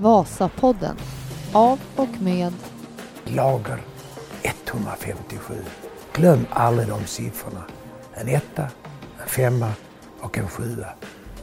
Vasapodden. 0.00 0.96
Av 1.52 1.80
och 1.96 2.20
med 2.20 2.52
Lager 3.24 3.82
157. 4.42 5.54
Glöm 6.12 6.46
aldrig 6.50 6.88
de 6.88 7.06
siffrorna. 7.06 7.64
En 8.14 8.28
etta, 8.28 8.62
en 9.22 9.28
femma 9.28 9.72
och 10.20 10.38
en 10.38 10.48
sjua. 10.48 10.86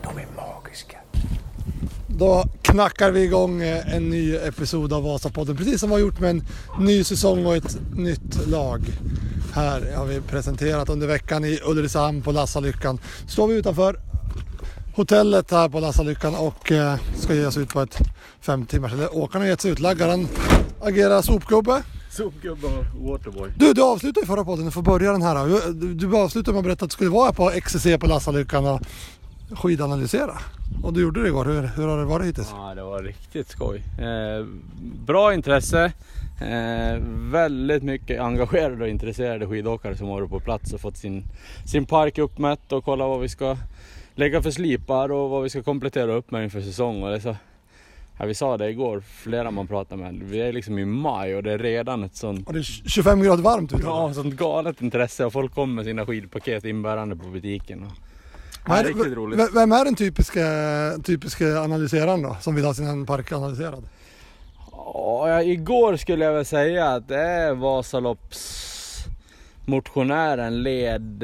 De 0.02 0.18
är 0.18 0.28
magiska. 0.36 0.98
Då 2.08 2.46
knackar 2.62 3.12
vi 3.12 3.24
igång 3.24 3.62
eh, 3.62 3.96
en 3.96 4.10
ny 4.10 4.36
episod 4.36 4.94
av 4.94 5.04
Vasapodden. 5.04 5.58
Precis 5.58 5.80
som 5.80 5.90
vi 5.90 5.96
har 5.96 6.00
gjort 6.00 6.20
med 6.20 6.30
en 6.30 6.44
ny 6.80 7.04
säsong 7.04 7.46
och 7.46 7.56
ett 7.56 7.78
nytt 7.96 8.48
lag. 8.48 8.82
Här 9.54 9.96
har 9.96 10.06
vi 10.06 10.22
presenterat 10.22 10.90
under 10.90 11.08
veckan 11.08 11.46
i 11.46 11.60
Ulricehamn 11.66 12.22
på 12.22 12.32
Lassalyckan. 12.32 13.00
Står 13.28 13.48
vi 13.48 13.56
utanför 13.56 14.00
hotellet 14.96 15.52
här 15.52 15.70
på 15.70 15.80
Lassalyckan 15.80 16.36
och 16.36 16.72
eh, 16.72 16.96
ska 17.16 17.34
ge 17.34 17.46
oss 17.46 17.58
ut 17.58 17.70
på 17.70 17.82
ett 17.82 17.98
fem 18.42 18.66
timmars... 18.66 18.94
Eller 18.94 19.18
åkarna 19.18 19.46
har 19.46 19.50
gett 19.50 19.62
sig 19.62 19.72
ut. 19.72 19.80
Laggaren 19.80 20.28
agerar 20.82 21.22
sopgubbe. 21.22 21.84
Sopgubbe 22.12 22.68
och 22.68 23.10
Waterboy. 23.10 23.52
Du, 23.58 23.74
du 23.74 23.84
avslutade 23.84 24.24
ju 24.24 24.28
förra 24.28 24.46
podden. 24.46 24.66
Du 24.66 24.72
får 24.72 24.82
börja 24.82 25.12
den 25.12 25.22
här. 25.22 25.74
Du, 25.74 25.94
du 25.94 26.18
avslutade 26.18 26.54
med 26.54 26.60
att 26.60 26.66
berätta 26.66 26.86
att 26.86 26.92
du 26.92 26.94
skulle 26.94 27.10
vara 27.10 27.34
på 27.34 27.50
XCC 27.50 27.88
på 28.00 28.08
Lassalyckan 28.08 28.66
och 28.66 28.82
skidanalysera. 29.52 30.38
Och 30.84 30.94
du 30.94 31.02
gjorde 31.02 31.22
det 31.22 31.28
igår. 31.28 31.46
Hur, 31.46 31.62
hur 31.62 31.88
har 31.88 31.98
det 31.98 32.06
varit 32.06 32.26
hittills? 32.26 32.50
Ja, 32.52 32.76
det 32.76 32.84
var 32.84 33.04
riktigt 33.04 33.50
skoj. 33.50 33.84
Eh, 34.00 34.46
bra 35.06 35.34
intresse. 35.34 35.92
Eh, 36.42 37.02
väldigt 37.32 37.84
mycket 37.84 38.22
engagerade 38.22 38.84
och 38.84 38.90
intresserade 38.90 39.48
skidåkare 39.48 39.98
som 39.98 40.08
varit 40.08 40.30
på 40.30 40.40
plats 40.40 40.74
och 40.74 40.82
fått 40.82 40.98
sin, 40.98 41.24
sin 41.66 41.86
park 41.86 42.18
uppmätt 42.18 42.72
och 42.72 42.86
kolla 42.86 43.08
vad 43.08 43.20
vi 43.20 43.30
ska 43.30 43.58
lägga 44.16 44.42
för 44.42 44.52
slipar 44.52 45.12
och 45.12 45.30
vad 45.30 45.44
vi 45.44 45.50
ska 45.50 45.64
komplettera 45.64 46.12
upp 46.14 46.32
med 46.32 46.44
inför 46.44 46.62
säsong. 46.62 47.04
Och 47.04 47.10
det 47.10 47.16
är 47.16 47.20
så, 47.20 47.36
ja, 48.20 48.26
vi 48.26 48.36
sa 48.36 48.58
det 48.58 48.70
igår, 48.70 49.04
flera 49.08 49.52
man 49.52 49.68
pratade 49.68 50.02
med. 50.04 50.24
Vi 50.24 50.42
är 50.42 50.54
liksom 50.54 50.80
i 50.80 50.86
maj 50.86 51.36
och 51.36 51.44
det 51.44 51.52
är 51.52 51.58
redan 51.58 52.04
ett 52.04 52.16
sånt 52.16 52.48
Och 52.48 52.54
det 52.54 52.60
är 52.60 52.64
25 52.90 53.22
grader 53.24 53.44
varmt 53.44 53.74
ute. 53.74 53.84
Ja, 53.84 54.14
sånt 54.14 54.36
galet 54.36 54.82
intresse 54.82 55.26
och 55.26 55.34
folk 55.34 55.54
kommer 55.56 55.74
med 55.74 55.86
sina 55.86 56.06
skidpaket 56.06 56.66
inbärande 56.66 57.16
på 57.16 57.26
butiken. 57.28 57.84
Och, 58.68 58.76
är 58.78 58.84
det- 58.84 58.90
riktigt 58.90 59.14
roligt. 59.14 59.56
Vem 59.56 59.72
är 59.72 59.86
den 59.86 59.96
typiska, 59.96 60.42
typiska 61.04 61.60
analyseraren 61.60 62.22
då? 62.22 62.38
Som 62.42 62.56
vill 62.56 62.66
ha 62.66 62.74
sin 62.74 63.06
park 63.06 63.32
analyserad? 63.32 63.84
Ja, 64.72 65.42
igår 65.42 65.96
skulle 65.96 66.26
jag 66.26 66.34
väl 66.34 66.46
säga 66.46 66.88
att 66.88 67.08
det 67.08 67.20
är 67.20 67.54
Vasalopps 67.54 69.06
motionären 69.66 70.64
led 70.64 71.24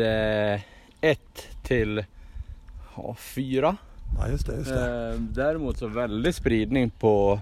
1 1.02 1.20
till 1.64 2.04
ja, 2.96 3.16
4. 3.20 3.76
Ja 4.20 4.28
just 4.28 4.48
det, 4.48 4.56
just 4.56 4.70
det. 4.70 5.10
Eh, 5.14 5.20
däremot 5.20 5.78
så 5.78 5.88
väldigt 5.88 6.36
spridning 6.36 6.90
på, 6.90 7.40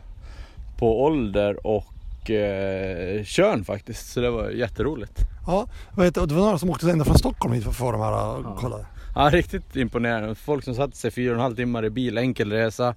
på 0.80 1.04
ålder 1.04 1.68
och 1.68 2.30
eh, 2.30 3.24
kön 3.24 3.64
faktiskt. 3.66 4.12
Så 4.14 4.20
det 4.22 4.30
var 4.30 4.50
jätteroligt. 4.50 5.20
Ja, 5.48 5.68
och 5.96 6.04
det 6.04 6.18
var 6.34 6.46
några 6.46 6.58
som 6.58 6.70
åkte 6.70 6.92
ända 6.92 7.06
från 7.06 7.18
Stockholm 7.18 7.54
hit 7.54 7.64
för 7.64 7.70
att 7.70 7.76
få 7.78 7.92
de 7.92 8.02
här 8.02 8.12
och 8.12 8.42
Ja. 8.46 8.58
kolla. 8.60 8.86
Ja, 9.16 9.30
riktigt 9.34 9.76
imponerande. 9.76 10.36
Folk 10.36 10.64
som 10.64 10.76
satte 10.76 10.98
sig 10.98 11.12
fyra 11.12 11.30
och 11.32 11.36
en 11.36 11.42
halv 11.42 11.56
timmar 11.56 11.86
i 11.86 11.90
bil, 11.90 12.18
enkel 12.18 12.52
resa. 12.52 12.96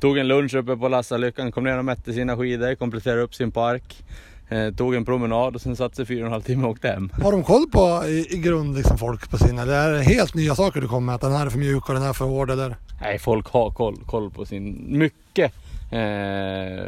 Tog 0.00 0.18
en 0.18 0.28
lunch 0.28 0.54
uppe 0.54 0.76
på 0.76 0.88
Lassalyckan, 0.88 1.52
kom 1.52 1.64
ner 1.64 1.78
och 1.78 1.84
mätte 1.84 2.12
sina 2.12 2.36
skidor, 2.36 2.74
kompletterade 2.74 3.22
upp 3.22 3.34
sin 3.34 3.52
park. 3.52 4.04
Eh, 4.52 4.74
tog 4.74 4.94
en 4.94 5.04
promenad 5.04 5.54
och 5.54 5.60
sen 5.60 5.76
satte 5.76 5.96
sig 5.96 6.06
fyra 6.06 6.20
och 6.20 6.26
en 6.26 6.32
halv 6.32 6.42
timme 6.42 6.64
och 6.64 6.70
åkte 6.70 6.88
hem. 6.88 7.10
Har 7.22 7.32
de 7.32 7.42
koll 7.42 7.66
på 7.72 8.04
i, 8.06 8.26
i 8.34 8.38
grund 8.38 8.76
liksom 8.76 8.98
folk 8.98 9.30
på 9.30 9.38
sin 9.38 9.58
eller 9.58 9.72
är 9.72 9.92
det 9.92 10.02
helt 10.02 10.34
nya 10.34 10.54
saker 10.54 10.80
du 10.80 10.88
kommer 10.88 11.06
med? 11.06 11.14
Att 11.14 11.20
den 11.20 11.32
här 11.32 11.46
är 11.46 11.50
för 11.50 11.58
mjuk 11.58 11.88
och 11.88 11.94
den 11.94 12.02
här 12.02 12.08
är 12.08 12.14
för 12.14 12.24
hård 12.24 12.50
eller? 12.50 12.76
Nej, 13.00 13.18
folk 13.18 13.46
har 13.46 13.70
koll, 13.70 13.96
koll 14.06 14.30
på 14.30 14.44
sin... 14.44 14.84
Mycket. 14.98 15.52
Eh, 15.90 16.86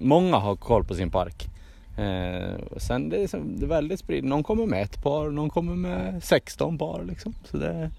många 0.00 0.36
har 0.36 0.56
koll 0.56 0.84
på 0.84 0.94
sin 0.94 1.10
park. 1.10 1.48
Eh, 1.96 2.76
sen 2.76 3.08
det 3.08 3.16
är, 3.16 3.40
det 3.58 3.64
är 3.64 3.68
väldigt 3.68 4.00
spritt. 4.00 4.24
Någon 4.24 4.42
kommer 4.42 4.66
med 4.66 4.82
ett 4.82 5.02
par, 5.02 5.30
någon 5.30 5.50
kommer 5.50 5.74
med 5.74 6.22
16 6.24 6.78
par 6.78 7.04
liksom. 7.04 7.34
Så 7.50 7.56
det, 7.56 7.90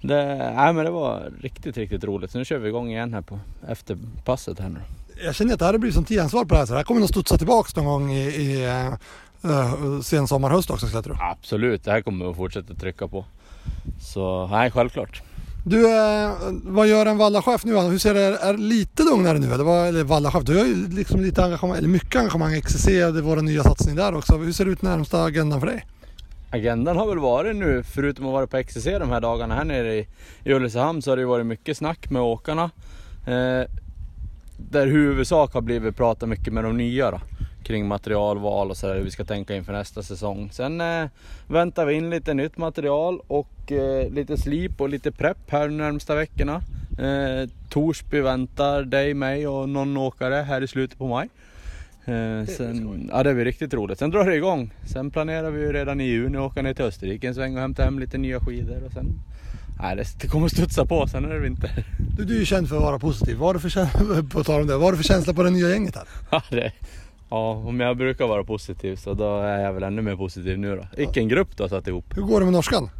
det, 0.00 0.52
nej, 0.56 0.72
men 0.72 0.84
det 0.84 0.90
var 0.90 1.32
riktigt, 1.40 1.76
riktigt 1.76 2.04
roligt. 2.04 2.30
Så 2.30 2.38
nu 2.38 2.44
kör 2.44 2.58
vi 2.58 2.68
igång 2.68 2.90
igen 2.90 3.14
här 3.14 3.22
på 3.22 3.38
efter 3.68 3.98
passet 4.24 4.60
här 4.60 4.68
nu. 4.68 4.80
Jag 5.24 5.34
känner 5.34 5.52
att 5.52 5.58
det 5.58 5.64
här 5.64 5.78
blir 5.78 5.92
som 5.92 6.06
ansvar 6.20 6.44
på 6.44 6.54
det 6.54 6.58
här 6.58 6.66
så 6.66 6.72
det 6.72 6.78
här 6.78 6.84
kommer 6.84 7.00
nog 7.00 7.08
studsa 7.08 7.38
tillbaks 7.38 7.76
någon 7.76 7.84
gång 7.84 8.12
i, 8.12 8.20
i 8.20 8.66
uh, 9.44 10.00
sen 10.00 10.28
sommar, 10.28 10.50
höst 10.50 10.70
också 10.70 10.86
skulle 10.86 10.96
jag 10.96 11.04
tro. 11.04 11.16
Absolut, 11.20 11.84
det 11.84 11.90
här 11.90 12.00
kommer 12.00 12.24
vi 12.24 12.30
att 12.30 12.36
fortsätta 12.36 12.74
trycka 12.74 13.08
på. 13.08 13.24
Så 14.00 14.46
nej, 14.46 14.70
självklart. 14.70 15.22
Du, 15.64 15.86
eh, 15.86 16.30
vad 16.62 16.88
gör 16.88 17.06
en 17.06 17.18
vallachef 17.18 17.64
nu? 17.64 17.78
Hur 17.78 17.98
ser 17.98 18.14
det 18.14 18.20
Är 18.20 18.52
det 18.52 18.58
lite 18.58 19.02
lugnare 19.02 19.38
nu? 19.38 19.52
Eller, 19.52 19.64
vad, 19.64 19.88
eller 19.88 20.04
vallachef, 20.04 20.44
du 20.44 20.58
har 20.58 20.64
ju 20.64 20.88
liksom 20.88 21.20
lite 21.20 21.44
engagemang, 21.44 21.78
eller 21.78 21.88
mycket 21.88 22.16
engagemang 22.16 22.54
i 22.54 22.60
XCC, 22.60 22.86
det 22.86 23.00
är 23.00 23.22
vår 23.22 23.36
nya 23.36 23.62
satsning 23.62 23.96
där 23.96 24.14
också. 24.14 24.36
Hur 24.36 24.52
ser 24.52 24.64
det 24.64 24.70
ut 24.70 24.82
närmsta 24.82 25.24
agendan 25.24 25.60
för 25.60 25.66
dig? 25.66 25.86
Agendan 26.50 26.96
har 26.96 27.06
väl 27.06 27.18
varit 27.18 27.56
nu, 27.56 27.82
förutom 27.82 28.26
att 28.26 28.32
vara 28.32 28.46
på 28.46 28.62
XCC 28.62 28.84
de 28.84 29.10
här 29.10 29.20
dagarna 29.20 29.54
här 29.54 29.64
nere 29.64 29.94
i, 29.94 30.08
i 30.44 30.52
Ulricehamn 30.52 31.02
så 31.02 31.10
har 31.10 31.16
det 31.16 31.20
ju 31.20 31.26
varit 31.26 31.46
mycket 31.46 31.76
snack 31.76 32.10
med 32.10 32.22
åkarna. 32.22 32.70
Eh, 33.26 33.70
där 34.58 34.86
huvudsak 34.86 35.54
har 35.54 35.60
blivit 35.60 35.96
prata 35.96 36.26
mycket 36.26 36.52
med 36.52 36.64
de 36.64 36.76
nya 36.76 37.10
då, 37.10 37.20
kring 37.62 37.86
materialval 37.86 38.70
och 38.70 38.76
sådär, 38.76 38.94
hur 38.94 39.02
vi 39.02 39.10
ska 39.10 39.24
tänka 39.24 39.56
inför 39.56 39.72
nästa 39.72 40.02
säsong. 40.02 40.50
Sen 40.52 40.80
eh, 40.80 41.08
väntar 41.46 41.86
vi 41.86 41.94
in 41.94 42.10
lite 42.10 42.34
nytt 42.34 42.56
material 42.56 43.20
och 43.26 43.72
eh, 43.72 44.10
lite 44.10 44.36
slip 44.36 44.80
och 44.80 44.88
lite 44.88 45.12
prepp 45.12 45.50
här 45.50 45.68
de 45.68 45.76
närmsta 45.76 46.14
veckorna. 46.14 46.62
Eh, 46.98 47.48
Torsby 47.68 48.20
väntar 48.20 48.82
dig, 48.82 49.14
mig 49.14 49.48
och 49.48 49.68
någon 49.68 49.96
åkare 49.96 50.34
här 50.34 50.60
i 50.62 50.68
slutet 50.68 50.98
på 50.98 51.06
maj. 51.06 51.28
Eh, 52.04 52.46
sen, 52.46 53.08
ja 53.12 53.22
det 53.22 53.34
blir 53.34 53.44
riktigt 53.44 53.74
roligt. 53.74 53.98
Sen 53.98 54.10
drar 54.10 54.24
det 54.24 54.36
igång. 54.36 54.70
Sen 54.86 55.10
planerar 55.10 55.50
vi 55.50 55.60
ju 55.60 55.72
redan 55.72 56.00
i 56.00 56.04
juni 56.04 56.38
åka 56.38 56.62
ner 56.62 56.74
till 56.74 56.84
Österrike 56.84 57.28
en 57.28 57.34
sväng 57.34 57.54
och 57.54 57.60
hämta 57.60 57.84
hem 57.84 57.98
lite 57.98 58.18
nya 58.18 58.40
skidor 58.40 58.84
och 58.86 58.92
sen 58.92 59.06
Nej, 59.82 60.04
det, 60.20 60.28
kommer 60.28 60.48
studsa 60.48 60.86
på, 60.86 61.06
sen 61.06 61.24
är 61.24 61.28
det 61.28 61.40
vinter. 61.40 61.84
Du, 62.16 62.24
du 62.24 62.34
är 62.34 62.38
ju 62.38 62.44
känd 62.46 62.68
för 62.68 62.76
att 62.76 62.82
vara 62.82 62.98
positiv. 62.98 63.36
Vad 63.36 63.48
har 63.48 63.54
du 63.54 63.60
för, 63.60 63.68
kä- 63.68 64.28
på 64.30 64.44
tal 64.44 64.60
om 64.60 64.66
det, 64.66 64.72
vad 64.72 64.82
har 64.84 64.92
du 64.92 64.96
för 64.98 65.04
känsla 65.04 65.32
på 65.34 65.42
det 65.42 65.50
nya 65.50 65.68
gänget 65.68 65.96
här? 65.96 66.04
Ja, 66.30 66.42
det, 66.50 66.72
ja, 67.30 67.50
om 67.52 67.80
jag 67.80 67.96
brukar 67.96 68.26
vara 68.26 68.44
positiv 68.44 68.96
så 68.96 69.14
då 69.14 69.40
är 69.40 69.58
jag 69.58 69.72
väl 69.72 69.82
ännu 69.82 70.02
mer 70.02 70.16
positiv 70.16 70.58
nu 70.58 70.76
då. 70.76 70.86
Vilken 70.96 71.28
grupp 71.28 71.56
du 71.56 71.62
har 71.62 71.68
satt 71.68 71.88
ihop. 71.88 72.04
Hur 72.16 72.22
går 72.22 72.38
det 72.40 72.46
med 72.46 72.52
norskan? 72.52 72.90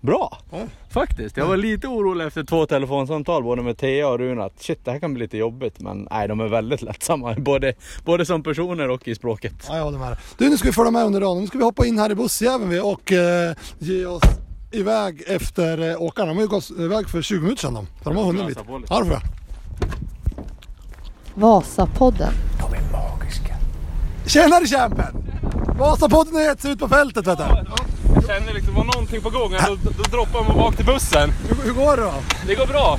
Bra! 0.00 0.38
Ja. 0.50 0.58
Faktiskt. 0.90 1.36
Jag 1.36 1.46
var 1.46 1.56
lite 1.56 1.88
orolig 1.88 2.26
efter 2.26 2.44
två 2.44 2.66
telefonsamtal 2.66 3.42
både 3.42 3.62
med 3.62 3.78
Thea 3.78 4.08
och 4.08 4.18
Rune 4.18 4.44
att 4.44 4.62
shit 4.62 4.84
det 4.84 4.90
här 4.90 4.98
kan 4.98 5.14
bli 5.14 5.22
lite 5.22 5.36
jobbigt 5.38 5.80
men 5.80 6.08
nej 6.10 6.28
de 6.28 6.40
är 6.40 6.48
väldigt 6.48 6.82
lättsamma 6.82 7.34
både, 7.38 7.74
både 8.04 8.26
som 8.26 8.42
personer 8.42 8.88
och 8.90 9.08
i 9.08 9.14
språket. 9.14 9.52
Ja, 9.68 9.76
jag 9.76 9.84
håller 9.84 9.98
med. 9.98 10.16
Du, 10.38 10.50
nu 10.50 10.56
ska 10.56 10.68
vi 10.68 10.72
följa 10.72 10.90
med 10.90 11.04
under 11.04 11.20
dagen. 11.20 11.40
Nu 11.40 11.46
ska 11.46 11.58
vi 11.58 11.64
hoppa 11.64 11.86
in 11.86 11.98
här 11.98 12.10
i 12.12 12.14
bussjäveln 12.14 12.80
och 12.82 13.12
eh, 13.12 13.54
ge 13.78 14.06
oss 14.06 14.22
iväg 14.72 15.22
efter 15.26 15.90
eh, 15.90 16.02
åkarna. 16.02 16.28
De 16.28 16.36
har 16.36 16.42
ju 16.42 16.48
gått 16.48 16.70
iväg 16.70 17.08
för 17.08 17.22
20 17.22 17.40
minuter 17.40 17.60
sedan 17.62 17.74
de. 17.74 17.86
Så 18.02 18.08
de 18.08 18.16
har 18.16 18.24
hunnit 18.24 18.46
lite. 18.46 18.60
Ja, 18.88 18.98
det 18.98 19.04
får 19.04 19.12
jag. 19.12 19.22
Vasapodden. 21.34 22.32
De 22.58 22.74
är 22.74 22.92
magiska. 22.92 23.54
Tjenare 24.26 24.66
kämpen! 24.66 25.24
Vasapodden 25.78 26.34
har 26.34 26.42
gett 26.42 26.60
sig 26.60 26.70
ut 26.70 26.78
på 26.78 26.88
fältet 26.88 27.26
vet 27.26 27.38
du. 27.38 27.44
Jag 28.14 28.26
känner 28.26 28.54
liksom 28.54 28.74
var 28.74 28.84
någonting 28.84 29.20
på 29.20 29.30
gång, 29.30 29.52
då, 29.66 29.90
då, 29.96 30.02
droppar 30.02 30.44
man 30.44 30.56
bak 30.56 30.76
till 30.76 30.86
bussen. 30.86 31.30
Hur, 31.48 31.64
hur 31.64 31.72
går 31.72 31.96
det 31.96 32.02
då? 32.02 32.14
Det 32.46 32.54
går 32.54 32.66
bra. 32.66 32.98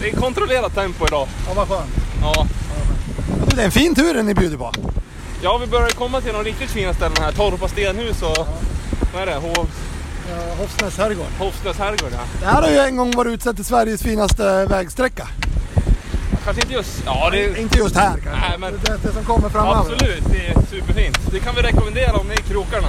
Det 0.00 0.08
är 0.10 0.16
kontrollerat 0.16 0.74
tempo 0.74 1.06
idag. 1.06 1.28
Ja, 1.48 1.54
vad 1.54 1.68
skönt. 1.68 1.90
Ja, 2.22 2.46
det 3.54 3.60
är 3.60 3.64
en 3.64 3.70
fin 3.70 3.94
tur 3.94 4.22
ni 4.22 4.34
bjuder 4.34 4.56
på. 4.56 4.72
ja 5.42 5.58
vi 5.58 5.66
börjar 5.66 5.88
komma 5.88 6.20
till 6.20 6.32
de 6.32 6.44
riktigt 6.44 6.70
fina 6.70 6.94
ställen 6.94 7.16
här. 7.20 7.32
Torpa 7.32 7.68
stenhus 7.68 8.22
och 8.22 8.46
vad 9.12 9.22
är 9.22 9.26
det? 9.26 9.34
Hov, 9.34 9.68
Uh, 10.30 10.58
Hofsnäs 10.60 10.98
herrgård. 10.98 11.26
Hofsnäs 11.38 11.78
herrgård 11.78 12.10
ja. 12.12 12.18
Det 12.40 12.46
här 12.46 12.62
har 12.62 12.70
ju 12.70 12.78
en 12.78 12.96
gång 12.96 13.10
varit 13.10 13.32
utsett 13.34 13.56
till 13.56 13.64
Sveriges 13.64 14.02
finaste 14.02 14.66
vägsträcka. 14.66 15.28
Kanske 16.44 16.62
inte 16.62 16.74
just... 16.74 17.02
Ja, 17.06 17.30
det. 17.30 17.60
Inte 17.60 17.78
just 17.78 17.96
här 17.96 18.10
kanske. 18.10 18.30
Nej, 18.30 18.58
men- 18.58 18.80
Det 18.84 18.92
är 18.92 18.98
det 19.02 19.12
som 19.12 19.24
kommer 19.24 19.48
framöver. 19.48 19.80
Absolut, 19.80 20.24
det 20.30 20.46
är 20.46 20.54
superfint. 20.70 21.18
Det 21.32 21.40
kan 21.40 21.54
vi 21.54 21.62
rekommendera 21.62 22.12
om 22.16 22.26
ni 22.26 22.34
är 22.34 22.38
i 22.40 22.42
krokarna. 22.42 22.88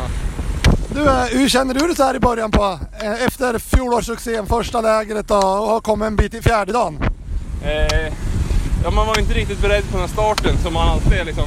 Du, 0.96 1.06
eh, 1.06 1.24
hur 1.26 1.50
känner 1.50 1.74
du 1.74 1.80
dig 1.80 1.96
så 1.96 2.04
här 2.04 2.16
i 2.16 2.20
början 2.20 2.52
på, 2.52 2.80
eh, 3.04 3.24
efter 3.26 3.60
fjolårssuccén, 3.60 4.46
första 4.46 4.82
lägret 4.82 5.32
och 5.32 5.38
har 5.44 5.80
kommit 5.80 6.08
en 6.08 6.16
bit 6.16 6.34
i 6.34 6.42
fjärde 6.42 6.72
dagen? 6.74 6.98
Eh, 7.64 8.14
ja, 8.84 8.92
man 8.92 9.08
var 9.08 9.20
inte 9.20 9.34
riktigt 9.34 9.62
beredd 9.62 9.84
på 9.84 9.92
den 9.98 10.02
här 10.02 10.08
starten 10.14 10.58
som 10.64 10.74
man 10.74 10.88
alltid 10.90 11.14
är 11.14 11.26
liksom 11.26 11.46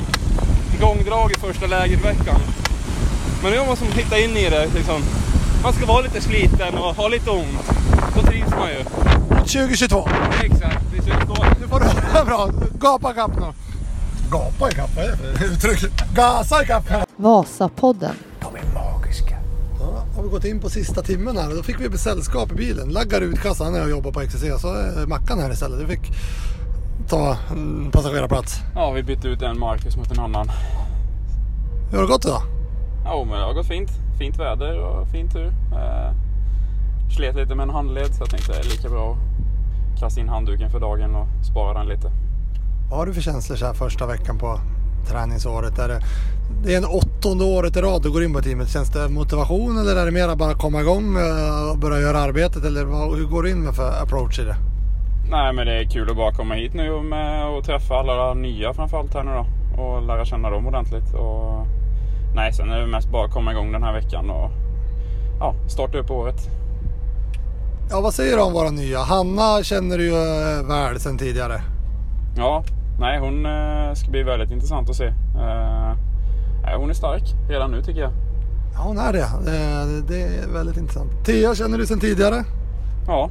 igångdrag 0.78 1.32
i 1.32 1.34
första 1.40 1.66
lägerveckan. 1.66 2.40
Men 3.42 3.52
nu 3.52 3.58
har 3.58 3.66
man 3.66 3.76
som 3.76 3.86
hittat 3.86 4.18
in 4.18 4.36
i 4.36 4.50
det 4.50 4.66
liksom. 4.74 5.02
Man 5.66 5.72
ska 5.72 5.86
vara 5.86 6.02
lite 6.02 6.20
sliten 6.20 6.74
och 6.74 6.94
ha 6.94 7.08
lite 7.08 7.30
ont. 7.30 7.72
Då 8.14 8.22
trivs 8.22 8.50
man 8.50 8.68
ju. 8.68 8.84
2022. 9.38 10.08
Exakt, 10.42 10.84
det. 10.90 11.06
Nu 11.60 11.68
får 11.68 11.80
du 11.80 12.24
bra. 12.24 12.50
Gapa 12.80 13.10
ikapp 13.10 13.30
nu. 13.40 13.46
Gapa 14.30 14.70
ikapp, 14.70 14.90
vad 14.96 15.04
är 15.04 15.10
det 15.10 15.16
för 15.16 15.44
uttryck? 15.44 15.92
Gasa 16.14 16.62
ikapp. 16.62 16.84
Vasapodden. 17.16 18.14
De 18.40 18.56
är 18.56 18.74
magiska. 18.74 19.38
Ja, 19.80 20.04
har 20.16 20.22
vi 20.22 20.28
gått 20.28 20.44
in 20.44 20.60
på 20.60 20.70
sista 20.70 21.02
timmen 21.02 21.36
här 21.36 21.54
då 21.56 21.62
fick 21.62 21.80
vi 21.80 21.98
sällskap 21.98 22.52
i 22.52 22.54
bilen. 22.54 22.88
Laggar 22.88 23.20
utkast, 23.20 23.60
han 23.60 23.74
är 23.74 23.82
och 23.82 23.90
jobbar 23.90 24.12
på 24.12 24.20
XCC, 24.20 24.60
så 24.60 24.68
är 24.68 25.06
Mackan 25.06 25.40
här 25.40 25.52
istället. 25.52 25.80
Vi 25.80 25.96
fick 25.96 26.12
ta 27.08 27.36
en 27.50 27.90
passagerarplats. 27.90 28.54
Ja, 28.74 28.90
vi 28.90 29.02
bytte 29.02 29.28
ut 29.28 29.42
en 29.42 29.58
Marcus 29.58 29.96
mot 29.96 30.10
en 30.10 30.18
annan. 30.18 30.50
Hur 31.90 31.98
har 31.98 32.04
det 32.04 32.12
gått 32.12 32.24
idag? 32.24 32.42
Ja, 33.08 33.24
men 33.24 33.38
det 33.38 33.44
har 33.44 33.54
gått 33.54 33.66
fint. 33.66 33.90
Fint 34.18 34.38
väder 34.38 34.78
och 34.78 35.08
fin 35.08 35.28
tur. 35.30 35.46
Eh, 35.72 36.12
slet 37.16 37.36
lite 37.36 37.54
med 37.54 37.62
en 37.64 37.70
handled 37.70 38.14
så 38.14 38.22
jag 38.22 38.30
tänkte 38.30 38.52
det 38.52 38.58
är 38.58 38.64
lika 38.64 38.88
bra 38.88 39.12
att 39.12 40.00
kasta 40.00 40.20
in 40.20 40.28
handduken 40.28 40.70
för 40.70 40.80
dagen 40.80 41.14
och 41.14 41.26
spara 41.44 41.78
den 41.78 41.88
lite. 41.88 42.10
Vad 42.90 42.98
har 42.98 43.06
du 43.06 43.14
för 43.14 43.20
känslor 43.20 43.56
så 43.56 43.66
här 43.66 43.72
första 43.72 44.06
veckan 44.06 44.38
på 44.38 44.60
träningsåret? 45.08 45.78
Är 45.78 45.88
det, 45.88 46.00
det 46.64 46.74
är 46.74 46.78
en 46.78 46.84
åttonde 46.84 47.44
året 47.44 47.76
i 47.76 47.80
rad 47.80 48.02
du 48.02 48.10
går 48.10 48.24
in 48.24 48.32
på 48.32 48.40
teamet. 48.40 48.68
Känns 48.68 48.90
det 48.90 49.08
motivation 49.08 49.78
eller 49.78 49.96
är 49.96 50.04
det 50.04 50.12
mer 50.12 50.28
att 50.28 50.38
bara 50.38 50.54
komma 50.54 50.80
igång 50.80 51.16
eh, 51.16 51.70
och 51.70 51.78
börja 51.78 52.00
göra 52.00 52.18
arbetet? 52.18 52.64
Eller 52.64 52.84
vad, 52.84 53.16
hur 53.18 53.26
går 53.26 53.42
du 53.42 53.50
in 53.50 53.60
med 53.60 53.74
för 53.74 54.02
approach 54.02 54.38
i 54.38 54.42
det? 54.42 54.56
Nej, 55.30 55.52
men 55.52 55.66
det 55.66 55.80
är 55.80 55.84
kul 55.84 56.10
att 56.10 56.16
bara 56.16 56.32
komma 56.32 56.54
hit 56.54 56.74
nu 56.74 56.90
och, 56.90 57.04
med, 57.04 57.48
och 57.48 57.64
träffa 57.64 57.94
alla 57.94 58.34
nya 58.34 58.74
framförallt 58.74 59.14
här 59.14 59.22
nu 59.22 59.30
då. 59.30 59.46
Och 59.82 60.02
lära 60.02 60.24
känna 60.24 60.50
dem 60.50 60.66
ordentligt. 60.66 61.14
Och, 61.14 61.66
nej, 62.36 62.52
sen 62.52 62.70
är 62.70 62.80
det 62.80 62.86
mest 62.86 63.10
bara 63.10 63.24
att 63.24 63.32
komma 63.32 63.52
igång 63.52 63.72
den 63.72 63.82
här 63.82 63.92
veckan 63.92 64.30
och 64.30 64.50
ja, 65.40 65.54
starta 65.68 65.98
upp 65.98 66.10
året. 66.10 66.50
Ja, 67.90 68.00
vad 68.00 68.14
säger 68.14 68.36
du 68.36 68.42
om 68.42 68.52
våra 68.52 68.70
nya? 68.70 68.98
Hanna 68.98 69.62
känner 69.62 69.98
du 69.98 70.04
ju 70.04 70.14
eh, 70.14 70.68
väl 70.68 71.00
sedan 71.00 71.18
tidigare. 71.18 71.60
Ja, 72.36 72.64
nej 73.00 73.18
hon 73.18 73.46
eh, 73.46 73.94
ska 73.94 74.10
bli 74.10 74.22
väldigt 74.22 74.50
intressant 74.50 74.90
att 74.90 74.96
se. 74.96 75.06
Eh, 75.06 76.78
hon 76.78 76.90
är 76.90 76.94
stark 76.94 77.22
redan 77.48 77.70
nu 77.70 77.82
tycker 77.82 78.00
jag. 78.00 78.10
Ja, 78.74 78.80
hon 78.82 78.98
är 78.98 79.12
det. 79.12 79.26
Det 80.08 80.22
är 80.22 80.52
väldigt 80.52 80.76
intressant. 80.76 81.10
Tia 81.24 81.54
känner 81.54 81.78
du 81.78 81.86
sedan 81.86 82.00
tidigare. 82.00 82.44
Ja, 83.06 83.30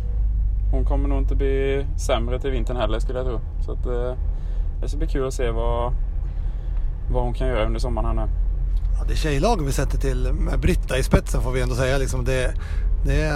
hon 0.72 0.86
kommer 0.86 1.10
nog 1.10 1.18
inte 1.18 1.36
bli 1.36 1.86
sämre 1.98 2.40
till 2.40 2.52
vintern 2.52 2.78
heller 2.78 3.00
skulle 3.00 3.20
jag 3.20 3.28
tro. 3.28 3.40
Så 3.66 3.72
att, 3.72 3.84
det 4.82 4.90
ska 4.90 4.98
bli 4.98 5.08
kul 5.08 5.28
att 5.28 5.34
se 5.34 5.52
vad, 5.52 5.94
vad 7.12 7.24
hon 7.24 7.34
kan 7.34 7.48
göra 7.48 7.66
under 7.66 7.80
sommaren 7.80 8.06
här 8.18 8.26
nu. 8.26 8.32
Ja, 8.98 9.06
det 9.08 9.16
tjejlag 9.16 9.66
vi 9.66 9.72
sätter 9.72 9.98
till 9.98 10.34
med 10.34 10.60
Britta 10.60 10.98
i 10.98 11.04
spetsen 11.04 11.42
får 11.42 11.52
vi 11.52 11.62
ändå 11.62 11.76
säga. 11.76 11.98
Liksom 11.98 12.26
det, 12.26 12.54
det, 13.06 13.32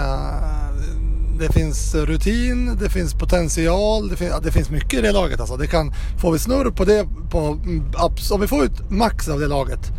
det 1.38 1.52
finns 1.52 1.94
rutin, 1.94 2.78
det 2.80 2.88
finns 2.88 3.14
potential, 3.14 4.08
det, 4.08 4.16
fin, 4.16 4.32
det 4.42 4.52
finns 4.52 4.70
mycket 4.70 4.94
i 4.94 5.02
det 5.02 5.12
laget. 5.12 5.40
Alltså. 5.40 5.56
Det 5.56 5.66
kan, 5.66 5.92
får 6.18 6.32
vi 6.32 6.38
snurr 6.38 6.70
på 6.70 6.84
det, 6.84 7.06
på, 7.30 7.38
mm, 7.38 7.92
om 8.32 8.40
vi 8.40 8.46
får 8.46 8.64
ut 8.64 8.90
max 8.90 9.28
av 9.28 9.40
det 9.40 9.46
laget. 9.46 9.92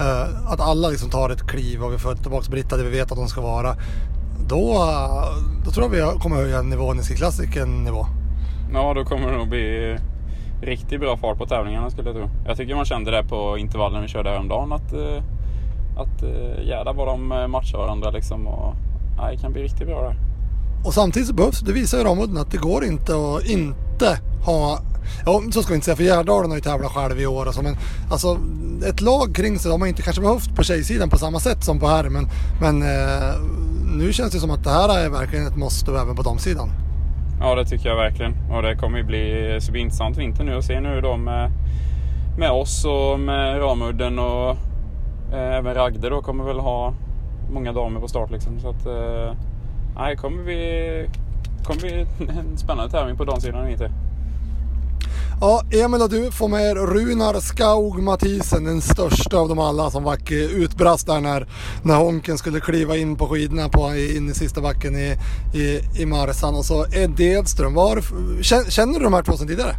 Eh, 0.00 0.50
att 0.52 0.60
alla 0.60 0.88
liksom 0.88 1.10
tar 1.10 1.30
ett 1.30 1.46
kliv 1.46 1.82
och 1.82 1.92
vi 1.92 1.98
får 1.98 2.14
tillbaka 2.14 2.50
Britta 2.50 2.76
där 2.76 2.84
vi 2.84 2.90
vet 2.90 3.12
att 3.12 3.18
hon 3.18 3.28
ska 3.28 3.40
vara. 3.40 3.76
Då, 4.48 4.88
då 5.64 5.70
tror 5.70 5.96
jag 5.96 6.12
vi 6.12 6.18
kommer 6.18 6.36
höja 6.36 6.62
nivån 6.62 7.00
i 7.00 7.02
Ski 7.02 7.64
nivå. 7.66 8.06
Ja, 8.72 8.94
då 8.94 9.04
kommer 9.04 9.30
det 9.30 9.36
nog 9.36 9.48
bli 9.48 9.98
riktigt 10.64 11.00
bra 11.00 11.16
fart 11.16 11.38
på 11.38 11.46
tävlingarna 11.46 11.90
skulle 11.90 12.08
jag 12.08 12.16
tro. 12.16 12.30
Jag 12.46 12.56
tycker 12.56 12.74
man 12.74 12.84
kände 12.84 13.10
det 13.10 13.24
på 13.24 13.58
intervallen 13.58 14.02
vi 14.02 14.08
körde 14.08 14.30
häromdagen 14.30 14.72
att, 14.72 14.92
eh, 14.92 15.22
att 15.96 16.22
eh, 16.22 16.68
jävlar 16.68 16.94
vad 16.94 17.06
de 17.06 17.32
eh, 17.32 17.46
matchar 17.46 17.78
varandra 17.78 18.10
liksom. 18.10 18.46
Och, 18.46 18.74
ja, 19.18 19.30
det 19.30 19.36
kan 19.36 19.52
bli 19.52 19.62
riktigt 19.62 19.86
bra 19.86 20.02
där. 20.02 20.16
Och 20.84 20.94
samtidigt 20.94 21.28
så 21.28 21.34
behövs, 21.34 21.60
det 21.60 21.72
visar 21.72 21.98
ju 21.98 22.04
Ramudden 22.04 22.38
att 22.38 22.50
det 22.50 22.58
går 22.58 22.84
inte 22.84 23.12
att 23.12 23.46
inte 23.46 24.18
ha, 24.46 24.78
ja 25.26 25.42
så 25.52 25.62
ska 25.62 25.68
vi 25.68 25.74
inte 25.74 25.84
säga 25.84 25.96
för 25.96 26.04
Gärdalen 26.04 26.50
har 26.50 26.56
ju 26.56 26.62
tävlat 26.62 26.92
själv 26.92 27.20
i 27.20 27.26
år 27.26 27.46
och 27.46 27.54
så 27.54 27.62
men 27.62 27.76
alltså 28.10 28.38
ett 28.86 29.00
lag 29.00 29.34
kring 29.34 29.58
sig 29.58 29.70
har 29.70 29.78
man 29.78 29.88
inte 29.88 30.02
kanske 30.02 30.22
behövt 30.22 30.56
på 30.56 30.62
tjejsidan 30.62 31.10
på 31.10 31.18
samma 31.18 31.40
sätt 31.40 31.64
som 31.64 31.80
på 31.80 31.86
herr 31.86 32.08
men, 32.08 32.28
men 32.60 32.82
eh, 32.82 33.34
nu 33.96 34.12
känns 34.12 34.32
det 34.32 34.40
som 34.40 34.50
att 34.50 34.64
det 34.64 34.70
här 34.70 34.98
är 34.98 35.08
verkligen 35.08 35.46
ett 35.46 35.56
måste 35.56 35.90
även 35.90 36.16
på 36.16 36.22
damsidan. 36.22 36.83
Ja, 37.40 37.54
det 37.54 37.64
tycker 37.64 37.88
jag 37.88 37.96
verkligen. 37.96 38.34
Och 38.50 38.62
det 38.62 38.76
kommer 38.76 38.98
ju 38.98 39.04
bli 39.04 39.56
så 39.60 39.74
intressant 39.74 40.18
vinter 40.18 40.44
nu 40.44 40.54
att 40.54 40.64
se 40.64 40.80
nu 40.80 41.00
då 41.00 41.16
med, 41.16 41.50
med 42.38 42.50
oss 42.50 42.84
och 42.84 43.20
med 43.20 43.60
Ramudden 43.60 44.18
och 44.18 44.50
eh, 45.32 45.56
även 45.56 45.74
Ragde 45.74 46.10
då 46.10 46.22
kommer 46.22 46.44
väl 46.44 46.58
ha 46.58 46.94
många 47.50 47.72
damer 47.72 48.00
på 48.00 48.08
start 48.08 48.30
liksom. 48.30 48.60
Så 48.60 48.68
att, 48.68 48.86
eh, 48.86 49.36
nej, 49.96 50.10
det 50.10 50.16
kommer 50.16 50.44
bli, 50.44 51.06
kommer 51.64 51.80
bli 51.80 52.06
en 52.38 52.58
spännande 52.58 52.90
tävling 52.90 53.16
på 53.16 53.24
damsidan 53.24 53.70
inte. 53.70 53.84
vinter. 53.84 54.13
Ja, 55.40 55.62
Emil 55.70 56.02
och 56.02 56.10
du 56.10 56.30
får 56.30 56.48
med 56.48 56.60
er 56.62 56.74
Runar 56.74 57.40
Skaug 57.40 58.02
Mathisen, 58.02 58.64
den 58.64 58.80
största 58.80 59.36
av 59.38 59.48
dem 59.48 59.58
alla 59.58 59.90
som 59.90 60.04
vack 60.04 60.30
utbrast 60.30 61.06
där 61.06 61.20
när, 61.20 61.46
när 61.82 61.94
Honken 61.94 62.38
skulle 62.38 62.60
kliva 62.60 62.96
in 62.96 63.16
på 63.16 63.26
skidorna 63.28 63.68
på, 63.68 63.80
in 64.16 64.30
i 64.30 64.34
sista 64.34 64.60
backen 64.60 64.96
i, 64.96 65.16
i, 65.54 65.80
i 66.02 66.06
Marsan. 66.06 66.54
Och 66.54 66.64
så 66.64 66.86
Eddie 66.86 67.38
Edström. 67.38 67.74
Var, 67.74 68.00
känner, 68.70 68.98
du 68.98 69.04
de 69.04 69.14
här 69.14 69.22
två 69.22 69.32
sedan 69.32 69.48
tidigare? 69.48 69.74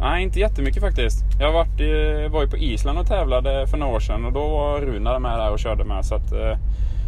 Nej, 0.00 0.22
inte 0.22 0.40
jättemycket 0.40 0.82
faktiskt. 0.82 1.24
Jag 1.38 1.46
har 1.46 1.52
varit 1.52 1.80
i, 1.80 2.24
eh, 2.24 2.32
var 2.32 2.42
ju 2.42 2.50
på 2.50 2.56
Island 2.56 2.98
och 2.98 3.06
tävlade 3.06 3.66
för 3.66 3.76
några 3.78 3.92
år 3.96 4.00
sedan 4.00 4.24
och 4.24 4.32
då 4.32 4.48
var 4.48 4.80
Runar 4.80 5.18
med 5.18 5.38
där 5.38 5.50
och 5.50 5.58
körde 5.58 5.84
med. 5.84 6.04
Så 6.04 6.14
att, 6.14 6.32
eh, 6.32 6.58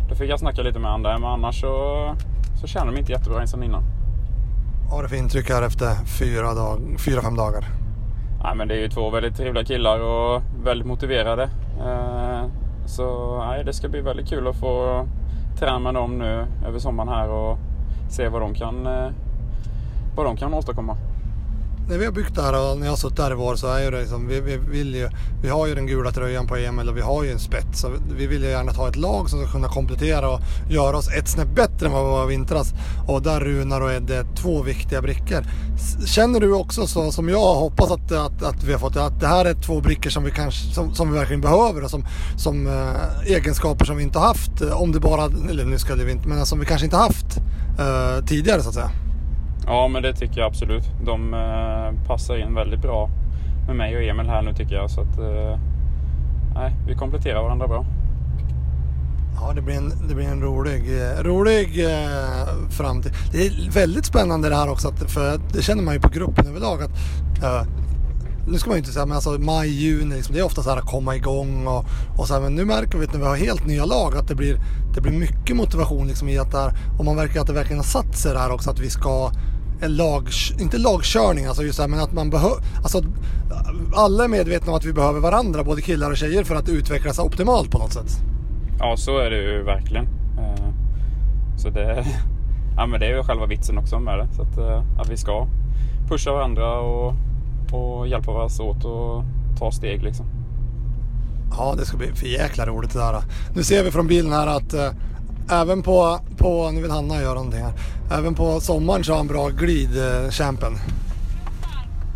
då 0.08 0.14
fick 0.14 0.30
jag 0.30 0.38
snacka 0.38 0.62
lite 0.62 0.78
med 0.78 0.90
honom 0.90 1.02
där. 1.02 1.18
Men 1.18 1.28
annars 1.28 1.60
så, 1.60 2.16
så 2.60 2.66
känner 2.66 2.92
de 2.92 2.98
inte 2.98 3.12
jättebra 3.12 3.36
ens 3.36 3.50
sedan 3.50 3.62
innan. 3.62 4.01
Vad 4.92 4.98
har 4.98 5.02
du 5.02 5.08
för 5.08 5.16
intryck 5.16 5.50
här 5.50 5.62
efter 5.62 6.04
fyra, 6.18 6.54
dag, 6.54 6.96
fyra 6.98 7.22
fem 7.22 7.36
dagar? 7.36 7.64
Ja, 8.42 8.54
men 8.54 8.68
det 8.68 8.74
är 8.74 8.78
ju 8.78 8.88
två 8.88 9.10
väldigt 9.10 9.36
trevliga 9.36 9.64
killar 9.64 10.00
och 10.00 10.42
väldigt 10.64 10.86
motiverade. 10.86 11.42
Eh, 11.80 12.44
så 12.86 13.38
nej, 13.38 13.64
det 13.64 13.72
ska 13.72 13.88
bli 13.88 14.00
väldigt 14.00 14.28
kul 14.28 14.48
att 14.48 14.56
få 14.56 15.06
träna 15.58 15.78
med 15.78 15.94
dem 15.94 16.18
nu 16.18 16.46
över 16.66 16.78
sommaren 16.78 17.08
här 17.08 17.28
och 17.28 17.58
se 18.10 18.28
vad 18.28 18.40
de 18.42 18.54
kan, 18.54 18.86
eh, 18.86 19.08
vad 20.16 20.26
de 20.26 20.36
kan 20.36 20.54
åstadkomma. 20.54 20.96
När 21.88 21.98
vi 21.98 22.04
har 22.04 22.12
byggt 22.12 22.34
det 22.34 22.42
här 22.42 22.70
och 22.70 22.78
när 22.78 22.86
jag 22.86 22.92
har 22.92 22.96
suttit 22.96 23.18
här 23.18 23.30
i 23.30 23.34
vår 23.34 23.56
så 23.56 23.66
är 23.66 23.84
ju 23.84 23.90
det 23.90 24.00
liksom, 24.00 24.28
vi, 24.28 24.40
vi, 24.40 24.56
vill 24.56 24.94
ju, 24.94 25.08
vi 25.42 25.48
har 25.48 25.66
ju 25.66 25.74
den 25.74 25.86
gula 25.86 26.10
tröjan 26.10 26.46
på 26.46 26.56
Emil 26.56 26.88
och 26.88 26.96
vi 26.96 27.00
har 27.00 27.24
ju 27.24 27.32
en 27.32 27.38
spets. 27.38 27.80
Så 27.80 27.90
vi 28.16 28.26
vill 28.26 28.42
ju 28.42 28.48
gärna 28.48 28.72
ta 28.72 28.88
ett 28.88 28.96
lag 28.96 29.30
som 29.30 29.42
ska 29.42 29.52
kunna 29.52 29.68
komplettera 29.68 30.30
och 30.30 30.40
göra 30.70 30.96
oss 30.96 31.08
ett 31.08 31.28
snäpp 31.28 31.54
bättre 31.54 31.86
än 31.86 31.92
vad 31.92 32.04
vi 32.04 32.10
var 32.10 32.24
i 32.24 32.28
vintras. 32.28 32.74
Och 33.08 33.22
där 33.22 33.40
Runar 33.40 33.80
och 33.80 33.92
Edde 33.92 34.16
är 34.16 34.26
två 34.36 34.62
viktiga 34.62 35.02
brickor. 35.02 35.44
Känner 36.06 36.40
du 36.40 36.52
också 36.52 36.86
så 36.86 37.12
som 37.12 37.28
jag 37.28 37.54
hoppas 37.54 37.90
att, 37.90 38.12
att, 38.12 38.42
att 38.42 38.64
vi 38.64 38.72
har 38.72 38.78
fått, 38.78 38.96
att 38.96 39.20
det 39.20 39.26
här 39.26 39.44
är 39.44 39.54
två 39.54 39.80
brickor 39.80 40.10
som 40.10 40.24
vi, 40.24 40.30
kanske, 40.30 40.74
som, 40.74 40.94
som 40.94 41.12
vi 41.12 41.18
verkligen 41.18 41.40
behöver 41.40 41.84
och 41.84 41.90
som, 41.90 42.04
som 42.36 42.66
eh, 42.66 43.32
egenskaper 43.32 43.84
som 43.84 43.96
vi 43.96 44.02
inte 44.02 44.18
har 44.18 44.26
haft. 44.26 44.60
Eh, 44.60 44.82
om 44.82 44.92
det 44.92 45.00
bara, 45.00 45.24
eller 45.24 45.64
nu 45.64 45.78
skulle 45.78 46.04
vi 46.04 46.12
inte, 46.12 46.28
men 46.28 46.46
som 46.46 46.60
vi 46.60 46.66
kanske 46.66 46.84
inte 46.84 46.96
haft 46.96 47.36
eh, 47.78 48.24
tidigare 48.26 48.62
så 48.62 48.68
att 48.68 48.74
säga. 48.74 48.90
Ja, 49.66 49.88
men 49.88 50.02
det 50.02 50.12
tycker 50.14 50.40
jag 50.40 50.46
absolut. 50.46 50.84
De 51.04 51.34
eh, 51.34 52.06
passar 52.06 52.36
in 52.36 52.54
väldigt 52.54 52.80
bra 52.80 53.10
med 53.66 53.76
mig 53.76 53.96
och 53.96 54.02
Emil 54.02 54.26
här 54.26 54.42
nu 54.42 54.54
tycker 54.54 54.74
jag. 54.74 54.90
Så 54.90 55.00
att, 55.00 55.18
eh, 55.18 55.58
nej, 56.54 56.72
vi 56.86 56.94
kompletterar 56.94 57.42
varandra 57.42 57.68
bra. 57.68 57.84
Ja, 59.40 59.52
det 59.54 59.62
blir 59.62 59.74
en, 59.74 60.08
det 60.08 60.14
blir 60.14 60.28
en 60.28 60.42
rolig, 60.42 61.00
eh, 61.00 61.22
rolig 61.22 61.84
eh, 61.84 62.68
framtid. 62.70 63.12
Det 63.32 63.46
är 63.46 63.70
väldigt 63.70 64.04
spännande 64.04 64.48
det 64.48 64.56
här 64.56 64.70
också, 64.70 64.88
att, 64.88 65.10
för 65.10 65.40
det 65.52 65.62
känner 65.62 65.82
man 65.82 65.94
ju 65.94 66.00
på 66.00 66.08
gruppen 66.08 66.46
överlag 66.46 66.82
att 66.82 66.90
eh, 67.42 67.62
nu 68.46 68.58
ska 68.58 68.70
man 68.70 68.76
ju 68.76 68.78
inte 68.78 68.92
säga, 68.92 69.06
men 69.06 69.14
alltså 69.14 69.30
maj, 69.30 69.68
juni, 69.68 70.16
liksom, 70.16 70.34
det 70.34 70.40
är 70.40 70.44
ofta 70.44 70.62
så 70.62 70.70
här 70.70 70.76
att 70.76 70.90
komma 70.90 71.16
igång 71.16 71.66
och, 71.66 71.84
och 72.18 72.28
så 72.28 72.34
här, 72.34 72.40
men 72.40 72.54
nu 72.54 72.64
märker 72.64 72.98
vi 72.98 73.06
att 73.06 73.12
när 73.12 73.20
vi 73.20 73.26
har 73.26 73.36
helt 73.36 73.66
nya 73.66 73.84
lag 73.84 74.16
att 74.16 74.28
det 74.28 74.34
blir, 74.34 74.56
det 74.94 75.00
blir 75.00 75.12
mycket 75.12 75.56
motivation 75.56 76.06
liksom 76.06 76.28
i 76.28 76.38
att 76.38 76.50
det 76.50 76.58
här, 76.58 76.72
och 76.98 77.04
man 77.04 77.16
verkar 77.16 77.40
att 77.40 77.46
det 77.46 77.52
verkligen 77.52 77.78
har 77.78 77.84
satt 77.84 78.16
sig 78.16 78.32
där 78.34 78.50
också 78.50 78.70
att 78.70 78.80
vi 78.80 78.90
ska 78.90 79.30
en 79.82 79.96
lag, 79.96 80.28
inte 80.60 80.78
lagkörning, 80.78 81.46
alltså 81.46 81.62
just 81.62 81.76
så 81.76 81.82
här, 81.82 81.88
men 81.88 82.00
att 82.00 82.12
man 82.12 82.30
behöver, 82.30 82.56
alltså 82.82 82.98
att 82.98 83.04
alla 83.94 84.24
är 84.24 84.28
medvetna 84.28 84.72
om 84.72 84.78
att 84.78 84.84
vi 84.84 84.92
behöver 84.92 85.20
varandra, 85.20 85.64
både 85.64 85.82
killar 85.82 86.10
och 86.10 86.16
tjejer, 86.16 86.44
för 86.44 86.54
att 86.54 86.68
utvecklas 86.68 87.18
optimalt 87.18 87.70
på 87.70 87.78
något 87.78 87.92
sätt. 87.92 88.10
Ja, 88.78 88.96
så 88.96 89.18
är 89.18 89.30
det 89.30 89.36
ju 89.36 89.62
verkligen. 89.62 90.04
Eh, 90.38 90.68
så 91.56 91.68
det, 91.68 92.04
ja, 92.76 92.86
men 92.86 93.00
det 93.00 93.06
är 93.06 93.16
ju 93.16 93.22
själva 93.22 93.46
vitsen 93.46 93.78
också 93.78 93.98
med 93.98 94.18
det. 94.18 94.28
Så 94.36 94.42
att, 94.42 94.58
eh, 94.58 94.82
att 95.00 95.10
vi 95.10 95.16
ska 95.16 95.46
pusha 96.08 96.32
varandra 96.32 96.78
och, 96.78 97.14
och 97.72 98.08
hjälpa 98.08 98.32
varandra 98.32 98.64
åt 98.64 98.84
och 98.84 99.24
ta 99.58 99.72
steg 99.72 100.02
liksom. 100.02 100.26
Ja, 101.50 101.74
det 101.78 101.84
ska 101.84 101.96
bli 101.96 102.12
för 102.12 102.26
jäkla 102.26 102.66
roligt 102.66 102.92
det 102.92 102.98
där. 102.98 103.22
Nu 103.54 103.64
ser 103.64 103.84
vi 103.84 103.90
från 103.90 104.06
bilen 104.06 104.32
här 104.32 104.46
att 104.46 104.74
eh, 104.74 104.90
även 105.50 105.82
på, 105.82 106.18
på, 106.36 106.70
nu 106.70 106.82
vill 106.82 106.90
Hanna 106.90 107.20
göra 107.22 107.34
någonting 107.34 107.60
här. 107.60 107.72
Även 108.10 108.34
på 108.34 108.60
sommaren 108.60 109.04
så 109.04 109.12
har 109.12 109.16
han 109.18 109.26
bra 109.26 109.48
glid, 109.48 109.96
eh. 109.98 110.04
Är 110.04 110.30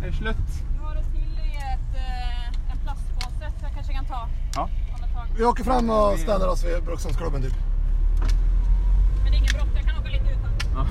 det 0.07 0.13
slut? 0.13 0.35
Du 0.77 0.85
har 0.85 0.95
det 0.95 1.03
till 1.03 1.39
i 1.53 1.57
ett, 1.57 1.95
eh, 1.95 2.71
en 2.71 2.77
plastpåse 2.83 3.51
så 3.59 3.65
jag 3.65 3.73
kanske 3.73 3.93
kan 3.93 4.05
ta 4.05 4.27
Ja. 4.55 4.69
Vi 5.37 5.43
åker 5.43 5.63
fram 5.63 5.89
och 5.89 6.19
ställer 6.19 6.49
oss 6.49 6.63
vid 6.63 6.83
Brukshundsklubben 6.83 7.41
typ. 7.41 7.53
Men 9.23 9.31
det 9.31 9.37
är 9.37 9.39
ingen 9.39 9.53
brått, 9.53 9.67
jag 9.75 9.85
kan 9.85 9.97
åka 10.01 10.09
lite 10.09 10.31
utan. 10.31 10.87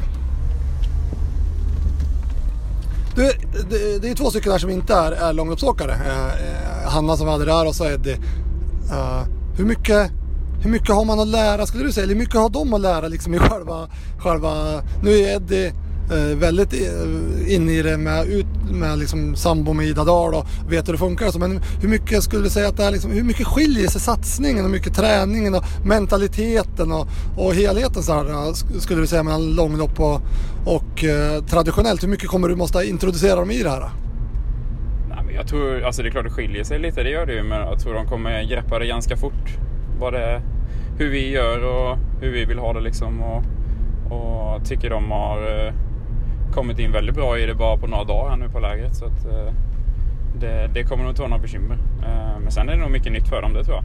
Du, 3.17 3.33
det, 3.71 3.99
det 3.99 4.11
är 4.11 4.15
två 4.15 4.31
stycken 4.31 4.53
här 4.53 4.59
som 4.59 4.71
inte 4.71 4.95
är, 4.95 5.13
är 5.13 5.33
långloppsåkare. 5.33 5.93
Eh, 5.93 6.27
eh, 6.27 6.91
Hanna 6.91 7.17
som 7.17 7.27
vi 7.27 7.33
hade 7.33 7.45
där 7.45 7.67
och 7.69 7.75
så 7.75 7.85
Eddie. 7.85 8.19
Eh, 8.91 9.23
hur, 9.57 9.65
mycket, 9.65 10.11
hur 10.63 10.71
mycket 10.71 10.95
har 10.95 11.05
man 11.05 11.21
att 11.21 11.29
lära 11.29 11.67
skulle 11.67 11.85
du 11.85 11.93
säga? 11.93 12.05
Eller 12.05 12.15
hur 12.15 12.21
mycket 12.21 12.35
har 12.35 12.49
de 12.49 12.75
att 12.75 12.81
lära 12.81 13.09
liksom 13.09 13.35
i 13.35 13.39
själva, 13.39 13.89
själva 14.19 14.83
nu 15.03 15.11
är 15.11 15.37
Eddie 15.37 15.73
Eh, 16.11 16.37
väldigt 16.39 16.73
eh, 16.73 17.55
inne 17.55 17.73
i 17.73 17.83
det 17.83 17.99
med, 17.99 18.27
ut, 18.27 18.47
med 18.71 18.99
liksom 18.99 19.37
sambo 19.37 19.73
med 19.73 19.87
Ida 19.87 20.05
Dahl 20.05 20.35
och 20.35 20.47
vet 20.69 20.89
hur 20.89 20.93
det 20.93 20.99
funkar. 20.99 21.27
och 21.27 21.33
Så, 21.33 21.39
men 21.39 21.61
hur 21.81 21.89
mycket 21.89 22.23
skulle 22.23 22.43
du 22.43 22.51
säga 22.51 22.69
att 22.69 22.77
det 22.77 22.85
är 22.85 22.91
liksom, 22.91 23.11
hur 23.11 23.23
mycket 23.23 23.47
skiljer 23.47 23.89
sig 23.89 24.01
satsningen 24.01 24.65
och 24.65 24.71
mycket 24.71 24.95
träningen 24.95 25.55
och 25.55 25.65
mentaliteten 25.85 26.93
och, 26.93 27.07
och 27.37 27.55
helheten 27.55 28.03
så 28.03 28.13
här, 28.13 28.31
eh, 28.31 28.53
skulle 28.53 29.01
du 29.01 29.07
säga 29.07 29.23
mellan 29.23 29.55
långlopp 29.55 30.01
och, 30.01 30.21
och 30.65 31.05
eh, 31.05 31.45
traditionellt? 31.45 32.03
Hur 32.03 32.09
mycket 32.09 32.29
kommer 32.29 32.49
du 32.49 32.57
måste 32.57 32.85
introducera 32.85 33.37
dem 33.41 33.51
i 33.51 33.63
det 33.63 33.71
här? 33.71 33.91
Nej, 35.09 35.25
men 35.27 35.35
jag 35.35 35.49
tror, 35.49 35.83
alltså 35.83 36.03
det 36.03 36.09
är 36.09 36.11
klart 36.11 36.25
det 36.25 36.31
skiljer 36.31 36.65
sig 36.65 36.79
lite, 36.79 37.03
det 37.03 37.11
gör 37.11 37.27
det 37.27 37.35
ju. 37.35 37.43
Men 37.43 37.61
jag 37.61 37.81
tror 37.81 37.95
de 37.95 38.07
kommer 38.07 38.43
greppa 38.43 38.79
det 38.79 38.87
ganska 38.87 39.17
fort. 39.17 39.59
Vad 40.01 40.13
det, 40.13 40.43
hur 40.99 41.11
vi 41.11 41.31
gör 41.31 41.65
och 41.65 41.99
hur 42.21 42.33
vi 42.33 42.45
vill 42.45 42.59
ha 42.59 42.73
det 42.73 42.81
liksom. 42.81 43.23
Och, 43.23 43.43
och 44.11 44.65
tycker 44.65 44.91
de 44.91 45.11
har 45.11 45.73
kommit 46.55 46.79
in 46.79 46.93
väldigt 46.93 47.15
bra 47.15 47.39
i 47.39 47.47
det 47.47 47.55
bara 47.55 47.77
på 47.77 47.87
några 47.87 48.05
dagar 48.05 48.31
här 48.31 48.37
nu 48.37 48.49
på 48.49 48.61
lägret. 48.61 48.97
Så 48.97 49.05
att, 49.05 49.25
eh, 49.25 49.53
det, 50.41 50.71
det 50.75 50.85
kommer 50.85 51.03
nog 51.03 51.13
inte 51.13 51.21
vara 51.21 51.31
några 51.31 51.43
bekymmer. 51.43 51.79
Eh, 52.03 52.41
men 52.43 52.53
sen 52.53 52.69
är 52.69 52.73
det 52.73 52.79
nog 52.79 52.91
mycket 52.91 53.13
nytt 53.13 53.29
för 53.29 53.43
dem, 53.43 53.55
det 53.55 53.65
tror 53.65 53.77
jag. 53.77 53.85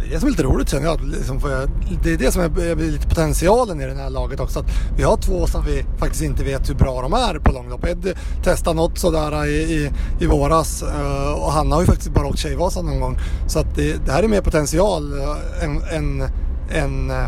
Det 0.00 0.06
är 0.06 0.10
det 0.10 0.20
som 0.20 0.26
är 0.26 0.30
lite 0.30 0.42
roligt 0.42 0.68
känner 0.68 0.86
jag. 0.86 1.04
Liksom 1.04 1.40
jag 1.42 1.70
det 2.02 2.12
är 2.12 2.16
det 2.16 2.32
som 2.32 2.42
är, 2.42 2.60
är 2.70 2.76
lite 2.76 3.08
potentialen 3.08 3.80
i 3.80 3.86
det 3.86 3.94
här 3.94 4.10
laget 4.10 4.40
också. 4.40 4.60
Att 4.60 4.70
vi 4.96 5.02
har 5.02 5.16
två 5.16 5.46
som 5.46 5.64
vi 5.64 5.84
faktiskt 5.98 6.22
inte 6.22 6.44
vet 6.44 6.70
hur 6.70 6.74
bra 6.74 7.02
de 7.02 7.12
är 7.12 7.38
på 7.38 7.52
långlopp. 7.52 7.84
Ed 7.84 8.18
testade 8.42 8.76
något 8.76 8.98
sådär 8.98 9.46
i, 9.46 9.50
i, 9.50 9.90
i 10.20 10.26
våras 10.26 10.82
eh, 10.82 11.32
och 11.32 11.52
han 11.52 11.72
har 11.72 11.80
ju 11.80 11.86
faktiskt 11.86 12.14
bara 12.14 12.26
åkt 12.26 12.38
Tjejvasan 12.38 12.86
någon 12.86 13.00
gång. 13.00 13.18
Så 13.46 13.58
att 13.58 13.74
det, 13.74 14.06
det 14.06 14.12
här 14.12 14.22
är 14.22 14.28
mer 14.28 14.40
potential 14.40 15.18
eh, 15.18 15.64
än, 15.64 15.82
än, 15.92 16.22
än 16.70 17.10
eh, 17.10 17.26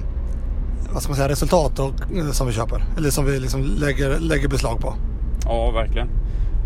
vad 0.92 1.02
ska 1.02 1.10
man 1.10 1.16
säga, 1.16 1.28
resultat 1.28 1.78
och, 1.78 2.16
eh, 2.16 2.30
som 2.30 2.46
vi 2.46 2.52
köper. 2.52 2.84
Eller 2.96 3.10
som 3.10 3.24
vi 3.24 3.40
liksom 3.40 3.62
lägger, 3.62 4.18
lägger 4.20 4.48
beslag 4.48 4.80
på. 4.80 4.94
Ja, 5.44 5.70
verkligen. 5.70 6.08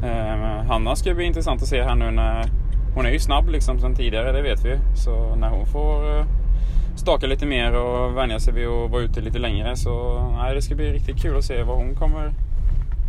Eh, 0.05 0.67
Hanna 0.69 0.97
ska 0.97 1.15
bli 1.15 1.25
intressant 1.25 1.63
att 1.63 1.69
se 1.69 1.83
här 1.83 1.95
nu 1.95 2.11
när 2.11 2.51
hon 2.95 3.07
är 3.07 3.11
ju 3.11 3.19
snabb 3.19 3.49
liksom 3.49 3.81
sen 3.81 3.95
tidigare, 3.95 4.33
det 4.33 4.43
vet 4.43 4.65
vi 4.65 4.69
ju. 4.69 4.79
Så 4.97 5.35
när 5.37 5.49
hon 5.49 5.67
får 5.67 6.19
eh, 6.19 6.25
staka 6.97 7.27
lite 7.27 7.47
mer 7.47 7.77
och 7.77 8.17
vänja 8.17 8.41
sig 8.41 8.55
vid 8.55 8.67
att 8.67 8.91
vara 8.91 9.03
ute 9.03 9.21
lite 9.21 9.39
längre 9.39 9.77
så 9.77 10.25
nej, 10.39 10.55
det 10.55 10.63
ska 10.63 10.75
bli 10.75 10.93
riktigt 10.93 11.23
kul 11.23 11.37
att 11.37 11.45
se 11.45 11.63
vad 11.63 11.77
hon 11.77 11.95
kommer, 11.95 12.33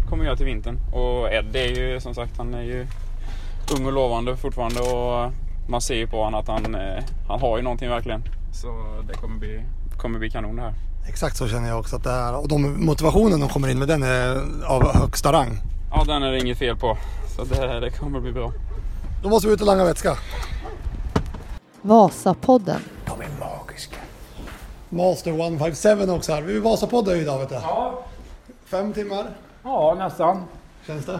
kommer 0.09 0.25
göra 0.25 0.35
till 0.35 0.45
vintern. 0.45 0.79
Och 0.93 1.33
Ed 1.33 1.55
är 1.55 1.79
ju 1.79 1.99
som 1.99 2.13
sagt, 2.13 2.37
han 2.37 2.53
är 2.53 2.61
ju 2.61 2.87
ung 3.77 3.85
och 3.85 3.93
lovande 3.93 4.37
fortfarande 4.37 4.79
och 4.79 5.31
man 5.69 5.81
ser 5.81 5.95
ju 5.95 6.07
på 6.07 6.23
honom 6.23 6.39
att 6.39 6.47
han, 6.47 6.75
eh, 6.75 7.03
han 7.27 7.39
har 7.39 7.57
ju 7.57 7.63
någonting 7.63 7.89
verkligen. 7.89 8.23
Så 8.51 8.67
det 9.07 9.13
kommer 9.13 9.39
bli, 9.39 9.61
kommer 9.97 10.19
bli 10.19 10.29
kanon 10.29 10.55
det 10.55 10.61
här. 10.61 10.73
Exakt 11.07 11.37
så 11.37 11.47
känner 11.47 11.69
jag 11.69 11.79
också 11.79 11.95
att 11.95 12.03
det 12.03 12.11
är. 12.11 12.35
Och 12.35 12.47
de 12.47 12.85
motivationen 12.85 13.39
de 13.39 13.49
kommer 13.49 13.67
in 13.67 13.79
med 13.79 13.87
den 13.87 14.03
är 14.03 14.43
av 14.65 14.93
högsta 14.95 15.33
rang. 15.33 15.59
Ja, 15.91 16.03
den 16.03 16.23
är 16.23 16.31
det 16.31 16.39
inget 16.39 16.57
fel 16.57 16.75
på. 16.75 16.97
Så 17.35 17.43
det, 17.43 17.79
det 17.79 17.91
kommer 17.91 18.19
bli 18.19 18.31
bra. 18.31 18.51
Då 19.23 19.29
måste 19.29 19.47
vi 19.47 19.53
ut 19.53 19.61
och 19.61 19.67
langa 19.67 19.83
vätska. 19.83 20.17
Vasapodden. 21.81 22.81
De 23.05 23.21
är 23.21 23.29
magiska. 23.39 23.95
Master 24.89 25.31
157 25.31 26.09
också 26.11 26.33
här. 26.33 26.41
Vi 26.41 26.59
Vasapoddar 26.59 27.15
ju 27.15 27.21
idag 27.21 27.39
vet 27.39 27.49
du. 27.49 27.55
Ja, 27.55 28.03
Fem 28.65 28.93
timmar. 28.93 29.25
ja 29.63 29.95
nästan. 29.99 30.43
Känns 30.87 31.05
det? 31.05 31.19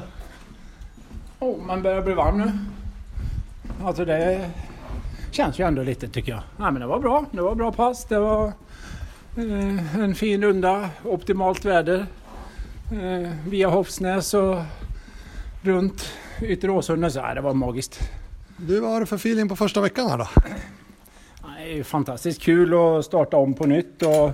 Oh, 1.39 1.57
man 1.65 1.81
börjar 1.83 2.01
bli 2.01 2.13
varm 2.13 2.37
nu. 2.37 2.51
Alltså 3.85 4.05
det 4.05 4.49
känns 5.31 5.59
ju 5.59 5.67
ändå 5.67 5.83
lite 5.83 6.07
tycker 6.07 6.31
jag. 6.31 6.41
Nej, 6.57 6.71
men 6.71 6.81
det 6.81 6.87
var 6.87 6.99
bra. 6.99 7.25
Det 7.31 7.41
var 7.41 7.55
bra 7.55 7.71
pass. 7.71 8.05
Det 8.05 8.19
var 8.19 8.53
en 9.37 10.15
fin 10.15 10.43
runda. 10.43 10.89
Optimalt 11.03 11.65
väder. 11.65 12.05
Eh, 12.91 13.31
via 13.47 13.69
Hofsnäs 13.69 14.33
och 14.33 14.61
runt 15.61 16.11
Yttre 16.41 16.71
Åsunda. 16.71 17.09
Så, 17.09 17.21
det 17.35 17.41
var 17.41 17.53
magiskt. 17.53 17.99
Du, 18.57 18.79
vad 18.79 18.91
har 18.91 18.99
du 18.99 19.05
för 19.05 19.15
feeling 19.15 19.49
på 19.49 19.55
första 19.55 19.81
veckan 19.81 20.09
här 20.09 20.17
då? 20.17 20.27
Nej, 21.47 21.83
fantastiskt 21.83 22.41
kul 22.41 22.73
att 22.73 23.05
starta 23.05 23.37
om 23.37 23.53
på 23.53 23.65
nytt 23.65 24.01
och 24.01 24.31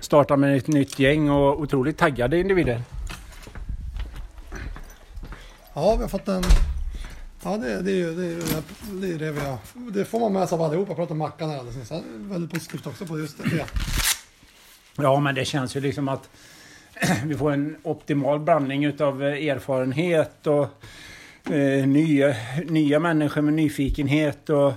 starta 0.00 0.36
med 0.36 0.56
ett 0.56 0.68
nytt 0.68 0.98
gäng 0.98 1.30
och 1.30 1.60
otroligt 1.60 1.98
taggade 1.98 2.38
individer. 2.38 2.82
Ja, 5.74 5.96
vi 5.96 6.02
har 6.02 6.08
fått 6.08 6.28
en... 6.28 6.42
Ja, 7.42 7.56
det, 7.56 7.82
det 7.82 7.90
är 7.90 7.94
ju 7.94 8.14
det, 8.14 8.26
är, 8.26 8.62
det, 9.00 9.12
är 9.12 9.18
det 9.18 9.32
vi 9.32 9.40
har. 9.40 9.58
Det 9.92 10.04
får 10.04 10.20
man 10.20 10.32
med 10.32 10.48
sig 10.48 10.56
av 10.56 10.62
allihopa. 10.62 10.88
Jag 10.88 10.96
pratade 10.96 11.12
om 11.12 11.18
Mackan 11.18 11.50
här 11.50 11.58
alldeles 11.58 11.76
nyss. 11.76 11.88
Det 11.88 11.94
är 11.94 12.02
Väldigt 12.18 12.50
positivt 12.50 12.86
också 12.86 13.06
på 13.06 13.18
just 13.18 13.38
det. 13.38 13.66
Ja, 15.02 15.20
men 15.20 15.34
det 15.34 15.44
känns 15.44 15.76
ju 15.76 15.80
liksom 15.80 16.08
att 16.08 16.30
vi 17.26 17.34
får 17.34 17.52
en 17.52 17.76
optimal 17.82 18.40
blandning 18.40 18.84
utav 18.84 19.24
eh, 19.24 19.48
erfarenhet 19.48 20.46
och 20.46 20.68
eh, 21.54 21.86
nya, 21.86 22.34
nya 22.68 22.98
människor 22.98 23.42
med 23.42 23.54
nyfikenhet 23.54 24.50
och 24.50 24.72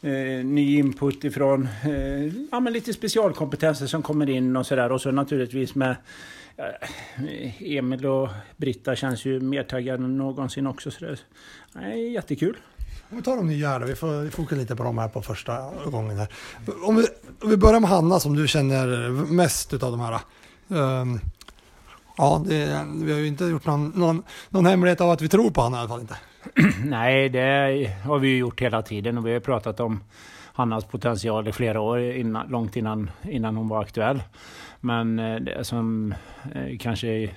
eh, 0.00 0.44
ny 0.44 0.78
input 0.78 1.24
ifrån 1.24 1.68
eh, 1.84 2.24
ja, 2.50 2.60
men 2.60 2.72
lite 2.72 2.92
specialkompetenser 2.92 3.86
som 3.86 4.02
kommer 4.02 4.30
in 4.30 4.56
och 4.56 4.66
sådär. 4.66 4.92
Och 4.92 5.00
så 5.00 5.10
naturligtvis 5.10 5.74
med 5.74 5.96
eh, 6.56 7.76
Emil 7.76 8.06
och 8.06 8.28
Britta 8.56 8.96
känns 8.96 9.24
ju 9.24 9.40
mer 9.40 9.62
taggade 9.62 10.04
än 10.04 10.16
någonsin 10.16 10.66
också. 10.66 10.90
Så 10.90 11.04
det 11.04 11.16
är 11.74 11.94
jättekul. 11.94 12.56
Om 13.12 13.18
vi 13.18 13.24
tar 13.24 13.36
de 13.36 13.46
nya 13.46 13.68
här 13.68 13.80
då. 13.80 13.86
Vi 13.86 13.94
får 13.94 14.30
fokusera 14.30 14.60
lite 14.60 14.76
på 14.76 14.84
dem 14.84 14.98
här 14.98 15.08
på 15.08 15.22
första 15.22 15.70
gången 15.90 16.18
här. 16.18 16.28
Om 16.82 16.96
vi, 16.96 17.06
om 17.42 17.50
vi 17.50 17.56
börjar 17.56 17.80
med 17.80 17.90
Hanna 17.90 18.20
som 18.20 18.36
du 18.36 18.48
känner 18.48 19.10
mest 19.32 19.74
utav 19.74 19.90
de 19.90 20.00
här. 20.00 20.20
Um, 20.68 21.20
ja, 22.16 22.42
det, 22.46 22.86
vi 22.94 23.12
har 23.12 23.18
ju 23.18 23.26
inte 23.26 23.44
gjort 23.44 23.66
någon, 23.66 23.92
någon, 23.96 24.22
någon 24.48 24.66
hemlighet 24.66 25.00
av 25.00 25.10
att 25.10 25.22
vi 25.22 25.28
tror 25.28 25.50
på 25.50 25.60
Hanna 25.60 25.76
i 25.76 25.80
alla 25.80 25.88
fall 25.88 26.00
inte. 26.00 26.16
Nej, 26.84 27.28
det 27.28 27.96
har 28.04 28.18
vi 28.18 28.28
ju 28.28 28.36
gjort 28.36 28.60
hela 28.60 28.82
tiden 28.82 29.18
och 29.18 29.26
vi 29.26 29.32
har 29.32 29.40
pratat 29.40 29.80
om 29.80 30.00
Hannas 30.52 30.84
potential 30.84 31.48
i 31.48 31.52
flera 31.52 31.80
år, 31.80 32.00
innan, 32.00 32.48
långt 32.48 32.76
innan, 32.76 33.10
innan 33.22 33.56
hon 33.56 33.68
var 33.68 33.82
aktuell. 33.82 34.22
Men 34.80 35.18
eh, 35.18 35.36
det 35.36 35.64
som 35.64 36.14
eh, 36.54 36.78
kanske 36.78 37.30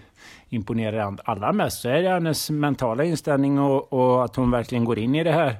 imponerar 0.49 1.17
allra 1.25 1.51
mest 1.51 1.81
så 1.81 1.89
är 1.89 2.01
det 2.01 2.09
hennes 2.09 2.49
mentala 2.49 3.03
inställning 3.03 3.59
och, 3.59 3.93
och 3.93 4.25
att 4.25 4.35
hon 4.35 4.51
verkligen 4.51 4.85
går 4.85 4.99
in 4.99 5.15
i 5.15 5.23
det 5.23 5.31
här. 5.31 5.55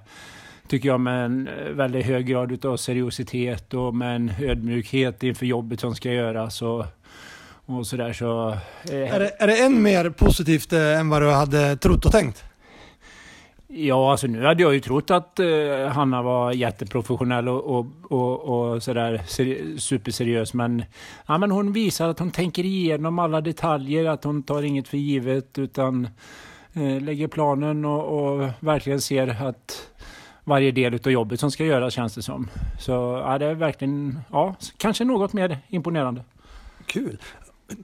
Tycker 0.68 0.90
jag 0.90 1.00
med 1.00 1.26
en 1.26 1.48
eh, 1.48 1.72
väldigt 1.72 2.06
hög 2.06 2.26
grad 2.26 2.66
av 2.66 2.78
seriositet 2.78 3.74
och 3.74 3.96
med 3.96 4.16
en 4.16 4.32
ödmjukhet 4.40 5.24
inför 5.24 5.46
jobbet 5.46 5.80
som 5.80 5.96
ska 5.96 6.12
göras. 6.12 6.62
Och, 6.62 6.86
och 7.66 7.88
sådär 7.88 8.14
så... 8.14 8.50
eh, 8.92 9.16
Är 9.16 9.20
det, 9.20 9.32
är 9.40 9.48
det 9.48 9.64
än 9.64 9.82
mer 9.82 10.10
positivt 10.10 10.74
eh, 10.74 11.00
än 11.00 11.10
vad 11.10 11.22
du 11.22 11.32
hade 11.32 11.78
trott 11.78 12.06
och 12.06 12.12
tänkt? 12.12 12.44
Ja, 13.78 14.12
alltså 14.12 14.28
nu 14.28 14.46
hade 14.46 14.64
jag 14.64 14.74
ju 14.74 14.80
trott 14.80 15.12
att 15.12 15.40
eh, 15.40 15.88
Hanna 15.92 16.22
var 16.22 16.52
jätteprofessionell 16.52 17.50
och, 17.50 17.78
och, 17.78 17.86
och, 18.12 18.74
och 18.74 18.84
sådär 18.84 19.22
seri- 19.28 19.78
superseriös. 19.78 20.54
Men, 20.54 20.84
ja, 21.28 21.38
men 21.38 21.52
hon 21.52 21.74
visar 21.74 22.10
att 22.10 22.20
hon 22.20 22.32
tänker 22.32 22.64
igenom 22.64 23.20
alla 23.20 23.42
detaljer, 23.42 24.06
att 24.06 24.24
hon 24.24 24.44
tar 24.44 24.64
inget 24.64 24.88
för 24.88 24.98
givet 24.98 25.58
utan 25.58 26.08
eh, 26.74 27.02
lägger 27.02 27.28
planen 27.28 27.86
och, 27.86 28.04
och 28.36 28.50
verkligen 28.60 29.02
ser 29.02 29.48
att 29.48 29.90
varje 30.44 30.72
del 30.72 30.94
av 30.94 31.12
jobbet 31.12 31.40
som 31.40 31.52
ska 31.52 31.66
göras 31.66 31.94
känns 31.94 32.16
det 32.16 32.22
som. 32.22 32.50
Så 32.80 32.92
ja, 33.26 33.38
det 33.38 33.46
är 33.46 33.54
verkligen, 33.54 34.20
ja, 34.32 34.56
kanske 34.78 35.06
något 35.06 35.34
mer 35.34 35.58
imponerande. 35.68 36.24
Kul. 36.86 37.18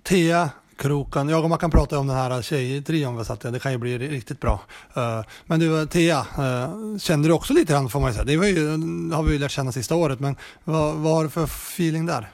Thea 0.03 0.49
Krokan, 0.81 1.29
jag 1.29 1.43
och 1.43 1.49
man 1.49 1.59
kan 1.59 1.71
prata 1.71 1.99
om 1.99 2.07
den 2.07 2.15
här 2.15 2.41
tjejtrion 2.41 3.17
vi 3.17 3.25
satt 3.25 3.45
i, 3.45 3.51
det 3.51 3.59
kan 3.59 3.71
ju 3.71 3.77
bli 3.77 3.97
riktigt 3.97 4.39
bra. 4.39 4.61
Eh, 4.95 5.21
men 5.45 5.59
du 5.59 5.81
eh, 5.81 5.87
Thea, 5.87 6.17
eh, 6.19 6.97
kände 6.97 7.27
du 7.27 7.33
också 7.33 7.53
lite 7.53 7.73
grann 7.73 7.89
får 7.89 7.99
man 7.99 8.09
ju 8.09 8.13
säga. 8.13 8.25
Det 8.25 8.37
var 8.37 8.45
ju, 8.45 8.67
har 9.13 9.23
vi 9.23 9.33
ju 9.33 9.39
lärt 9.39 9.51
känna 9.51 9.71
sista 9.71 9.95
året, 9.95 10.19
men 10.19 10.35
vad, 10.63 10.95
vad 10.95 11.13
har 11.13 11.23
du 11.23 11.29
för 11.29 11.43
feeling 11.43 12.05
där? 12.05 12.27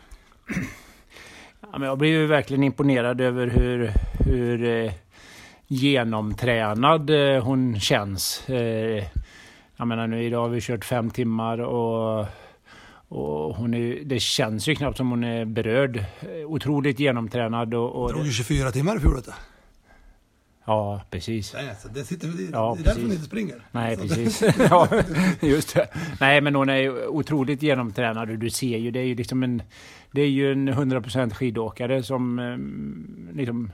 Ja, 1.72 1.80
men 1.80 1.88
jag 1.88 1.98
blir 1.98 2.10
ju 2.10 2.28
verkligen 2.28 2.64
imponerad 2.64 3.22
över 3.22 3.48
hur, 3.48 3.94
hur 4.20 4.92
genomtränad 5.68 7.12
hon 7.44 7.80
känns. 7.80 8.44
Jag 9.78 9.88
menar 9.88 10.08
nu 10.08 10.24
idag 10.24 10.42
har 10.42 10.50
vi 10.50 10.62
kört 10.62 10.86
fem 10.86 11.10
timmar 11.10 11.60
och, 11.60 12.26
och 13.08 13.56
hon 13.56 13.74
är, 13.74 14.00
det 14.06 14.20
känns 14.20 14.68
ju 14.68 14.76
knappt 14.76 14.98
som 14.98 15.10
hon 15.10 15.24
är 15.24 15.46
berörd. 15.46 15.98
Eh, 15.98 16.46
Otroligt 16.46 17.00
genomtränad 17.00 17.74
och... 17.74 18.04
och 18.04 18.14
drog 18.14 18.26
ju 18.26 18.32
24 18.32 18.72
timmar 18.72 18.98
i 18.98 19.00
fjol 19.00 19.22
ja, 20.68 21.02
precis. 21.10 21.54
Nej, 21.54 21.76
så 21.80 21.88
det, 21.88 22.04
sitter, 22.04 22.28
det, 22.28 22.44
Ja, 22.52 22.76
det 22.78 22.82
är 22.82 22.84
därför 22.84 22.84
precis. 22.84 23.08
ni 23.08 23.14
inte 23.14 23.26
springer. 23.26 23.62
Nej, 23.72 23.96
Så 23.96 24.02
precis. 24.02 24.42
ja, 24.70 24.88
just 25.42 25.76
det. 25.76 25.88
Nej, 26.20 26.42
men 26.42 26.56
hon 26.56 26.70
är 26.70 27.08
otroligt 27.08 27.62
genomtränad 27.62 28.30
och 28.30 28.38
du 28.38 28.50
ser 28.50 28.78
ju, 28.78 28.92
det 28.92 29.00
är 29.00 29.04
ju 29.04 29.16
liksom 29.16 29.44
en... 29.44 29.62
Det 30.12 30.22
är 30.22 30.30
ju 30.30 30.52
en 30.52 30.70
100% 30.70 31.34
skidåkare 31.34 32.04
som 32.04 32.40
eh, 32.40 33.36
liksom 33.38 33.72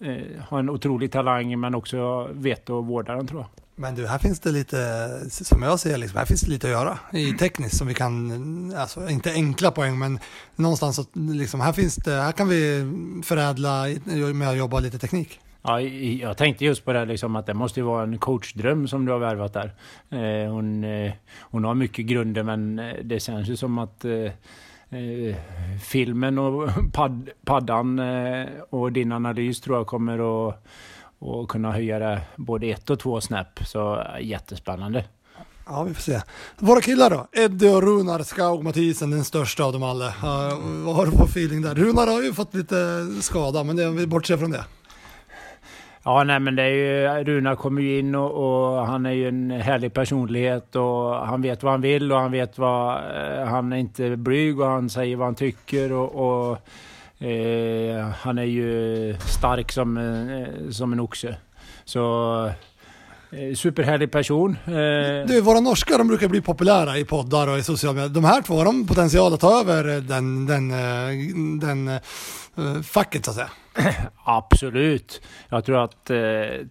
eh, 0.00 0.42
har 0.48 0.58
en 0.58 0.70
otrolig 0.70 1.12
talang 1.12 1.60
men 1.60 1.74
också 1.74 2.28
vet 2.32 2.70
att 2.70 2.84
vårda 2.84 3.14
den 3.14 3.26
tror 3.26 3.40
jag. 3.40 3.48
Men 3.78 3.94
du, 3.94 4.06
här 4.06 4.18
finns 4.18 4.40
det 4.40 4.52
lite, 4.52 5.10
som 5.30 5.62
jag 5.62 5.80
ser 5.80 5.98
liksom, 5.98 6.18
här 6.18 6.26
finns 6.26 6.40
det 6.40 6.50
lite 6.50 6.66
att 6.66 6.72
göra 6.72 6.98
i 7.12 7.32
tekniskt 7.32 7.76
som 7.76 7.86
vi 7.86 7.94
kan, 7.94 8.74
alltså 8.76 9.08
inte 9.08 9.32
enkla 9.32 9.70
poäng, 9.70 9.98
men 9.98 10.18
någonstans 10.56 10.96
så, 10.96 11.04
liksom, 11.14 11.60
här 11.60 11.72
finns 11.72 11.96
det, 11.96 12.12
här 12.12 12.32
kan 12.32 12.48
vi 12.48 12.86
förädla 13.24 13.86
med 14.34 14.48
att 14.48 14.56
jobba 14.56 14.80
lite 14.80 14.98
teknik. 14.98 15.40
Ja, 15.62 15.80
jag 15.80 16.36
tänkte 16.36 16.64
just 16.64 16.84
på 16.84 16.92
det 16.92 17.04
liksom 17.04 17.36
att 17.36 17.46
det 17.46 17.54
måste 17.54 17.80
ju 17.80 17.86
vara 17.86 18.02
en 18.02 18.18
coachdröm 18.18 18.88
som 18.88 19.04
du 19.04 19.12
har 19.12 19.18
värvat 19.18 19.52
där. 19.52 19.74
Eh, 20.10 20.52
hon, 20.52 20.84
eh, 20.84 21.12
hon 21.40 21.64
har 21.64 21.74
mycket 21.74 22.06
grunder 22.06 22.42
men 22.42 22.78
eh, 22.78 22.94
det 23.04 23.20
känns 23.20 23.48
ju 23.48 23.56
som 23.56 23.78
att 23.78 24.04
eh, 24.04 24.32
eh, 24.90 25.36
filmen 25.82 26.38
och 26.38 26.70
pad, 26.92 27.30
paddan 27.44 27.98
eh, 27.98 28.46
och 28.70 28.92
din 28.92 29.12
analys 29.12 29.60
tror 29.60 29.76
jag 29.76 29.86
kommer 29.86 30.48
att 30.48 30.64
och 31.18 31.48
kunna 31.48 31.72
höja 31.72 31.98
det 31.98 32.20
både 32.36 32.66
ett 32.66 32.90
och 32.90 32.98
två 32.98 33.20
snäpp. 33.20 33.60
Så 33.66 34.04
jättespännande. 34.20 35.04
Ja, 35.66 35.82
vi 35.82 35.94
får 35.94 36.02
se. 36.02 36.20
Våra 36.58 36.80
killar 36.80 37.10
då? 37.10 37.26
Eddie 37.32 37.68
och 37.68 37.82
Runar 37.82 38.22
Skaug 38.22 38.62
Mathisen, 38.62 39.10
den 39.10 39.24
största 39.24 39.64
av 39.64 39.72
dem 39.72 39.82
alla. 39.82 40.06
Uh, 40.06 40.84
vad 40.84 40.96
har 40.96 41.06
du 41.06 41.12
för 41.12 41.24
feeling 41.24 41.62
där? 41.62 41.74
Runar 41.74 42.06
har 42.06 42.22
ju 42.22 42.32
fått 42.32 42.54
lite 42.54 43.06
skada, 43.20 43.64
men 43.64 43.76
det, 43.76 43.90
vi 43.90 44.06
bortser 44.06 44.36
från 44.36 44.50
det. 44.50 44.64
Ja, 46.02 46.24
nej 46.24 46.40
men 46.40 46.56
det 46.56 46.62
är 46.62 46.68
ju, 47.18 47.24
Runar 47.24 47.54
kommer 47.54 47.82
ju 47.82 47.98
in 47.98 48.14
och, 48.14 48.30
och 48.30 48.86
han 48.86 49.06
är 49.06 49.12
ju 49.12 49.28
en 49.28 49.50
härlig 49.50 49.92
personlighet 49.92 50.76
och 50.76 51.26
han 51.26 51.42
vet 51.42 51.62
vad 51.62 51.72
han 51.72 51.80
vill 51.80 52.12
och 52.12 52.18
han 52.18 52.32
vet 52.32 52.58
vad, 52.58 52.94
eh, 52.94 53.44
han 53.44 53.72
är 53.72 53.76
inte 53.76 54.16
blyg 54.16 54.60
och 54.60 54.66
han 54.66 54.90
säger 54.90 55.16
vad 55.16 55.26
han 55.26 55.34
tycker 55.34 55.92
och, 55.92 56.50
och 56.50 56.58
eh, 57.18 58.08
han 58.20 58.38
är 58.38 58.44
ju 58.44 59.16
stark 59.26 59.72
som, 59.72 59.96
eh, 59.96 60.70
som 60.70 60.92
en 60.92 61.00
oxe. 61.00 61.36
Så 61.84 62.44
eh, 63.30 63.54
superhärlig 63.54 64.12
person. 64.12 64.56
Eh. 64.66 65.26
Du, 65.26 65.40
våra 65.40 65.60
norska 65.60 65.98
de 65.98 66.08
brukar 66.08 66.28
bli 66.28 66.40
populära 66.40 66.98
i 66.98 67.04
poddar 67.04 67.48
och 67.48 67.58
i 67.58 67.62
sociala 67.62 67.94
medier. 67.94 68.08
De 68.08 68.24
här 68.24 68.42
två 68.42 68.54
har 68.54 68.64
de 68.64 68.86
potential 68.86 69.34
att 69.34 69.40
ta 69.40 69.60
över 69.60 69.84
den, 70.00 70.46
den, 70.46 70.70
eh, 70.70 70.78
den, 71.60 71.86
den 72.54 72.82
facket 72.82 73.24
så 73.24 73.30
att 73.30 73.36
säga. 73.36 73.50
Absolut. 74.24 75.22
Jag 75.48 75.64
tror 75.64 75.84
att 75.84 76.10
eh, 76.10 76.18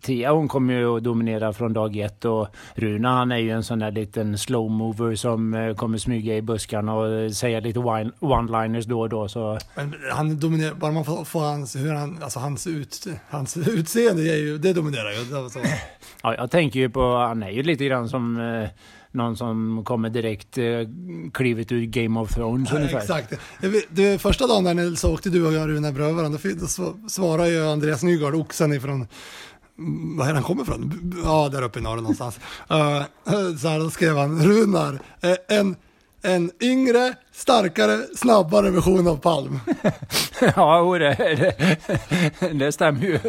Tia 0.01 0.31
hon 0.31 0.47
kommer 0.47 0.73
ju 0.73 0.97
att 0.97 1.03
dominera 1.03 1.53
från 1.53 1.73
dag 1.73 1.97
ett 1.97 2.25
och 2.25 2.47
Runa 2.75 3.09
han 3.09 3.31
är 3.31 3.37
ju 3.37 3.51
en 3.51 3.63
sån 3.63 3.79
där 3.79 3.91
liten 3.91 4.37
slow 4.37 4.71
mover 4.71 5.15
som 5.15 5.53
eh, 5.53 5.75
kommer 5.75 5.97
smyga 5.97 6.35
i 6.35 6.41
buskarna 6.41 6.93
och 6.93 7.33
säga 7.33 7.59
lite 7.59 7.79
one-liners 7.79 8.87
då 8.87 9.01
och 9.01 9.09
då. 9.09 9.27
Så 9.27 9.57
Men 9.75 9.93
han 10.11 10.39
dominerar, 10.39 10.73
bara 10.73 10.91
man 10.91 11.05
får, 11.05 11.25
får 11.25 11.41
hans, 11.41 11.75
hur 11.75 11.93
han, 11.93 12.23
alltså 12.23 12.39
hans, 12.39 12.67
ut, 12.67 13.05
hans 13.29 13.57
utseende, 13.57 14.21
är 14.21 14.37
ju, 14.37 14.57
det 14.57 14.73
dominerar 14.73 15.11
ju. 15.11 15.17
Ja, 16.23 16.35
jag 16.35 16.51
tänker 16.51 16.79
ju 16.79 16.89
på, 16.89 17.17
han 17.17 17.43
är 17.43 17.49
ju 17.49 17.63
lite 17.63 17.85
grann 17.85 18.09
som 18.09 18.39
eh, 18.39 18.69
någon 19.11 19.37
som 19.37 19.81
kommer 19.85 20.09
direkt 20.09 20.57
eh, 20.57 20.63
klivet 21.33 21.71
ur 21.71 21.85
Game 21.85 22.19
of 22.19 22.33
Thrones 22.33 22.69
Ja, 22.71 22.77
ungefär. 22.77 22.97
exakt. 22.97 23.33
Vet- 23.61 23.85
Det 23.89 24.21
första 24.21 24.47
dagen 24.47 24.63
där 24.63 24.73
ni- 24.73 24.95
så 24.95 25.13
åkte 25.13 25.29
du 25.29 25.45
och 25.47 25.53
jag 25.53 25.69
Rune 25.69 25.91
bredvid 25.91 26.15
varandra. 26.15 26.39
Då 26.43 26.49
sv- 26.49 27.07
svarade 27.09 27.49
ju 27.49 27.67
Andreas 27.67 28.03
Nygård, 28.03 28.35
oxen 28.35 28.73
ifrån, 28.73 29.07
mm, 29.79 30.17
var 30.17 30.27
är 30.29 30.33
han 30.33 30.43
kommer 30.43 30.63
ifrån? 30.63 31.13
Ja, 31.25 31.49
där 31.49 31.61
uppe 31.61 31.79
i 31.79 31.81
norr 31.81 31.95
någonstans. 31.95 32.39
Eh, 32.69 33.55
så 33.57 33.67
här, 33.67 33.79
då 33.79 33.89
skrev 33.89 34.17
han, 34.17 34.41
Runar, 34.43 34.99
eh, 35.21 35.57
en, 35.57 35.75
en 36.27 36.51
yngre, 36.61 37.13
starkare, 37.31 37.97
snabbare 38.15 38.71
version 38.71 39.07
av 39.07 39.17
Palm. 39.17 39.59
ja, 40.55 40.97
det, 40.99 41.15
det, 42.39 42.53
det 42.53 42.71
stämmer 42.71 43.01
ju. 43.01 43.19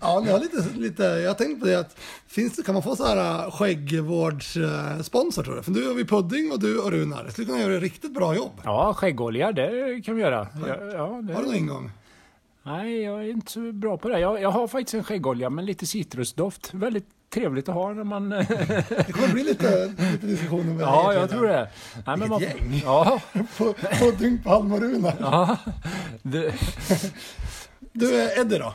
Ja, 0.00 0.20
ni 0.24 0.30
har 0.30 0.38
lite, 0.38 0.78
lite, 0.78 1.02
jag 1.02 1.30
har 1.30 1.34
tänkt 1.34 1.60
på 1.60 1.66
det 1.66 1.74
att, 1.74 1.96
finns 2.28 2.56
det, 2.56 2.62
kan 2.62 2.74
man 2.74 2.82
få 2.82 2.96
så 2.96 3.06
här 3.06 3.50
skäggvårdssponsor 3.50 5.42
tror 5.42 5.56
du? 5.56 5.62
För 5.62 5.70
du 5.70 5.86
har 5.86 5.94
vi 5.94 6.04
pudding 6.04 6.52
och 6.52 6.60
du 6.60 6.78
och 6.78 6.90
Runar. 6.90 7.24
Det 7.24 7.30
skulle 7.30 7.46
kunna 7.46 7.60
göra 7.60 7.76
ett 7.76 7.82
riktigt 7.82 8.14
bra 8.14 8.36
jobb. 8.36 8.60
Ja, 8.64 8.94
skäggolja, 8.94 9.52
det 9.52 10.02
kan 10.04 10.16
vi 10.16 10.22
göra. 10.22 10.48
Ja, 10.66 10.76
ja, 10.92 11.20
det, 11.22 11.34
Har 11.34 11.40
du 11.40 11.46
någon 11.46 11.56
ingång? 11.56 11.90
Nej, 12.62 13.02
jag 13.02 13.20
är 13.20 13.30
inte 13.30 13.52
så 13.52 13.72
bra 13.72 13.96
på 13.96 14.08
det. 14.08 14.18
Jag, 14.20 14.42
jag 14.42 14.50
har 14.50 14.68
faktiskt 14.68 14.94
en 14.94 15.04
skäggolja 15.04 15.50
med 15.50 15.64
lite 15.64 15.86
citrusdoft. 15.86 16.74
Väldigt 16.74 17.06
trevligt 17.30 17.68
att 17.68 17.74
ha 17.74 17.92
när 17.92 18.04
man... 18.04 18.28
Det 18.28 19.12
kommer 19.12 19.32
bli 19.32 19.42
lite, 19.44 19.86
lite 20.12 20.26
diskussion 20.26 20.68
om 20.70 20.80
ja, 20.80 21.14
jag 21.14 21.30
tror 21.30 21.46
det. 21.46 21.68
Nej, 22.06 22.16
men 22.16 22.28
man, 22.28 22.40
gäng. 22.40 22.82
Ja, 22.84 23.20
Pudding, 24.00 24.38
Palm 24.44 24.72
och 24.72 24.80
Runar. 24.80 25.14
ja, 25.20 25.56
det, 26.22 26.54
Du, 27.92 28.30
Eddie 28.40 28.58
då? 28.58 28.74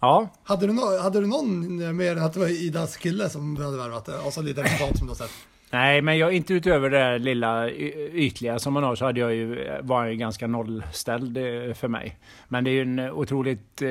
ja. 0.00 0.28
Hade 0.44 0.66
du, 0.66 0.72
no 0.72 0.98
hade 0.98 1.20
du 1.20 1.26
någon 1.26 1.96
mer 1.96 2.12
än 2.16 2.22
att 2.24 2.32
det 2.32 2.40
var 2.40 2.48
Idas 2.48 2.96
kille 2.96 3.28
som 3.28 3.54
du 3.54 3.64
hade 3.64 3.76
värvat? 3.76 4.08
Och 4.26 4.32
så 4.32 4.42
lite 4.42 4.62
resultat 4.62 4.98
som 4.98 5.06
du 5.06 5.10
har 5.10 5.16
sett. 5.16 5.30
Nej, 5.70 6.02
men 6.02 6.18
jag, 6.18 6.32
inte 6.32 6.54
utöver 6.54 6.90
det 6.90 6.98
där 6.98 7.18
lilla 7.18 7.70
ytliga 7.70 8.58
som 8.58 8.72
man 8.72 8.82
har 8.82 8.96
så 8.96 9.04
hade 9.04 9.20
jag 9.20 9.34
ju, 9.34 9.66
var 9.82 10.02
jag 10.02 10.12
ju 10.12 10.18
ganska 10.18 10.46
nollställd 10.46 11.36
eh, 11.36 11.74
för 11.74 11.88
mig. 11.88 12.16
Men 12.48 12.64
det 12.64 12.70
är 12.70 12.72
ju 12.72 12.82
en 12.82 13.00
otroligt 13.00 13.82
eh, 13.82 13.88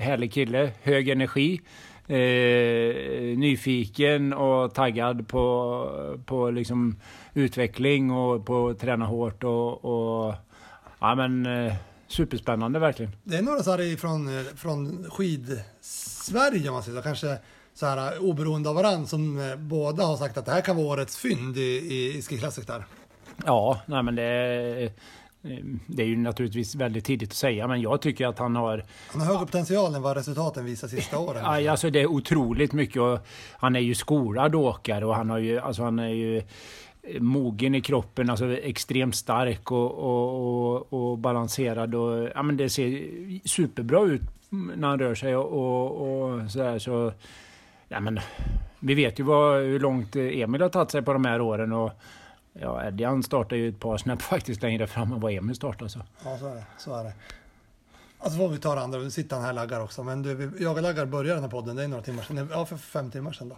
härlig 0.00 0.32
kille, 0.32 0.70
hög 0.82 1.08
energi. 1.08 1.60
Eh, 2.08 3.38
nyfiken 3.38 4.32
och 4.32 4.74
taggad 4.74 5.28
på, 5.28 6.18
på 6.26 6.50
liksom 6.50 6.96
utveckling 7.34 8.10
och 8.10 8.46
på 8.46 8.68
att 8.68 8.78
träna 8.78 9.06
hårt 9.06 9.44
och, 9.44 9.84
och 9.84 10.34
ja 10.98 11.14
men 11.14 11.46
eh, 11.46 11.74
superspännande 12.08 12.78
verkligen. 12.78 13.12
Det 13.24 13.36
är 13.36 13.42
några 13.42 13.62
så 13.62 13.70
här 13.70 13.80
ifrån, 13.80 14.38
eh, 14.38 14.44
från 14.56 15.10
skid-Sverige 15.10 16.68
om 16.68 16.74
man 16.74 16.82
säger 16.82 16.98
så. 16.98 17.02
Kanske 17.02 17.38
så 17.74 17.86
här 17.86 18.12
eh, 18.12 18.18
oberoende 18.20 18.68
av 18.68 18.74
varandra 18.74 19.06
som 19.06 19.38
eh, 19.50 19.56
båda 19.56 20.04
har 20.04 20.16
sagt 20.16 20.38
att 20.38 20.46
det 20.46 20.52
här 20.52 20.60
kan 20.60 20.76
vara 20.76 20.86
årets 20.86 21.16
fynd 21.16 21.56
i, 21.56 21.60
i, 21.60 22.18
i 22.18 22.22
Ski 22.22 22.38
Classic 22.38 22.66
där. 22.66 22.84
Ja, 23.44 23.80
nej 23.86 24.02
men 24.02 24.14
det, 24.14 24.92
det 25.86 26.02
är 26.02 26.06
ju 26.06 26.16
naturligtvis 26.16 26.74
väldigt 26.74 27.04
tidigt 27.04 27.30
att 27.30 27.36
säga 27.36 27.68
men 27.68 27.80
jag 27.80 28.00
tycker 28.00 28.26
att 28.26 28.38
han 28.38 28.56
har 28.56 28.84
Han 29.12 29.20
har 29.20 29.26
högre 29.26 29.46
potential 29.46 29.94
än 29.94 30.02
vad 30.02 30.16
resultaten 30.16 30.64
visar 30.64 30.88
sista 30.88 31.18
åren. 31.18 31.42
Aj, 31.44 31.68
alltså 31.68 31.90
det 31.90 32.00
är 32.00 32.06
otroligt 32.06 32.72
mycket 32.72 33.02
och 33.02 33.18
han 33.52 33.76
är 33.76 33.80
ju 33.80 33.94
skolad 33.94 34.54
åkare 34.54 35.06
och 35.06 35.14
han, 35.14 35.30
har 35.30 35.38
ju, 35.38 35.58
alltså 35.58 35.82
han 35.82 35.98
är 35.98 36.08
ju 36.08 36.42
mogen 37.18 37.74
i 37.74 37.80
kroppen, 37.80 38.30
alltså 38.30 38.52
extremt 38.52 39.16
stark 39.16 39.72
och, 39.72 39.90
och, 39.92 40.72
och, 40.72 40.92
och 40.92 41.18
balanserad. 41.18 41.94
Och, 41.94 42.28
ja, 42.34 42.42
men 42.42 42.56
det 42.56 42.70
ser 42.70 43.08
superbra 43.48 44.04
ut 44.04 44.22
när 44.50 44.88
han 44.88 44.98
rör 44.98 45.14
sig 45.14 45.36
och, 45.36 45.52
och, 45.52 46.20
och 46.20 46.50
sådär. 46.50 46.78
Så, 46.78 47.12
ja, 47.88 48.00
men, 48.00 48.20
vi 48.80 48.94
vet 48.94 49.20
ju 49.20 49.24
vad, 49.24 49.60
hur 49.60 49.80
långt 49.80 50.16
Emil 50.16 50.62
har 50.62 50.68
tagit 50.68 50.90
sig 50.90 51.02
på 51.02 51.12
de 51.12 51.24
här 51.24 51.40
åren. 51.40 51.72
Och, 51.72 51.90
ja, 52.60 52.84
Eddie 52.84 53.04
han 53.04 53.22
startar 53.22 53.56
ju 53.56 53.68
ett 53.68 53.80
par 53.80 53.98
snäpp 53.98 54.22
faktiskt 54.32 54.62
längre 54.62 54.86
fram 54.86 55.12
än 55.12 55.20
vad 55.20 55.32
Emil 55.32 55.56
startar. 55.56 55.88
Så. 55.88 56.00
Ja, 56.24 56.38
så 56.38 56.46
är 56.46 56.54
det. 56.54 56.64
Så 56.78 56.94
är 56.94 57.04
det. 57.04 57.12
Alltså 58.18 58.38
får 58.38 58.48
vi 58.48 58.58
ta 58.58 58.74
det 58.74 58.80
andra, 58.80 58.98
nu 58.98 59.10
sitter 59.10 59.36
han 59.36 59.44
här 59.44 59.50
och 59.50 59.56
laggar 59.56 59.80
också. 59.80 60.02
Men 60.02 60.22
du, 60.22 60.52
jag 60.60 60.76
och 60.76 60.82
laggar 60.82 61.06
började 61.06 61.34
den 61.34 61.42
här 61.42 61.50
podden, 61.50 61.76
det 61.76 61.84
är 61.84 61.88
några 61.88 62.02
timmar 62.02 62.22
sedan. 62.22 62.48
Ja, 62.52 62.66
för 62.66 62.76
fem 62.76 63.10
timmar 63.10 63.32
sedan 63.32 63.48
då. 63.48 63.56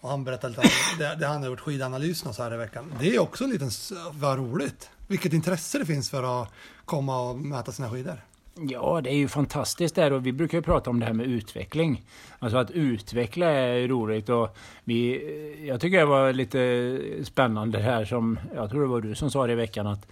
Och 0.00 0.08
han 0.08 0.24
berättade 0.24 0.48
lite 0.48 0.60
om 0.60 0.98
det, 0.98 1.16
det 1.20 1.26
han 1.26 1.42
har 1.42 1.50
gjort 1.50 1.60
skidanalysen 1.60 2.28
och 2.28 2.34
så 2.34 2.42
här 2.42 2.54
i 2.54 2.56
veckan. 2.56 2.94
Det 3.00 3.14
är 3.14 3.18
också 3.18 3.44
en 3.44 3.50
liten, 3.50 3.70
vad 4.12 4.38
roligt. 4.38 4.90
Vilket 5.06 5.32
intresse 5.32 5.78
det 5.78 5.86
finns 5.86 6.10
för 6.10 6.42
att 6.42 6.48
komma 6.84 7.20
och 7.20 7.36
mäta 7.36 7.72
sina 7.72 7.90
skidor. 7.90 8.20
Ja, 8.60 9.00
det 9.00 9.10
är 9.10 9.16
ju 9.16 9.28
fantastiskt 9.28 9.94
där 9.94 10.12
och 10.12 10.26
vi 10.26 10.32
brukar 10.32 10.58
ju 10.58 10.62
prata 10.62 10.90
om 10.90 11.00
det 11.00 11.06
här 11.06 11.12
med 11.12 11.26
utveckling. 11.26 12.02
Alltså 12.38 12.58
att 12.58 12.70
utveckla 12.70 13.46
är 13.46 13.88
roligt 13.88 14.28
och 14.28 14.56
vi, 14.84 15.66
jag 15.68 15.80
tycker 15.80 15.98
det 15.98 16.04
var 16.04 16.32
lite 16.32 16.98
spännande 17.24 17.78
här 17.78 18.04
som, 18.04 18.38
jag 18.54 18.70
tror 18.70 18.80
det 18.80 18.86
var 18.86 19.00
du 19.00 19.14
som 19.14 19.30
sa 19.30 19.46
det 19.46 19.52
i 19.52 19.56
veckan 19.56 19.86
att 19.86 20.06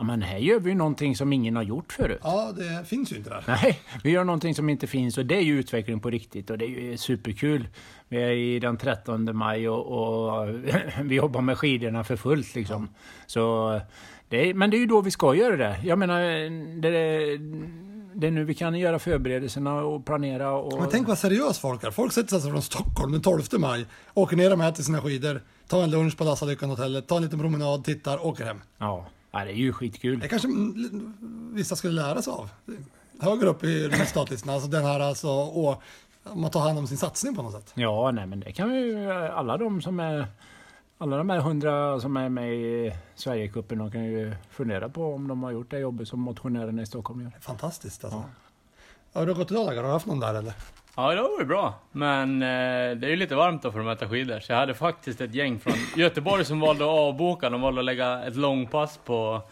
ja, 0.00 0.04
men 0.04 0.22
här 0.22 0.38
gör 0.38 0.60
vi 0.60 0.70
ju 0.70 0.76
någonting 0.76 1.16
som 1.16 1.32
ingen 1.32 1.56
har 1.56 1.62
gjort 1.62 1.92
förut. 1.92 2.20
Ja, 2.22 2.52
det 2.56 2.88
finns 2.88 3.12
ju 3.12 3.16
inte 3.16 3.30
där. 3.30 3.44
Nej, 3.46 3.80
vi 4.04 4.10
gör 4.10 4.24
någonting 4.24 4.54
som 4.54 4.68
inte 4.68 4.86
finns 4.86 5.18
och 5.18 5.26
det 5.26 5.36
är 5.36 5.40
ju 5.40 5.58
utveckling 5.58 6.00
på 6.00 6.10
riktigt 6.10 6.50
och 6.50 6.58
det 6.58 6.64
är 6.64 6.68
ju 6.68 6.96
superkul. 6.96 7.68
Vi 8.08 8.22
är 8.22 8.30
i 8.30 8.58
den 8.58 8.76
13 8.76 9.36
maj 9.36 9.68
och, 9.68 9.86
och 9.86 10.48
vi 11.02 11.14
jobbar 11.14 11.40
med 11.40 11.58
skidorna 11.58 12.04
för 12.04 12.16
fullt 12.16 12.54
liksom. 12.54 12.88
Så 13.26 13.80
det 14.28 14.50
är, 14.50 14.54
men 14.54 14.70
det 14.70 14.76
är 14.76 14.78
ju 14.78 14.86
då 14.86 15.00
vi 15.00 15.10
ska 15.10 15.34
göra 15.34 15.56
det. 15.56 15.76
Jag 15.84 15.98
menar, 15.98 16.20
det, 16.80 16.90
det 18.14 18.26
är 18.26 18.30
nu 18.30 18.44
vi 18.44 18.54
kan 18.54 18.78
göra 18.78 18.98
förberedelserna 18.98 19.74
och 19.74 20.06
planera 20.06 20.52
och... 20.52 20.80
Men 20.80 20.88
tänk 20.90 21.08
vad 21.08 21.18
seriös 21.18 21.58
folk 21.58 21.84
är. 21.84 21.90
Folk 21.90 22.12
sätter 22.12 22.38
sig 22.38 22.50
från 22.50 22.62
Stockholm 22.62 23.12
den 23.12 23.22
12 23.22 23.42
maj, 23.58 23.86
åker 24.14 24.36
ner 24.36 24.52
och 24.52 24.58
mäter 24.58 24.82
sina 24.82 25.02
skidor, 25.02 25.42
tar 25.68 25.82
en 25.82 25.90
lunch 25.90 26.18
på 26.18 26.24
Lassalyckan-hotellet, 26.24 27.06
tar 27.08 27.16
en 27.16 27.22
liten 27.22 27.38
promenad, 27.38 27.84
tittar, 27.84 28.26
åker 28.26 28.44
hem. 28.44 28.60
Ja, 28.78 29.06
ja, 29.30 29.44
det 29.44 29.50
är 29.50 29.56
ju 29.56 29.72
skitkul. 29.72 30.18
Det 30.18 30.28
kanske 30.28 30.48
vissa 31.52 31.76
skulle 31.76 32.02
lära 32.02 32.22
sig 32.22 32.32
av. 32.32 32.50
Högre 33.20 33.48
upp 33.48 33.64
i 33.64 33.90
startlistan, 34.06 34.54
alltså 34.54 34.68
den 34.68 34.84
här 34.84 35.00
alltså, 35.00 35.28
och, 35.28 35.82
man 36.34 36.50
tar 36.50 36.60
hand 36.60 36.78
om 36.78 36.86
sin 36.86 36.98
satsning 36.98 37.34
på 37.34 37.42
något 37.42 37.52
sätt. 37.52 37.72
Ja, 37.74 38.10
nej 38.10 38.26
men 38.26 38.40
det 38.40 38.52
kan 38.52 38.74
ju, 38.74 39.10
alla 39.12 39.56
de 39.56 39.82
som 39.82 40.00
är 40.00 40.26
alla 40.98 41.16
de 41.16 41.30
här 41.30 41.40
hundra 41.40 42.00
som 42.00 42.16
är 42.16 42.28
med 42.28 42.54
i 42.54 42.92
Sverigecupen, 43.14 43.78
de 43.78 43.90
kan 43.90 44.04
ju 44.04 44.34
fundera 44.50 44.88
på 44.88 45.14
om 45.14 45.28
de 45.28 45.42
har 45.42 45.50
gjort 45.50 45.70
det 45.70 45.78
jobbet 45.78 46.08
som 46.08 46.20
motionärerna 46.20 46.82
i 46.82 46.86
Stockholm 46.86 47.22
gör. 47.22 47.32
Fantastiskt 47.40 48.04
alltså. 48.04 48.24
Ja. 49.12 49.20
Har 49.20 49.26
du 49.26 49.34
gått 49.34 49.50
idag 49.50 49.66
Laggar? 49.66 49.82
Har 49.82 49.88
du 49.88 49.92
haft 49.92 50.06
någon 50.06 50.20
där 50.20 50.34
eller? 50.34 50.54
Ja, 50.96 51.14
det 51.14 51.22
var 51.22 51.38
ju 51.40 51.44
bra. 51.44 51.74
Men 51.92 52.42
eh, 52.42 52.48
det 52.96 53.06
är 53.06 53.10
ju 53.10 53.16
lite 53.16 53.34
varmt 53.34 53.62
då 53.62 53.72
för 53.72 53.78
att 53.78 53.84
möta 53.86 54.08
skidor. 54.08 54.40
Så 54.40 54.52
jag 54.52 54.58
hade 54.58 54.74
faktiskt 54.74 55.20
ett 55.20 55.34
gäng 55.34 55.58
från 55.60 55.74
Göteborg 55.96 56.44
som 56.44 56.60
valde 56.60 56.84
att 56.84 56.90
avboka. 56.90 57.50
De 57.50 57.60
valde 57.60 57.80
att 57.80 57.84
lägga 57.84 58.22
ett 58.24 58.36
långpass 58.36 58.98
på, 59.04 59.42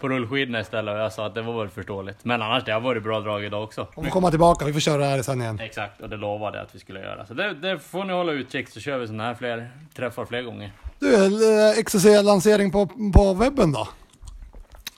på 0.00 0.08
rullskidorna 0.08 0.60
istället. 0.60 0.94
Och 0.94 1.00
jag 1.00 1.12
sa 1.12 1.26
att 1.26 1.34
det 1.34 1.42
var 1.42 1.58
väl 1.60 1.68
förståeligt. 1.68 2.24
Men 2.24 2.42
annars, 2.42 2.64
det 2.64 2.72
har 2.72 2.80
varit 2.80 3.02
bra 3.02 3.20
drag 3.20 3.44
idag 3.44 3.62
också. 3.64 3.86
Om 3.94 4.04
vi 4.04 4.10
kommer 4.10 4.30
tillbaka, 4.30 4.64
vi 4.64 4.72
får 4.72 4.80
köra 4.80 4.96
det 4.98 5.04
här 5.04 5.22
sen 5.22 5.40
igen. 5.40 5.60
Exakt, 5.60 6.00
och 6.00 6.08
det 6.08 6.16
lovade 6.16 6.58
jag 6.58 6.64
att 6.66 6.74
vi 6.74 6.78
skulle 6.78 7.00
göra. 7.00 7.26
Så 7.26 7.34
det, 7.34 7.54
det 7.54 7.78
får 7.78 8.04
ni 8.04 8.12
hålla 8.12 8.32
utkik 8.32 8.68
så 8.68 8.80
kör 8.80 8.98
vi 8.98 9.06
sådana 9.06 9.24
här 9.24 9.34
fler 9.34 9.70
träffar 9.94 10.24
fler 10.24 10.42
gånger. 10.42 10.72
Du, 10.98 11.14
eh, 11.14 11.82
XCC-lansering 11.84 12.72
på, 12.72 12.86
på 13.14 13.34
webben 13.34 13.72
då? 13.72 13.88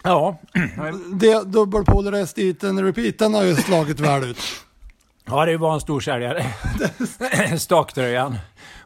Ja, 0.02 0.38
Det 1.20 1.44
dubbelpolarest 1.46 2.38
eaten 2.38 2.84
repeat, 2.84 3.18
den 3.18 3.34
har 3.34 3.42
ju 3.42 3.54
slagit 3.54 4.00
väl 4.00 4.24
ut. 4.24 4.38
Ja 5.30 5.46
det 5.46 5.56
var 5.56 5.74
en 5.74 5.80
stor 5.80 6.00
säljare. 6.00 6.46
Staktröjan. 7.58 8.38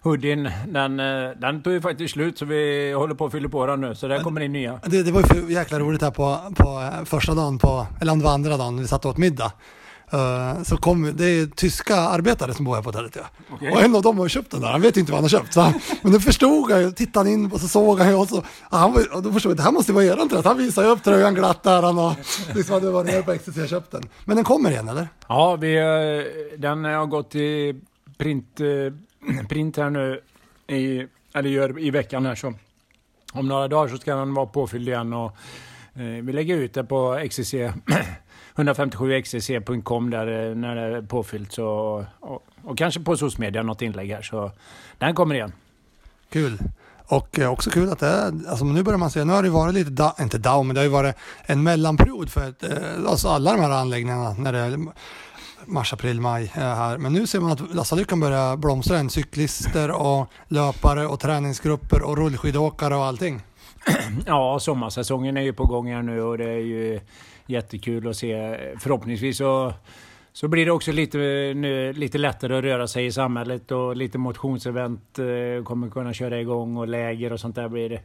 Hoodien, 0.02 0.50
den, 0.68 1.00
eh, 1.00 1.30
den 1.36 1.62
tog 1.62 1.72
ju 1.72 1.80
faktiskt 1.80 2.14
slut 2.14 2.38
så 2.38 2.44
vi 2.44 2.92
håller 2.92 3.14
på 3.14 3.26
att 3.26 3.32
fylla 3.32 3.48
på 3.48 3.66
den 3.66 3.80
nu. 3.80 3.94
Så 3.94 4.08
där 4.08 4.20
kommer 4.20 4.40
in 4.40 4.52
nya. 4.52 4.80
Det, 4.86 5.02
det 5.02 5.12
var 5.12 5.34
ju 5.34 5.52
jäkla 5.52 5.78
roligt 5.78 6.02
här 6.02 6.10
på, 6.10 6.38
på 6.56 6.80
eh, 6.80 7.04
första 7.04 7.34
dagen, 7.34 7.58
på, 7.58 7.86
eller 8.00 8.12
om 8.12 8.18
det 8.18 8.24
var 8.24 8.32
andra 8.32 8.56
dagen, 8.56 8.80
vi 8.80 8.86
satt 8.86 9.04
och 9.04 9.10
åt 9.10 9.18
middag. 9.18 9.52
Eh, 10.12 10.62
så 10.62 10.76
kom, 10.76 11.12
det 11.16 11.24
är 11.24 11.46
tyska 11.46 11.96
arbetare 11.96 12.54
som 12.54 12.64
bor 12.64 12.74
här 12.74 12.82
på 12.82 12.88
hotellet. 12.88 13.16
Ja. 13.60 13.72
Och 13.72 13.82
en 13.82 13.96
av 13.96 14.02
dem 14.02 14.18
har 14.18 14.28
köpt 14.28 14.50
den 14.50 14.60
där, 14.60 14.68
han 14.68 14.80
vet 14.80 14.96
inte 14.96 15.12
vad 15.12 15.16
han 15.16 15.24
har 15.24 15.28
köpt. 15.28 15.52
Så 15.52 15.60
han, 15.60 15.74
men 16.02 16.12
då 16.12 16.20
förstod 16.20 16.70
han 16.70 16.82
ju, 16.82 16.90
tittade 16.90 17.30
in 17.30 17.52
och 17.52 17.60
så 17.60 17.68
såg 17.68 18.00
han 18.00 18.14
och, 18.14 18.28
så, 18.28 18.42
han 18.60 18.92
var, 18.92 19.14
och 19.16 19.22
då 19.22 19.32
förstod 19.32 19.50
jag, 19.50 19.56
det 19.56 19.62
här 19.62 19.72
måste 19.72 19.92
vara 19.92 20.04
eran 20.04 20.28
tröja. 20.28 20.42
Han 20.44 20.58
visade 20.58 20.88
upp 20.88 21.02
tröjan 21.02 21.34
glatt 21.34 21.62
där 21.62 21.82
han 21.82 21.98
och 21.98 22.12
liksom 22.54 22.74
hade 22.74 22.90
varit 22.90 23.06
nere 23.06 23.22
på 23.22 23.34
XTC 23.38 23.62
och 23.62 23.68
köpt 23.68 23.90
den. 23.90 24.02
Men 24.24 24.36
den 24.36 24.44
kommer 24.44 24.70
igen 24.70 24.88
eller? 24.88 25.08
Ja, 25.28 25.56
vi, 25.56 25.76
eh, 25.76 26.58
den 26.58 26.84
har 26.84 27.06
gått 27.06 27.34
i 27.34 27.80
print, 28.18 28.60
eh, 28.60 29.46
print 29.48 29.76
här 29.76 29.90
nu 29.90 30.20
i, 30.66 31.06
eller 31.34 31.50
gör 31.50 31.78
i 31.78 31.90
veckan 31.90 32.26
här 32.26 32.34
så. 32.34 32.54
Om 33.32 33.48
några 33.48 33.68
dagar 33.68 33.88
så 33.88 33.96
ska 33.96 34.14
den 34.14 34.34
vara 34.34 34.46
påfylld 34.46 34.88
igen 34.88 35.12
och 35.12 35.36
eh, 35.94 36.22
vi 36.22 36.32
lägger 36.32 36.56
ut 36.56 36.74
det 36.74 36.84
på 36.84 37.28
XCC 37.30 37.54
157xcc.com 38.56 40.10
där 40.10 40.50
eh, 40.50 40.54
när 40.54 40.74
det 40.74 40.96
är 40.96 41.02
påfyllt 41.02 41.52
så 41.52 41.66
och, 42.20 42.46
och 42.64 42.78
kanske 42.78 43.00
på 43.00 43.16
SOS-media 43.16 43.62
något 43.62 43.82
inlägg 43.82 44.10
här 44.10 44.22
så 44.22 44.52
den 44.98 45.14
kommer 45.14 45.34
igen. 45.34 45.52
Kul. 46.30 46.58
Och 47.06 47.38
eh, 47.38 47.50
också 47.50 47.70
kul 47.70 47.90
att 47.90 47.98
det 47.98 48.06
är, 48.06 48.32
alltså 48.48 48.64
nu 48.64 48.82
börjar 48.82 48.98
man 48.98 49.10
se, 49.10 49.24
nu 49.24 49.32
har 49.32 49.42
det 49.42 49.50
varit 49.50 49.74
lite, 49.74 49.90
da, 49.90 50.16
inte 50.20 50.38
down, 50.38 50.66
men 50.66 50.74
det 50.74 50.80
har 50.80 50.84
ju 50.84 50.90
varit 50.90 51.16
en 51.42 51.62
mellanperiod 51.62 52.30
för 52.30 52.48
ett, 52.48 52.62
eh, 52.62 52.78
alltså 53.08 53.28
alla 53.28 53.52
de 53.52 53.60
här 53.60 53.70
anläggningarna 53.70 54.32
när 54.32 54.52
det 54.52 54.58
är 54.58 54.78
mars, 55.66 55.92
april, 55.92 56.20
maj 56.20 56.50
här. 56.54 56.98
Men 56.98 57.12
nu 57.12 57.26
ser 57.26 57.40
man 57.40 57.52
att 57.52 57.74
Lassalyckan 57.74 58.20
börjar 58.20 58.56
blomstra 58.56 58.98
än 58.98 59.10
cyklister 59.10 59.90
och 59.90 60.28
löpare 60.48 61.06
och 61.06 61.20
träningsgrupper 61.20 62.02
och 62.02 62.16
rullskidåkare 62.16 62.96
och 62.96 63.04
allting. 63.04 63.42
Ja, 64.26 64.58
sommarsäsongen 64.60 65.36
är 65.36 65.42
ju 65.42 65.52
på 65.52 65.64
gång 65.64 65.92
här 65.92 66.02
nu 66.02 66.22
och 66.22 66.38
det 66.38 66.50
är 66.50 66.58
ju 66.58 67.00
jättekul 67.46 68.08
att 68.08 68.16
se. 68.16 68.58
Förhoppningsvis 68.78 69.38
så, 69.38 69.72
så 70.32 70.48
blir 70.48 70.66
det 70.66 70.72
också 70.72 70.92
lite, 70.92 71.18
nu, 71.56 71.92
lite 71.92 72.18
lättare 72.18 72.58
att 72.58 72.64
röra 72.64 72.88
sig 72.88 73.06
i 73.06 73.12
samhället 73.12 73.70
och 73.70 73.96
lite 73.96 74.18
motionsevent 74.18 75.18
eh, 75.18 75.64
kommer 75.64 75.90
kunna 75.90 76.12
köra 76.12 76.40
igång 76.40 76.76
och 76.76 76.88
läger 76.88 77.32
och 77.32 77.40
sånt 77.40 77.54
där 77.56 77.68
blir 77.68 77.88
det 77.88 78.00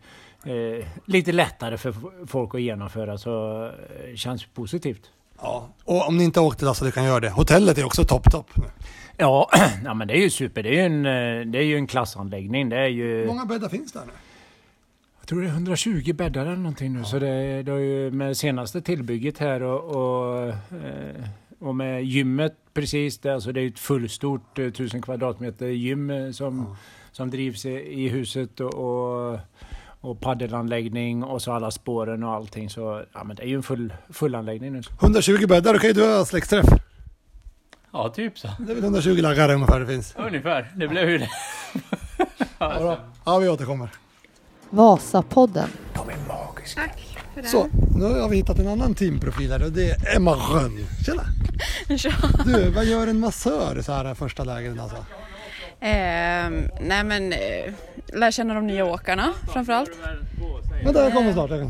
eh, 0.79 0.85
lite 1.05 1.31
lättare 1.31 1.77
för 1.77 1.95
folk 2.27 2.55
att 2.55 2.61
genomföra 2.61 3.17
så 3.17 3.65
eh, 3.65 4.15
känns 4.15 4.45
positivt. 4.45 5.11
Ja. 5.41 5.69
Och 5.83 6.07
om 6.07 6.17
ni 6.17 6.23
inte 6.23 6.39
har 6.39 6.47
åkt 6.47 6.57
till 6.57 6.67
Lassalyckan, 6.67 7.03
gör 7.03 7.21
det. 7.21 7.29
Hotellet 7.29 7.77
är 7.77 7.85
också 7.85 8.03
topp, 8.03 8.31
topp. 8.31 8.49
Ja, 9.17 9.49
ja, 9.85 9.93
men 9.93 10.07
det 10.07 10.13
är 10.13 10.21
ju 10.21 10.29
super. 10.29 10.63
Det 10.63 10.69
är 10.69 10.73
ju 10.73 10.79
en, 10.79 11.05
eh, 11.05 11.51
det 11.51 11.59
är 11.59 11.63
ju 11.63 11.75
en 11.75 11.87
klassanläggning. 11.87 12.69
Det 12.69 12.77
är 12.77 12.87
ju... 12.87 13.19
Hur 13.19 13.27
många 13.27 13.45
bäddar 13.45 13.69
finns 13.69 13.91
där 13.91 14.01
nu? 14.05 14.11
Tror 15.29 15.41
det 15.41 15.47
är 15.47 15.51
120 15.51 16.13
bäddar 16.13 16.45
eller 16.45 16.55
någonting 16.55 16.93
nu. 16.93 17.03
Så 17.03 17.19
det, 17.19 17.63
det 17.63 17.71
har 17.71 17.79
ju 17.79 18.11
med 18.11 18.37
senaste 18.37 18.81
tillbygget 18.81 19.37
här 19.37 19.61
och, 19.63 19.83
och, 19.83 20.47
eh, 20.47 21.23
och 21.59 21.75
med 21.75 22.03
gymmet 22.03 22.55
precis 22.73 23.17
där. 23.17 23.39
Så 23.39 23.51
det 23.51 23.61
är 23.61 23.67
ett 23.67 23.79
fullstort 23.79 24.59
eh, 24.59 24.65
1000 24.65 25.01
kvadratmeter 25.01 25.67
gym 25.67 26.09
eh, 26.09 26.31
som, 26.31 26.75
som 27.11 27.29
drivs 27.29 27.65
i, 27.65 27.69
i 28.03 28.09
huset 28.09 28.59
och, 28.59 28.73
och, 28.73 29.39
och 30.01 30.19
paddelanläggning 30.19 31.23
och 31.23 31.41
så 31.41 31.51
alla 31.51 31.71
spåren 31.71 32.23
och 32.23 32.33
allting. 32.33 32.69
Så 32.69 33.03
ja, 33.13 33.23
men 33.23 33.35
det 33.35 33.43
är 33.43 33.47
ju 33.47 33.55
en 33.55 33.63
full, 33.63 33.93
full 34.09 34.35
anläggning 34.35 34.73
nu. 34.73 34.81
120 35.01 35.47
bäddar, 35.47 35.73
då 35.73 35.79
kan 35.79 35.87
ju 35.87 35.93
du 35.93 36.17
ha 36.17 36.25
släktträff. 36.25 36.67
Ja, 37.91 38.09
typ 38.09 38.39
så. 38.39 38.47
Det 38.59 38.71
är 38.71 38.75
väl 38.75 38.83
120 38.83 39.21
laggare 39.21 39.53
ungefär 39.53 39.79
det 39.79 39.87
finns. 39.87 40.15
Ungefär. 40.17 40.71
Det 40.75 40.87
blev 40.87 41.09
ju 41.09 41.17
det. 41.17 41.29
Ja, 42.59 42.97
ja 43.25 43.37
vi 43.37 43.49
återkommer. 43.49 43.89
Vasapodden. 44.69 45.69
De 45.93 46.09
är 46.09 46.15
magiska. 46.27 46.81
Så, 47.45 47.67
nu 47.95 48.19
har 48.19 48.29
vi 48.29 48.35
hittat 48.37 48.59
en 48.59 48.67
annan 48.67 48.95
teamprofil 48.95 49.51
här 49.51 49.63
och 49.63 49.71
det 49.71 49.91
är 49.91 50.15
Emma 50.15 50.31
Rönn. 50.31 50.85
Tjena! 51.05 51.23
Du, 52.45 52.69
vad 52.69 52.85
gör 52.85 53.07
en 53.07 53.19
massör 53.19 53.81
så 53.81 53.91
här 53.91 54.13
första 54.13 54.43
läget 54.43 54.79
alltså? 54.79 54.97
Ehm, 55.79 56.69
nej 56.81 57.03
men, 57.03 57.33
eh, 57.33 57.73
lär 58.13 58.31
känna 58.31 58.53
de 58.53 58.67
nya 58.67 58.85
åkarna 58.85 59.33
framförallt. 59.53 59.91
Vänta, 60.83 61.03
jag 61.03 61.13
kommer 61.13 61.33
snart. 61.33 61.51
Eh, 61.51 61.67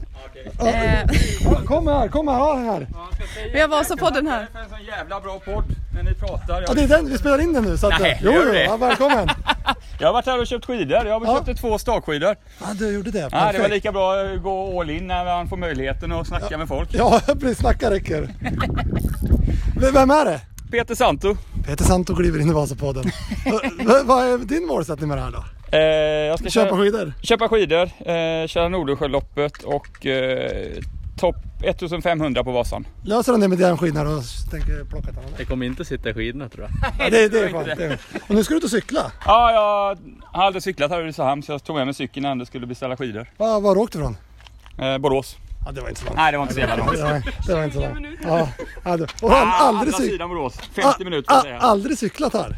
kom 1.65 1.87
här, 1.87 2.07
kom 2.07 2.27
här, 2.27 2.37
ja, 2.37 2.55
här. 2.55 2.87
vi 3.53 3.61
har 3.61 3.67
Vasapodden 3.67 4.27
här. 4.27 4.47
Det 4.53 4.59
är 4.59 4.63
en 4.63 4.69
sån 4.69 4.83
jävla 4.83 5.19
bra 5.19 5.39
podd 5.39 5.65
när 5.95 6.03
ni 6.03 6.13
pratar. 6.13 6.63
Ja, 6.67 6.73
det 6.73 6.83
är 6.83 6.87
den, 6.87 7.09
vi 7.09 7.17
spelar 7.17 7.41
in 7.41 7.53
den 7.53 7.63
nu. 7.63 7.77
Så 7.77 7.87
att, 7.87 8.01
Nej, 8.01 8.19
jo, 8.23 8.31
jo, 8.35 8.51
det? 8.51 8.63
ja, 8.63 8.77
välkommen. 8.77 9.29
Jag 9.99 10.07
har 10.07 10.13
varit 10.13 10.25
här 10.25 10.39
och 10.39 10.47
köpt 10.47 10.65
skidor. 10.65 11.05
Jag 11.07 11.23
Ja. 11.25 11.35
köpte 11.37 11.55
två 11.55 11.77
stakskidor. 11.77 12.35
Ja, 12.61 12.65
du 12.79 12.93
gjorde 12.93 13.11
det. 13.11 13.29
Ja, 13.31 13.51
det 13.51 13.59
var 13.59 13.69
lika 13.69 13.91
bra 13.91 14.13
att 14.21 14.43
gå 14.43 14.81
all 14.81 14.89
in 14.89 15.07
när 15.07 15.25
man 15.25 15.47
får 15.47 15.57
möjligheten 15.57 16.11
att 16.11 16.27
snacka 16.27 16.57
med 16.57 16.67
folk. 16.67 16.89
Ja, 16.93 17.21
precis. 17.25 17.57
Snacka 17.57 17.91
räcker. 17.91 18.29
Vem 19.93 20.11
är 20.11 20.25
det? 20.25 20.41
Peter 20.71 20.95
Santo. 20.95 21.35
Peter 21.67 21.83
Santo 21.83 22.15
kliver 22.15 22.39
in 22.39 22.49
i 22.49 22.53
Vasapodden. 22.53 23.03
Vad 24.05 24.23
är 24.33 24.37
din 24.37 24.65
målsättning 24.67 25.09
med 25.09 25.17
det 25.17 25.21
här 25.21 25.31
då? 25.31 25.43
Eh, 25.77 25.81
jag 26.27 26.39
ska 26.39 26.49
Köpa 26.49 26.69
köra, 26.69 26.77
skidor? 26.83 27.13
köpa 27.21 27.49
skidor, 27.49 27.81
eh, 27.83 28.47
köra 28.47 28.69
Nordsjöloppet 28.69 29.63
och 29.63 30.05
eh, 30.05 30.71
topp 31.19 31.35
1500 31.63 32.43
på 32.43 32.51
Vasan. 32.51 32.87
Löser 33.03 33.31
han 33.31 33.41
det 33.41 33.47
med 33.47 33.59
järnskidor 33.59 34.17
och 34.17 34.23
tänker 34.51 34.83
plocka 34.83 35.09
ett 35.09 35.17
annat? 35.17 35.37
Det 35.37 35.45
kommer 35.45 35.65
inte 35.65 35.85
sitta 35.85 36.09
i 36.09 36.13
skidorna 36.13 36.49
tror 36.49 36.63
jag. 36.69 36.91
Ja, 36.99 37.09
det, 37.09 37.29
det 37.29 37.39
är 37.39 37.51
skönt. 37.51 37.65
Det 37.77 37.85
är. 37.85 37.99
Och 38.27 38.35
nu 38.35 38.43
ska 38.43 38.53
du 38.53 38.57
ut 38.57 38.63
och 38.63 38.69
cykla. 38.69 39.11
Ja, 39.25 39.51
jag 39.51 39.97
har 40.37 40.43
aldrig 40.45 40.63
cyklat 40.63 40.91
här 40.91 40.99
i 40.99 41.01
Ulricehamn 41.01 41.43
så 41.43 41.51
jag 41.51 41.63
tog 41.63 41.75
med 41.75 41.85
mig 41.87 41.93
cykeln 41.93 42.21
när 42.23 42.35
jag 42.35 42.47
skulle 42.47 42.67
beställa 42.67 42.97
skidor. 42.97 43.27
Var, 43.37 43.61
var 43.61 43.77
åkte 43.77 43.97
du 43.97 44.01
ifrån? 44.03 44.17
Eh, 44.87 44.97
Borås. 44.97 45.37
Ja, 45.65 45.71
det 45.71 45.81
var 45.81 45.89
inte 45.89 45.99
så 46.01 46.05
långt. 46.05 46.17
Nej, 46.17 46.31
det 46.31 46.37
var 46.37 46.43
inte 46.43 46.53
så 46.53 46.59
jävla 46.59 46.75
långt. 46.75 46.97
Det 46.97 47.03
var, 47.03 47.23
det 47.47 47.53
var 47.55 47.63
inte 47.63 47.75
så 47.75 47.81
långt. 47.81 48.19
Ja, 48.23 48.49
och 49.21 49.31
han 49.31 49.47
Ah, 49.47 49.51
aldrig, 49.51 49.93
andra 49.93 49.97
cyk- 50.05 50.09
sidan 50.11 50.29
Borås. 50.29 50.53
50 50.57 50.79
a- 50.81 50.93
minuter 50.99 51.23
får 51.29 51.33
jag 51.33 51.39
a- 51.39 51.41
säga. 51.41 51.57
aldrig 51.71 51.97
cyklat 51.97 52.33
här. 52.33 52.57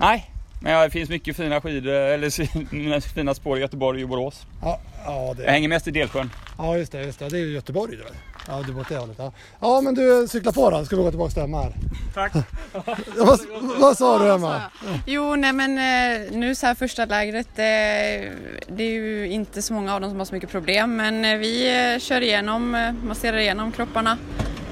Nej, 0.00 0.30
men 0.60 0.72
ja, 0.72 0.84
det 0.84 0.90
finns 0.90 1.10
mycket 1.10 1.36
fina 1.36 1.60
skidor, 1.60 1.92
eller 1.92 3.00
fina 3.14 3.34
spår 3.34 3.58
i 3.58 3.60
Göteborg 3.60 4.02
och 4.02 4.08
Borås. 4.08 4.46
Ja, 4.62 4.80
ja, 5.04 5.26
Jag 5.26 5.36
det, 5.36 5.50
hänger 5.50 5.68
mest 5.68 5.88
i 5.88 5.90
Delsjön. 5.90 6.30
ja 6.58 6.76
just 6.76 6.92
det, 6.92 7.02
just 7.02 7.18
det. 7.18 7.28
Det 7.28 7.36
är 7.36 7.40
ju 7.40 7.52
Göteborg 7.52 7.96
det 7.96 8.04
väl? 8.04 8.12
Ja, 8.48 8.62
du 8.66 8.72
bor 8.72 8.80
åt 8.80 8.88
det 8.88 8.96
hållet. 8.96 9.16
Ja. 9.18 9.32
ja, 9.60 9.80
men 9.80 9.94
du 9.94 10.28
cykla 10.28 10.52
på 10.52 10.70
då. 10.70 10.84
Ska 10.84 10.96
vi 10.96 11.02
gå 11.02 11.10
tillbaka 11.10 11.30
till 11.32 11.42
Emma 11.42 11.62
här. 11.62 11.72
Tack. 12.14 12.32
Vad, 13.16 13.40
vad 13.80 13.96
sa 13.96 14.18
du 14.18 14.32
Emma? 14.32 14.62
Jo, 15.06 15.36
nej 15.36 15.52
men 15.52 15.78
eh, 15.78 16.32
nu 16.32 16.54
så 16.54 16.66
här 16.66 16.74
första 16.74 17.04
lägret, 17.04 17.48
eh, 17.48 18.32
det 18.68 18.82
är 18.84 18.92
ju 18.92 19.28
inte 19.28 19.62
så 19.62 19.72
många 19.72 19.94
av 19.94 20.00
dem 20.00 20.10
som 20.10 20.18
har 20.18 20.26
så 20.26 20.34
mycket 20.34 20.50
problem 20.50 20.96
men 20.96 21.24
eh, 21.24 21.36
vi 21.36 21.98
kör 22.00 22.20
igenom, 22.20 22.92
masserar 23.04 23.36
igenom 23.36 23.72
kropparna 23.72 24.18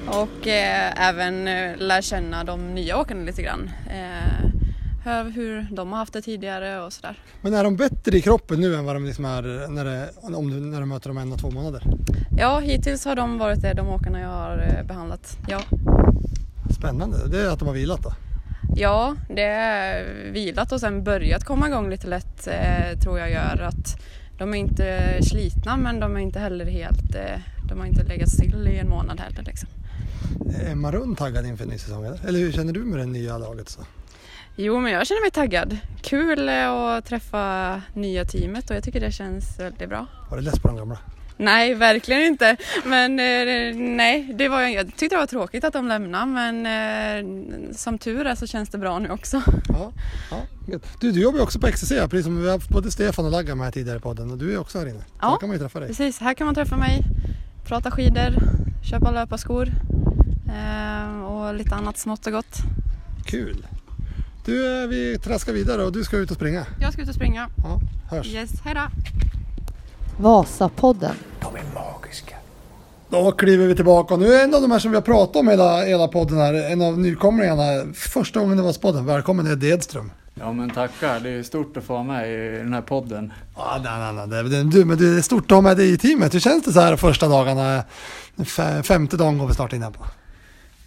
och 0.07 0.47
även 0.47 1.45
lär 1.77 2.03
känna 2.03 2.45
de 2.45 2.75
nya 2.75 2.99
åkarna 3.01 3.25
lite 3.25 3.43
grann. 3.43 3.71
Eh, 5.09 5.15
hör 5.15 5.31
hur 5.31 5.67
de 5.71 5.93
har 5.93 5.99
haft 5.99 6.13
det 6.13 6.23
tidigare 6.23 6.81
och 6.81 6.93
sådär. 6.93 7.19
Men 7.43 7.55
är 7.55 7.65
de 7.65 7.77
bättre 7.77 8.19
i 8.19 8.21
kroppen 8.21 8.61
nu 8.61 8.75
än 8.75 8.85
vad 8.85 8.97
de 8.97 9.05
liksom 9.05 9.25
är 9.25 9.69
när, 9.69 9.85
det, 9.85 10.11
om 10.23 10.51
du, 10.51 10.61
när 10.61 10.81
du 10.81 10.87
möter 10.87 11.09
dem 11.09 11.19
en 11.19 11.33
och 11.33 11.39
två 11.39 11.51
månader? 11.51 11.83
Ja, 12.39 12.59
hittills 12.59 13.05
har 13.05 13.17
de 13.17 13.39
varit 13.39 13.63
det, 13.63 13.73
de 13.73 13.89
åkarna 13.89 14.21
jag 14.21 14.29
har 14.29 14.77
eh, 14.79 14.87
behandlat. 14.87 15.39
Ja. 15.49 15.61
Spännande. 16.79 17.29
Det 17.29 17.41
är 17.41 17.49
att 17.49 17.59
de 17.59 17.69
har 17.69 17.75
vilat 17.75 18.03
då. 18.03 18.13
Ja, 18.77 19.17
det 19.29 19.43
är 19.43 20.05
vilat 20.33 20.73
och 20.73 20.81
sen 20.81 21.05
börjat 21.05 21.45
komma 21.45 21.69
igång 21.69 21.91
lite 21.91 22.07
lätt 22.07 22.47
eh, 22.47 22.99
tror 23.03 23.19
jag 23.19 23.31
gör 23.31 23.61
att 23.63 24.03
de 24.39 24.55
är 24.55 24.59
inte 24.59 25.19
slitna 25.23 25.77
men 25.77 26.01
de 26.01 26.17
är 26.17 26.21
inte 26.21 26.39
heller 26.39 26.65
helt, 26.65 27.15
eh, 27.15 27.41
de 27.69 27.79
har 27.79 27.87
inte 27.87 28.05
legat 28.05 28.29
still 28.29 28.69
i 28.69 28.79
en 28.79 28.89
månad 28.89 29.21
heller 29.21 29.43
liksom. 29.43 29.69
Är 30.67 30.93
Rönn 30.93 31.17
taggad 31.17 31.47
inför 31.47 31.67
ny 31.67 31.79
säsong 31.79 32.05
eller? 32.05 32.27
Eller 32.29 32.39
hur 32.39 32.53
känner 32.53 32.73
du 32.73 32.81
med 32.81 32.99
det 32.99 33.07
nya 33.07 33.39
laget? 33.39 33.69
Så? 33.69 33.81
Jo, 34.61 34.81
men 34.81 34.93
jag 34.93 35.07
känner 35.07 35.21
mig 35.21 35.31
taggad. 35.31 35.79
Kul 36.03 36.49
eh, 36.49 36.71
att 36.73 37.05
träffa 37.07 37.83
nya 37.95 38.25
teamet 38.25 38.71
och 38.71 38.77
jag 38.77 38.85
tycker 38.85 39.01
det 39.01 39.13
känns 39.13 39.61
väldigt 39.61 39.89
bra. 39.89 40.07
Var 40.31 40.37
du 40.37 40.43
less 40.43 40.59
på 40.59 40.69
de 40.69 40.77
gamla? 40.77 40.99
Nej, 41.37 41.75
verkligen 41.75 42.23
inte. 42.23 42.57
Men 42.85 43.11
eh, 43.21 43.77
nej, 43.97 44.35
det 44.39 44.49
var, 44.49 44.63
jag 44.63 44.87
tyckte 44.87 45.17
det 45.17 45.21
var 45.21 45.27
tråkigt 45.27 45.65
att 45.65 45.73
de 45.73 45.89
lämnade 45.89 46.27
men 46.27 46.67
eh, 46.67 47.73
som 47.73 47.99
tur 47.99 48.27
är 48.27 48.35
så 48.35 48.47
känns 48.47 48.69
det 48.69 48.79
bra 48.79 48.99
nu 48.99 49.11
också. 49.11 49.43
Ja, 49.69 49.93
ja. 50.31 50.37
Du, 51.01 51.13
du 51.13 51.21
jobbar 51.21 51.41
också 51.41 51.59
på 51.61 51.67
XCC, 51.67 51.89
precis 51.91 52.25
som 52.25 52.41
vi 52.41 52.47
har 52.47 52.53
haft 52.55 52.69
både 52.69 52.91
Stefan 52.91 53.25
och 53.25 53.31
Lagga 53.31 53.55
med 53.55 53.73
tidigare 53.73 53.99
i 53.99 54.01
podden 54.01 54.31
och 54.31 54.39
du 54.39 54.53
är 54.53 54.59
också 54.59 54.79
här 54.79 54.87
inne. 54.87 55.01
Så 55.01 55.07
Ja. 55.21 55.29
här 55.31 55.37
kan 55.39 55.49
man 55.49 55.57
ju 55.57 55.63
träffa 55.63 55.81
dig. 55.81 55.89
Precis, 55.89 56.21
här 56.21 56.35
kan 56.35 56.45
man 56.47 56.55
träffa 56.55 56.77
mig, 56.77 57.03
prata 57.67 57.91
skidor, 57.91 58.35
köpa 58.91 59.11
löparskor 59.11 59.69
och 61.29 61.55
lite 61.55 61.75
annat 61.75 61.99
smått 61.99 62.27
och 62.27 62.33
gott. 62.33 62.57
Kul! 63.27 63.67
Du, 64.49 64.83
eh, 64.83 64.89
vi 64.89 65.19
traskar 65.19 65.53
vidare 65.53 65.85
och 65.85 65.93
du 65.93 66.05
ska 66.05 66.17
ut 66.17 66.31
och 66.31 66.37
springa. 66.37 66.67
Jag 66.81 66.93
ska 66.93 67.03
ut 67.03 67.09
och 67.09 67.15
springa. 67.15 67.49
Ja, 67.57 67.81
hörs. 68.11 68.27
Yes, 68.27 68.51
hej 68.65 68.75
då! 68.75 68.81
Vasapodden. 70.23 71.15
De 71.41 71.57
är 71.57 71.63
magiska. 71.75 72.37
Då 73.09 73.33
kliver 73.33 73.67
vi 73.67 73.75
tillbaka 73.75 74.15
och 74.15 74.21
nu 74.21 74.35
är 74.35 74.45
en 74.45 74.55
av 74.55 74.63
de 74.63 74.71
här 74.71 74.79
som 74.79 74.91
vi 74.91 74.97
har 74.97 75.03
pratat 75.03 75.37
om 75.37 75.49
hela, 75.49 75.85
hela 75.85 76.09
podden 76.09 76.39
här, 76.39 76.55
en 76.55 76.83
av 76.83 76.99
nykomlingarna. 76.99 77.93
Första 77.95 78.41
gången 78.41 78.57
det 78.57 78.63
var 78.63 78.73
podden. 78.73 79.07
Välkommen 79.07 79.47
Ed 79.47 79.65
Edström. 79.65 80.11
Ja 80.35 80.53
men 80.53 80.71
tackar, 80.71 81.21
det 81.21 81.31
är 81.31 81.43
stort 81.43 81.77
att 81.77 81.85
få 81.85 81.93
vara 81.93 82.03
med 82.03 82.29
i 82.29 82.59
den 82.59 82.73
här 82.73 82.83
podden. 82.83 83.33
Ja, 83.57 83.81
nej, 83.85 84.13
nej, 84.13 84.27
nej. 84.27 84.45
Det, 84.45 84.65
du, 84.65 84.85
men 84.85 84.99
det 84.99 85.19
är 85.19 85.23
stort 85.23 85.45
att 85.45 85.57
ha 85.57 85.61
med 85.61 85.77
dig 85.77 85.93
i 85.93 85.99
teamet. 85.99 86.35
Hur 86.35 86.41
känns 86.41 86.65
det 86.65 86.73
så 86.73 86.81
här 86.81 86.97
första 86.97 87.29
dagarna? 87.29 87.85
Femte 88.83 89.17
dagen 89.17 89.39
går 89.39 89.47
vi 89.47 89.55
snart 89.55 89.73
in 89.73 89.81
på. 89.81 90.05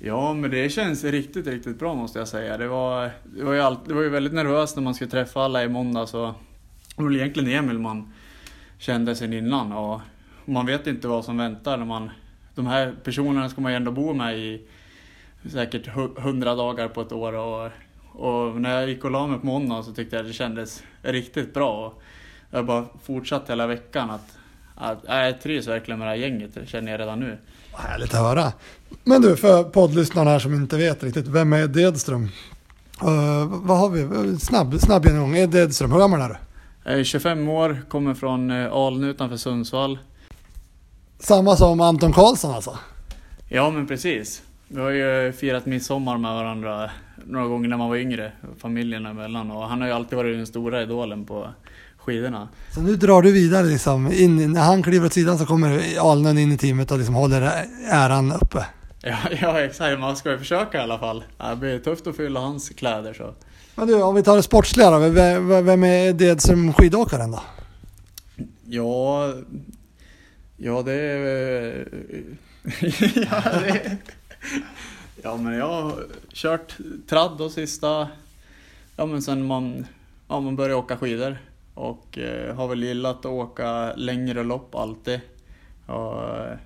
Ja 0.03 0.33
men 0.33 0.51
det 0.51 0.69
känns 0.69 1.03
riktigt, 1.03 1.47
riktigt 1.47 1.79
bra 1.79 1.95
måste 1.95 2.19
jag 2.19 2.27
säga. 2.27 2.57
Det 2.57 2.67
var, 2.67 3.11
det 3.23 3.43
var, 3.43 3.53
ju, 3.53 3.59
all, 3.59 3.77
det 3.85 3.93
var 3.93 4.01
ju 4.01 4.09
väldigt 4.09 4.33
nervöst 4.33 4.75
när 4.75 4.83
man 4.83 4.95
skulle 4.95 5.09
träffa 5.09 5.41
alla 5.41 5.63
i 5.63 5.69
måndags 5.69 6.13
och 6.13 6.33
det 6.95 7.03
var 7.03 7.05
väl 7.05 7.15
egentligen 7.15 7.63
Emil 7.63 7.79
man 7.79 8.13
kände 8.77 9.15
sen 9.15 9.33
innan 9.33 9.71
och 9.71 10.01
man 10.45 10.65
vet 10.65 10.87
inte 10.87 11.07
vad 11.07 11.25
som 11.25 11.37
väntar 11.37 11.77
när 11.77 11.85
man... 11.85 12.09
De 12.55 12.67
här 12.67 12.95
personerna 13.03 13.49
ska 13.49 13.61
man 13.61 13.71
ju 13.71 13.75
ändå 13.75 13.91
bo 13.91 14.13
med 14.13 14.37
i 14.37 14.61
säkert 15.49 15.87
hundra 16.17 16.55
dagar 16.55 16.87
på 16.87 17.01
ett 17.01 17.11
år 17.11 17.33
och, 17.33 17.71
och 18.11 18.61
när 18.61 18.79
jag 18.79 18.89
gick 18.89 19.03
och 19.03 19.11
la 19.11 19.27
mig 19.27 19.39
på 19.39 19.45
måndag 19.45 19.83
så 19.83 19.93
tyckte 19.93 20.15
jag 20.15 20.25
det 20.25 20.33
kändes 20.33 20.83
riktigt 21.01 21.53
bra. 21.53 21.87
Och 21.87 22.01
jag 22.51 22.57
har 22.57 22.63
bara 22.63 22.85
fortsatt 23.03 23.49
hela 23.49 23.67
veckan 23.67 24.09
att, 24.09 24.37
att 24.75 25.03
jag 25.07 25.41
trivs 25.41 25.67
verkligen 25.67 25.99
med 25.99 26.07
det 26.07 26.11
här 26.11 26.17
gänget, 26.17 26.53
det 26.53 26.65
känner 26.65 26.91
jag 26.91 26.99
redan 26.99 27.19
nu. 27.19 27.37
Vad 27.71 27.81
Härligt 27.81 28.13
att 28.13 28.19
höra. 28.19 28.53
Men 29.03 29.21
du, 29.21 29.35
för 29.35 29.63
poddlyssnarna 29.63 30.31
här 30.31 30.39
som 30.39 30.53
inte 30.53 30.77
vet 30.77 31.03
riktigt, 31.03 31.27
vem 31.27 31.53
är 31.53 31.63
Ed 31.63 31.77
Edström? 31.77 32.23
Uh, 33.03 33.45
vad 33.47 33.77
har 33.77 33.89
vi? 33.89 34.39
Snabb, 34.39 34.79
snabb 34.79 35.05
genomgång. 35.05 35.35
Ed 35.35 35.55
Edström, 35.55 35.91
hur 35.91 35.99
gammal 35.99 36.21
är 36.21 36.29
du? 36.29 36.35
Jag 36.83 36.99
är 36.99 37.03
25 37.03 37.49
år, 37.49 37.81
kommer 37.89 38.13
från 38.13 38.51
eh, 38.51 38.73
Alnö 38.73 39.07
utanför 39.07 39.37
Sundsvall. 39.37 39.99
Samma 41.19 41.55
som 41.55 41.81
Anton 41.81 42.13
Karlsson 42.13 42.55
alltså? 42.55 42.77
Ja 43.49 43.69
men 43.69 43.87
precis. 43.87 44.41
Vi 44.67 44.81
har 44.81 44.89
ju 44.89 45.31
firat 45.31 45.65
midsommar 45.65 46.17
med 46.17 46.33
varandra 46.33 46.91
några 47.25 47.47
gånger 47.47 47.69
när 47.69 47.77
man 47.77 47.89
var 47.89 47.95
yngre, 47.95 48.31
familjen 48.57 49.05
emellan. 49.05 49.51
Och 49.51 49.67
han 49.67 49.81
har 49.81 49.87
ju 49.87 49.93
alltid 49.93 50.17
varit 50.17 50.37
den 50.37 50.47
stora 50.47 50.81
idolen 50.81 51.25
på 51.25 51.49
skidorna. 52.05 52.47
Så 52.75 52.81
nu 52.81 52.95
drar 52.95 53.21
du 53.21 53.31
vidare 53.31 53.63
liksom. 53.63 54.11
In, 54.11 54.51
när 54.51 54.61
han 54.61 54.83
kliver 54.83 55.05
åt 55.05 55.13
sidan 55.13 55.37
så 55.37 55.45
kommer 55.45 55.99
Alnön 55.99 56.37
in 56.37 56.51
i 56.51 56.57
teamet 56.57 56.91
och 56.91 56.97
liksom 56.97 57.15
håller 57.15 57.65
äran 57.89 58.31
uppe. 58.31 58.65
Ja, 59.03 59.17
ja 59.41 59.61
exakt, 59.61 59.99
man 59.99 60.17
ska 60.17 60.31
ju 60.31 60.37
försöka 60.37 60.77
i 60.77 60.81
alla 60.81 60.99
fall. 60.99 61.23
Det 61.37 61.55
blir 61.55 61.79
tufft 61.79 62.07
att 62.07 62.15
fylla 62.15 62.39
hans 62.39 62.69
kläder 62.69 63.13
så. 63.13 63.33
Men 63.75 63.87
du, 63.87 64.01
om 64.01 64.15
vi 64.15 64.23
tar 64.23 64.35
det 64.35 64.43
sportsliga 64.43 64.91
då. 64.91 64.99
Vem, 65.61 65.83
är 65.83 66.09
Ed 66.09 66.21
Edström 66.21 66.73
skidåkaren 66.73 67.31
då? 67.31 67.43
Ja, 68.65 69.33
ja 70.57 70.81
det 70.81 70.93
är... 70.93 71.87
ja, 73.15 73.43
det 73.61 73.97
ja 75.23 75.37
men 75.37 75.53
jag 75.53 75.67
har 75.67 76.03
kört 76.33 76.77
tradd 77.09 77.37
då 77.37 77.49
sista... 77.49 78.07
Ja 78.95 79.05
men 79.05 79.21
sen 79.21 79.45
man, 79.45 79.85
ja, 80.27 80.39
man 80.39 80.55
började 80.55 80.75
åka 80.75 80.97
skidor. 80.97 81.37
Och 81.81 82.17
eh, 82.17 82.55
har 82.55 82.67
väl 82.67 82.83
gillat 82.83 83.17
att 83.19 83.25
åka 83.25 83.93
längre 83.95 84.43
lopp 84.43 84.75
alltid. 84.75 85.19
Och, 85.85 86.23
eh, 86.23 86.57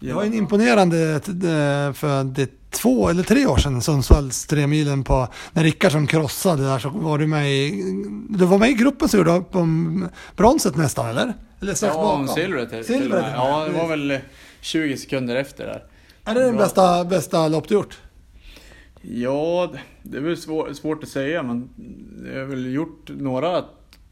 Det 0.00 0.12
var 0.12 0.24
en 0.24 0.34
imponerande 0.34 1.12
eh, 1.14 1.92
för 1.92 2.24
det 2.24 2.50
två 2.70 3.08
eller 3.08 3.22
tre 3.22 3.46
år 3.46 3.56
sedan 3.56 3.82
Sundsvalls 3.82 4.46
tremilen 4.46 5.04
på 5.04 5.28
när 5.52 5.62
Rickardsson 5.64 6.06
krossade 6.06 6.62
där 6.62 6.78
så 6.78 6.88
var 6.88 7.18
du 7.18 7.26
med 7.26 7.50
i, 7.52 7.82
du 8.28 8.44
var 8.44 8.58
med 8.58 8.70
i 8.70 8.74
gruppen 8.74 9.08
så 9.08 9.16
gjorde 9.16 9.32
upp 9.36 9.56
om 9.56 10.08
bronset 10.36 10.76
nästan 10.76 11.06
eller? 11.10 11.34
Eller 11.60 11.74
strax 11.74 11.94
Ja, 11.94 12.02
bakom? 12.02 12.20
om 12.20 12.28
silvret 12.28 12.86
Silvret. 12.86 13.24
Ja, 13.34 13.64
det 13.68 13.72
var 13.78 13.88
väl 13.88 14.18
20 14.60 14.96
sekunder 14.96 15.36
efter 15.36 15.66
där. 15.66 15.84
Är 16.24 16.34
det 16.34 16.40
den 16.44 16.54
Bra. 16.56 16.64
bästa, 16.64 17.04
bästa 17.04 17.48
lopp 17.48 17.68
du 17.68 17.74
gjort? 17.74 17.98
Ja, 19.02 19.72
det 20.02 20.16
är 20.16 20.22
väl 20.22 20.36
svår, 20.36 20.72
svårt 20.72 21.02
att 21.02 21.08
säga 21.08 21.42
men 21.42 21.68
jag 22.34 22.40
har 22.40 22.46
väl 22.46 22.72
gjort 22.72 23.10
några 23.18 23.64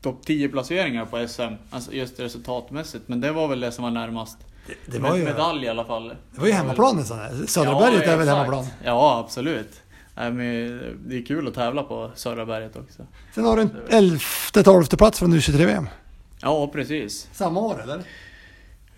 topp 0.02 0.26
10 0.26 0.48
placeringar 0.48 1.04
på 1.06 1.28
SM, 1.28 1.54
alltså 1.70 1.92
just 1.92 2.20
resultatmässigt. 2.20 3.08
Men 3.08 3.20
det 3.20 3.32
var 3.32 3.48
väl 3.48 3.60
det 3.60 3.72
som 3.72 3.84
var 3.84 3.90
närmast. 3.90 4.38
Det 4.86 4.98
var 4.98 5.16
ju, 5.16 5.24
Medalj 5.24 5.64
i 5.64 5.68
alla 5.68 5.84
fall. 5.84 6.08
det 6.08 6.40
var 6.40 6.46
ju 6.46 6.52
hemmaplan 6.52 6.96
nästan. 6.96 7.46
Söderberget 7.46 8.06
är 8.08 8.16
väl 8.16 8.28
hemmaplan? 8.28 8.66
Ja, 8.84 9.18
absolut. 9.24 9.82
Det 10.14 11.16
är 11.16 11.26
kul 11.26 11.48
att 11.48 11.54
tävla 11.54 11.82
på 11.82 12.10
Södra 12.14 12.46
berget 12.46 12.76
också. 12.76 13.06
Sen 13.34 13.44
har 13.44 13.56
du 13.56 13.62
en 13.62 13.70
elfte, 13.88 14.62
tolfte 14.62 14.96
plats 14.96 15.18
från 15.18 15.34
U23-VM. 15.34 15.88
Ja, 16.42 16.68
precis. 16.68 17.28
Samma 17.32 17.60
år 17.60 17.82
eller? 17.82 18.02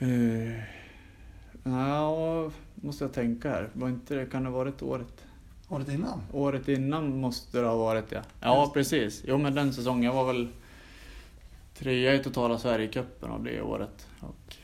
Uh, 0.03 0.61
ja, 1.65 2.51
måste 2.75 3.05
jag 3.05 3.13
tänka 3.13 3.51
här. 3.51 3.69
Var 3.73 3.89
inte 3.89 4.15
det, 4.15 4.27
kan 4.27 4.43
det 4.43 4.51
ha 4.51 4.59
varit 4.59 4.83
året? 4.83 5.25
Året 5.69 5.89
innan? 5.89 6.23
Året 6.33 6.69
innan 6.69 7.21
måste 7.21 7.59
det 7.59 7.67
ha 7.67 7.77
varit 7.77 8.05
ja. 8.09 8.21
Ja, 8.41 8.71
precis. 8.75 9.23
Jo, 9.27 9.39
men 9.39 9.55
den 9.55 9.73
säsongen. 9.73 10.15
Var 10.15 10.25
väl 10.25 10.49
trea 11.79 12.15
i 12.15 12.19
totala 12.19 12.59
Sverigecupen 12.59 13.31
av 13.31 13.45
det 13.45 13.63
året. 13.63 14.07
Och, 14.21 14.57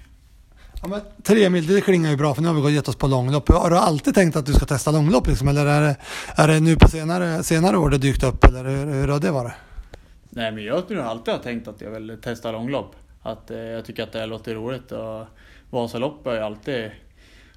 Ja, 0.83 0.89
men 0.89 1.01
tre 1.23 1.51
mil, 1.51 1.67
det 1.67 1.81
klingar 1.81 2.11
ju 2.11 2.17
bra 2.17 2.35
för 2.35 2.43
nu 2.43 2.49
har 2.49 2.55
vi 2.55 2.75
gett 2.75 2.89
oss 2.89 2.97
på 2.97 3.07
långlopp. 3.07 3.49
Har 3.49 3.71
du 3.71 3.77
alltid 3.77 4.15
tänkt 4.15 4.37
att 4.37 4.47
du 4.47 4.53
ska 4.53 4.67
testa 4.67 4.91
långlopp 4.91 5.27
liksom? 5.27 5.49
Eller 5.49 5.67
är 5.67 5.81
det, 5.81 5.97
är 6.37 6.49
det 6.49 6.61
nu 6.61 6.77
på 6.77 6.89
senare, 6.89 7.43
senare 7.43 7.79
år 7.79 7.91
det 7.91 7.99
dykt 7.99 8.23
upp? 8.23 8.45
Eller 8.45 8.65
hur, 8.65 8.87
hur 8.87 9.09
har 9.09 9.21
det 9.21 9.31
varit? 9.31 9.53
nej, 10.31 10.53
men 10.53 10.65
jag 10.65 10.89
tror 10.89 11.01
jag 11.01 11.09
alltid 11.09 11.35
har 11.35 11.41
tänkt 11.41 11.69
att 11.69 11.81
jag 11.81 11.91
vill 11.91 12.19
testa 12.23 12.53
långlopp. 12.53 12.97
Att 13.23 13.51
eh, 13.51 13.59
jag 13.59 13.85
tycker 13.85 14.03
att 14.03 14.13
det 14.13 14.27
låter 14.27 14.55
roligt 14.55 14.93
och 14.93 15.27
Vasalopp 15.71 16.25
har, 16.25 16.35
jag 16.35 16.45
alltid, 16.45 16.91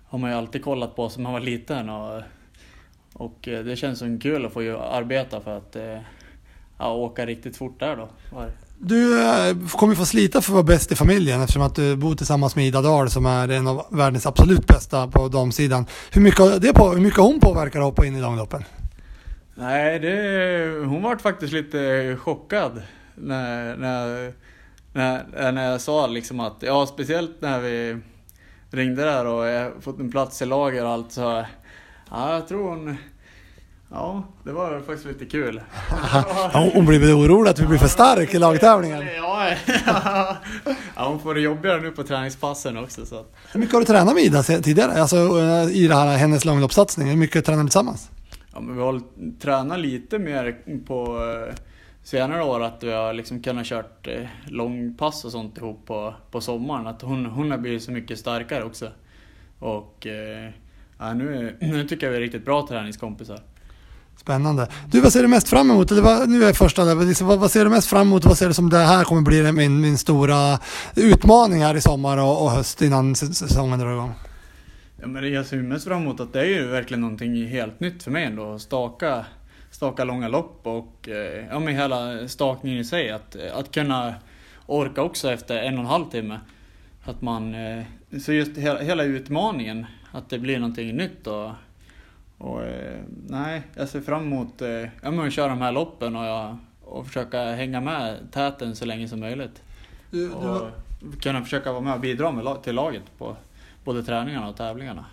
har 0.06 0.20
man 0.20 0.30
ju 0.30 0.36
alltid 0.36 0.64
kollat 0.64 0.96
på 0.96 1.10
som 1.10 1.24
man 1.24 1.34
var 1.34 1.40
liten. 1.40 1.90
Och, 1.90 2.22
och 3.14 3.48
eh, 3.48 3.64
det 3.64 3.76
känns 3.76 4.00
som 4.00 4.20
kul 4.20 4.46
att 4.46 4.54
få 4.54 4.78
arbeta 4.78 5.42
för 5.42 5.58
att 5.58 5.76
eh, 5.76 6.00
ja, 6.78 6.94
åka 6.94 7.26
riktigt 7.26 7.58
fort 7.58 7.80
där 7.80 7.96
då. 7.96 8.10
Du 8.84 9.22
eh, 9.22 9.56
kommer 9.70 9.96
få 9.96 10.06
slita 10.06 10.42
för 10.42 10.52
att 10.52 10.54
vara 10.54 10.64
bäst 10.64 10.92
i 10.92 10.96
familjen 10.96 11.42
eftersom 11.42 11.62
att 11.62 11.76
du 11.76 11.96
bor 11.96 12.16
tillsammans 12.16 12.56
med 12.56 12.66
Ida 12.66 12.82
Dahl 12.82 13.10
som 13.10 13.26
är 13.26 13.50
en 13.50 13.68
av 13.68 13.86
världens 13.92 14.26
absolut 14.26 14.68
bästa 14.68 15.08
på 15.08 15.28
damsidan. 15.28 15.86
Hur 16.12 16.22
mycket, 16.22 16.40
har 16.40 16.60
det 16.60 16.74
på, 16.74 16.90
hur 16.90 17.02
mycket 17.02 17.20
hon 17.20 17.40
påverkar 17.40 17.80
att 17.80 17.86
hoppa 17.86 18.06
in 18.06 18.16
i 18.16 18.22
långloppen? 18.22 18.64
Nej, 19.56 20.00
det, 20.00 20.86
hon 20.86 21.02
var 21.02 21.16
faktiskt 21.16 21.54
lite 21.54 22.18
chockad 22.20 22.82
när, 23.16 23.78
när, 23.78 24.34
när, 24.94 25.52
när 25.52 25.72
jag 25.72 25.82
sa 25.82 26.08
liksom 26.08 26.40
att, 26.40 26.58
ja 26.60 26.86
speciellt 26.86 27.42
när 27.42 27.60
vi 27.60 27.98
ringde 28.72 29.04
där 29.04 29.26
och 29.26 29.48
jag 29.48 29.72
fått 29.82 30.00
en 30.00 30.12
plats 30.12 30.42
i 30.42 30.46
lager 30.46 30.86
och 30.86 30.92
allt 30.92 31.12
så, 31.12 31.46
ja 32.12 32.34
jag 32.34 32.48
tror 32.48 32.70
hon, 32.70 32.98
ja 33.92 34.24
det 34.44 34.52
var 34.52 34.80
faktiskt 34.80 35.06
lite 35.06 35.26
kul. 35.26 35.62
Ja, 36.54 36.72
hon 36.74 36.86
blir 36.86 37.18
orolig 37.18 37.52
att 37.52 37.60
vi 37.60 37.68
blir 37.68 37.78
för 37.78 37.88
stark 37.88 38.34
i 38.34 38.40
lagtävlingen. 38.40 39.08
Ja, 39.18 39.56
ja, 39.86 40.38
hon 41.06 41.20
får 41.20 41.34
det 41.34 41.42
jobbigare 41.42 41.82
nu 41.82 41.92
på 41.92 42.04
träningspassen 42.04 42.78
också 42.78 43.06
så. 43.06 43.26
Hur 43.52 43.60
mycket 43.60 43.74
har 43.74 43.80
du 43.80 43.86
tränat 43.86 44.16
med 44.16 44.24
Ida 44.24 44.44
tidigare? 44.44 45.02
Alltså 45.02 45.18
eh, 45.18 45.76
i 45.76 45.88
det 45.88 45.96
här, 45.96 46.18
hennes 46.18 46.46
långloppssatsning? 46.46 47.08
Hur 47.08 47.18
mycket 47.18 47.46
tränar 47.46 47.64
ni 47.64 47.70
tillsammans? 47.70 48.10
Ja, 48.54 48.60
men 48.60 48.76
vi 48.76 48.82
har 48.82 49.02
tränat 49.40 49.80
lite 49.80 50.20
mer 50.20 50.58
på 50.88 51.18
eh, 51.50 51.56
senare 52.04 52.44
år 52.44 52.64
att 52.64 52.84
vi 52.84 52.92
har 52.92 53.14
liksom 53.14 53.42
kunnat 53.44 53.66
kört 53.66 54.08
eh, 54.08 54.28
långpass 54.46 55.26
och 55.26 55.32
sånt 55.32 55.58
ihop 55.58 55.86
på, 55.86 56.14
på 56.32 56.42
sommaren. 56.42 56.88
Att 56.88 57.02
hon, 57.02 57.26
hon 57.26 57.52
har 57.52 57.58
blivit 57.58 57.84
så 57.84 57.92
mycket 57.92 58.20
starkare 58.20 58.64
också. 58.64 58.90
Och 59.60 60.08
ja, 60.98 61.14
nu, 61.14 61.58
nu 61.62 61.88
tycker 61.88 62.06
jag 62.06 62.12
vi 62.12 62.18
är 62.18 62.22
riktigt 62.22 62.46
bra 62.46 62.68
träningskompisar. 62.68 63.40
Spännande. 64.18 64.68
Du, 64.92 65.02
vad 65.02 65.14
ser 65.14 65.22
du 65.22 65.28
mest 65.28 65.50
fram 65.50 65.72
emot? 65.72 65.92
Eller 65.92 66.02
vad, 66.02 66.30
nu 66.30 66.44
är 66.44 66.54
första 66.54 66.86
där, 66.86 66.96
liksom, 66.96 67.28
vad, 67.28 67.40
vad 67.40 67.52
ser 67.52 67.64
du 67.64 67.70
mest 67.70 67.88
fram 67.88 68.08
emot? 68.08 68.26
Vad 68.26 68.38
ser 68.38 68.48
du 68.48 68.54
som 68.54 68.70
det 68.70 68.78
här 68.78 69.04
kommer 69.04 69.22
bli 69.22 69.52
min, 69.52 69.82
min 69.82 69.98
stora 69.98 70.60
utmaning 70.96 71.64
här 71.64 71.76
i 71.76 71.82
sommar 71.82 72.18
och, 72.18 72.44
och 72.44 72.52
höst 72.52 72.82
innan 72.82 73.16
säsongen 73.16 73.80
drar 73.80 73.92
igång? 73.92 74.14
Ja, 75.02 75.08
men 75.08 75.34
jag 75.34 75.46
ser 75.46 75.58
mest 75.58 75.88
fram 75.88 76.02
emot 76.02 76.20
att 76.20 76.34
det 76.34 76.40
är 76.40 76.46
ju 76.46 76.68
verkligen 76.68 77.02
någonting 77.02 77.48
helt 77.48 77.80
nytt 77.80 78.04
för 78.04 78.12
mig 78.12 78.26
ändå. 78.26 78.60
Staka, 78.60 79.26
staka 79.72 80.04
långa 80.04 80.28
lopp 80.28 80.60
och 80.64 81.10
eh, 81.10 81.46
ja, 81.50 81.60
men 81.60 81.76
hela 81.76 82.28
stakningen 82.28 82.80
i 82.80 82.86
sig. 82.86 83.12
Att, 83.12 83.36
eh, 83.36 83.58
att 83.58 83.72
kunna 83.72 84.14
orka 84.66 85.02
också 85.02 85.32
efter 85.32 85.58
en 85.58 85.74
och 85.74 85.80
en 85.80 85.86
halv 85.86 86.06
timme. 86.06 86.40
Att 87.04 87.22
man, 87.22 87.56
eh, 87.56 87.84
så 88.26 88.34
just 88.34 88.58
hela, 88.58 88.80
hela 88.80 89.04
utmaningen, 89.04 89.86
att 90.12 90.30
det 90.30 90.40
blir 90.40 90.60
någonting 90.60 90.96
nytt 90.96 91.28
och, 91.28 91.50
och 92.42 92.64
eh, 92.64 93.00
nej, 93.28 93.62
jag 93.76 93.90
ser 93.90 94.02
fram 94.02 94.22
emot 94.22 94.62
eh, 94.62 94.68
ja, 94.70 95.12
men 95.12 95.20
att 95.28 95.34
köra 95.34 95.48
de 95.48 95.62
här 95.62 95.72
loppen 95.72 96.16
och, 96.16 96.26
jag, 96.26 96.58
och 96.86 97.08
försöka 97.08 97.44
hänga 97.44 97.82
med 97.82 98.18
täten 98.32 98.76
så 98.76 98.86
länge 98.86 99.08
som 99.08 99.20
möjligt. 99.20 99.62
Du, 100.12 100.28
du, 100.28 100.34
Och 100.36 100.68
kunna 101.22 101.42
försöka 101.44 101.72
vara 101.72 101.82
med 101.82 101.94
och 101.94 102.00
bidra 102.00 102.32
med, 102.32 102.64
till 102.64 102.76
laget 102.76 103.04
på 103.18 103.36
både 103.86 104.04
träningarna 104.04 104.50
och 104.50 104.58
tävlingarna. 104.58 105.06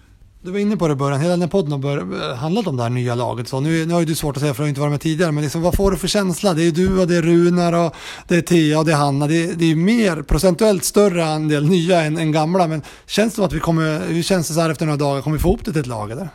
du 0.42 0.50
var 0.50 0.58
inne 0.58 0.76
på 0.76 0.88
det 0.88 0.92
i 0.92 0.96
början, 0.96 1.20
hela 1.20 1.30
den 1.30 1.40
här 1.40 1.48
podden 1.48 1.72
har 1.72 2.34
handlat 2.34 2.66
om 2.66 2.76
det 2.76 2.82
här 2.82 2.90
nya 2.90 3.14
laget. 3.14 3.48
Så 3.48 3.60
nu, 3.60 3.86
nu 3.86 3.92
har 3.92 4.00
ju 4.00 4.06
du 4.06 4.14
svårt 4.14 4.36
att 4.36 4.40
säga 4.42 4.54
för 4.54 4.62
att 4.62 4.66
du 4.66 4.68
inte 4.68 4.80
varit 4.80 4.90
med 4.90 5.00
tidigare, 5.00 5.32
men 5.32 5.42
liksom, 5.42 5.62
vad 5.62 5.74
får 5.74 5.90
du 5.90 5.96
för 5.96 6.08
känsla? 6.08 6.54
Det 6.54 6.62
är 6.62 6.64
ju 6.64 6.70
du 6.70 7.00
och 7.00 7.06
det 7.08 7.16
är 7.16 7.22
Runar 7.22 7.72
och 7.86 7.94
det 8.28 8.36
är 8.36 8.42
Thea 8.42 8.78
och 8.78 8.84
det 8.84 8.92
är 8.92 8.96
Hanna. 8.96 9.26
Det, 9.26 9.44
är- 9.44 9.54
det 9.54 9.64
är 9.64 9.68
ju 9.68 9.76
mer 9.76 10.22
procentuellt 10.22 10.84
större 10.84 11.24
andel 11.24 11.68
nya 11.68 12.00
än, 12.02 12.16
än 12.18 12.32
gamla. 12.32 12.66
Men 12.66 12.82
känns 13.06 13.32
det 13.32 13.36
som 13.36 13.44
att 13.44 13.52
vi 13.52 13.60
kommer, 13.60 14.00
hur 14.08 14.22
känns 14.22 14.48
det 14.48 14.54
så 14.54 14.60
här 14.60 14.70
efter 14.70 14.86
några 14.86 14.96
dagar? 14.98 15.22
Kommer 15.22 15.36
vi 15.36 15.42
få 15.42 15.48
ihop 15.48 15.64
det 15.64 15.72
till 15.72 15.80
ett 15.80 15.86
lag 15.86 16.10
eller? 16.10 16.28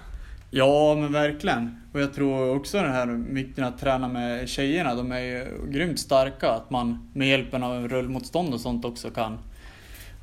Ja, 0.56 0.96
men 0.96 1.12
verkligen. 1.12 1.82
Och 1.94 2.02
jag 2.02 2.14
tror 2.14 2.56
också 2.56 2.78
den 2.78 2.92
här 2.92 3.08
vikten 3.34 3.64
att 3.64 3.80
träna 3.80 4.08
med 4.08 4.50
tjejerna, 4.50 4.96
de 4.96 5.12
är 5.12 5.20
ju 5.20 5.68
grymt 5.68 6.00
starka. 6.00 6.50
Att 6.50 6.70
man 6.70 7.12
med 7.14 7.28
hjälpen 7.28 7.64
av 7.64 7.88
rullmotstånd 7.88 8.54
och 8.54 8.62
sånt 8.62 8.86
också 8.86 9.10
kan 9.10 9.38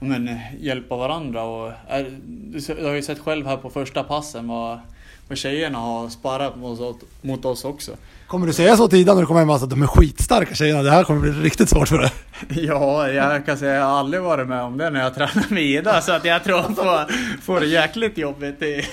men, 0.00 0.38
hjälpa 0.58 0.96
varandra. 0.96 1.42
Och 1.42 1.68
eh, 1.68 1.74
är, 1.88 2.18
du 2.76 2.86
har 2.86 2.94
ju 2.94 3.02
sett 3.02 3.18
själv 3.18 3.46
här 3.46 3.56
på 3.56 3.70
första 3.70 4.02
passen 4.02 4.48
vad, 4.48 4.80
vad 5.28 5.38
tjejerna 5.38 5.78
har 5.78 6.08
sparrat 6.08 6.56
mot, 6.56 7.02
mot 7.22 7.44
oss 7.44 7.64
också. 7.64 7.92
Kommer 8.30 8.46
du 8.46 8.52
säga 8.52 8.76
så 8.76 8.88
till 8.88 8.98
Ida 8.98 9.14
när 9.14 9.20
du 9.20 9.26
kommer 9.26 9.40
hem? 9.40 9.50
Alltså, 9.50 9.66
de 9.66 9.82
är 9.82 9.86
skitstarka 9.86 10.54
tjejerna, 10.54 10.82
det 10.82 10.90
här 10.90 11.04
kommer 11.04 11.20
bli 11.20 11.30
riktigt 11.30 11.68
svårt 11.68 11.88
för 11.88 11.98
dig. 11.98 12.10
Ja, 12.48 13.08
jag 13.08 13.46
kan 13.46 13.58
säga 13.58 13.72
att 13.72 13.78
jag 13.78 13.84
har 13.86 13.98
aldrig 13.98 14.22
varit 14.22 14.48
med 14.48 14.62
om 14.62 14.78
det 14.78 14.90
när 14.90 15.00
jag 15.00 15.14
tränar 15.14 15.44
med 15.48 15.62
Ida. 15.62 16.00
Så 16.00 16.12
att 16.12 16.24
jag 16.24 16.44
tror 16.44 16.58
att 16.58 16.66
får, 16.66 17.12
får 17.42 17.60
det 17.60 17.66
jäkligt 17.66 18.18
jobbigt 18.18 18.62
i, 18.62 18.84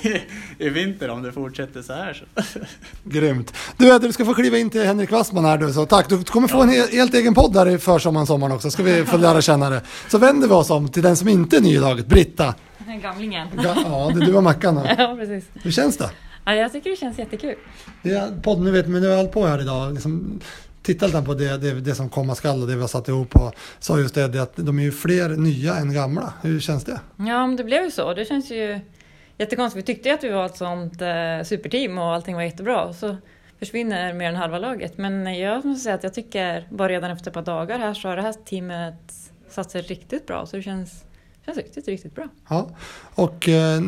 i 0.58 0.70
vinter 0.70 1.10
om 1.10 1.24
det 1.24 1.32
fortsätter 1.32 1.82
så 1.82 1.94
här. 1.94 2.24
Så. 2.54 2.60
Grymt. 3.04 3.54
Du, 3.78 4.00
du 4.00 4.12
ska 4.12 4.26
få 4.26 4.34
kliva 4.34 4.58
in 4.58 4.70
till 4.70 4.86
Henrik 4.86 5.12
Wassman 5.12 5.46
här 5.46 5.58
du, 5.58 5.74
så 5.74 5.86
tack. 5.86 6.10
Du 6.10 6.24
kommer 6.24 6.48
få 6.48 6.62
en 6.62 6.70
he- 6.70 6.92
helt 6.92 7.14
egen 7.14 7.34
podd 7.34 7.54
där 7.54 7.68
i 7.68 7.78
försommaren, 7.78 8.28
sommaren 8.28 8.52
också, 8.54 8.72
ska 8.72 8.84
vi 8.84 9.06
få 9.06 9.18
lära 9.18 9.42
känna 9.42 9.70
det. 9.70 9.82
Så 10.10 10.18
vänder 10.18 10.48
vi 10.48 10.54
oss 10.54 10.70
om 10.70 10.88
till 10.90 11.04
den 11.04 11.16
som 11.16 11.28
inte 11.28 11.58
är 11.58 11.62
ny 11.62 11.76
i 11.76 11.80
laget, 11.80 12.08
Britta. 12.08 12.54
Gamlingen. 13.02 13.48
Ja, 13.64 14.12
det 14.16 14.22
är 14.22 14.26
du 14.26 14.36
och 14.36 14.44
Mackan. 14.44 14.80
Ja, 14.98 15.16
precis. 15.20 15.44
Hur 15.64 15.72
känns 15.72 15.98
det? 15.98 16.10
Ja, 16.48 16.56
jag 16.56 16.72
tycker 16.72 16.90
det 16.90 16.96
känns 16.96 17.20
jättekul. 17.20 17.56
Det 18.04 18.12
är 18.12 18.42
podd, 18.42 18.62
nu 18.62 18.72
vet 18.72 18.88
men 18.88 19.02
du 19.02 19.10
har 19.10 19.18
hållit 19.18 19.32
på 19.32 19.46
här 19.46 19.62
idag. 19.62 19.94
Liksom, 19.94 20.40
titta 20.82 21.06
lite 21.06 21.22
på 21.22 21.34
det, 21.34 21.58
det, 21.58 21.74
det 21.74 21.96
som 21.96 22.10
komma 22.10 22.36
skall 22.36 22.62
och 22.62 22.68
det 22.68 22.76
vi 22.76 22.82
har 22.82 22.88
satt 22.88 23.08
ihop 23.08 23.36
och 23.36 23.56
sa 23.80 24.00
just 24.00 24.16
det, 24.16 24.28
det 24.28 24.42
att 24.42 24.56
de 24.56 24.80
är 24.80 24.84
ju 24.84 24.92
fler 24.92 25.30
nya 25.30 25.76
än 25.76 25.94
gamla. 25.94 26.34
Hur 26.42 26.60
känns 26.60 26.84
det? 26.84 27.00
Ja, 27.18 27.48
men 27.48 27.56
det 27.56 27.64
blev 27.64 27.84
ju 27.84 27.92
så. 27.92 28.14
Det 28.14 28.26
känns 28.26 28.52
ju 28.52 28.80
jättekonstigt. 29.38 29.90
Vi 29.90 29.94
tyckte 29.94 30.10
ju 30.10 30.16
att 30.16 30.24
vi 30.24 30.30
var 30.30 30.46
ett 30.46 30.58
sånt 30.58 31.02
eh, 31.02 31.44
superteam 31.46 31.98
och 31.98 32.14
allting 32.14 32.36
var 32.36 32.42
jättebra. 32.42 32.94
Så 32.94 33.18
försvinner 33.60 34.14
mer 34.14 34.30
än 34.30 34.36
halva 34.36 34.60
laget. 34.60 34.98
Men 34.98 35.40
jag 35.40 35.66
måste 35.66 35.84
säga 35.84 35.96
att 35.96 36.04
jag 36.04 36.14
tycker 36.14 36.68
bara 36.70 36.90
redan 36.90 37.12
efter 37.12 37.30
ett 37.30 37.34
par 37.34 37.42
dagar 37.42 37.80
här 37.80 37.94
så 37.94 38.08
har 38.08 38.16
det 38.16 38.22
här 38.22 38.34
teamet 38.34 39.14
satt 39.50 39.72
sig 39.72 39.82
riktigt 39.82 40.28
bra. 40.28 40.46
Så 40.46 40.56
det 40.56 40.62
känns, 40.62 41.06
känns 41.48 41.58
riktigt, 41.58 41.88
riktigt 41.88 42.16
bra. 42.16 42.28
Ja, 42.50 42.70
och 43.16 43.50
eh, 43.50 43.82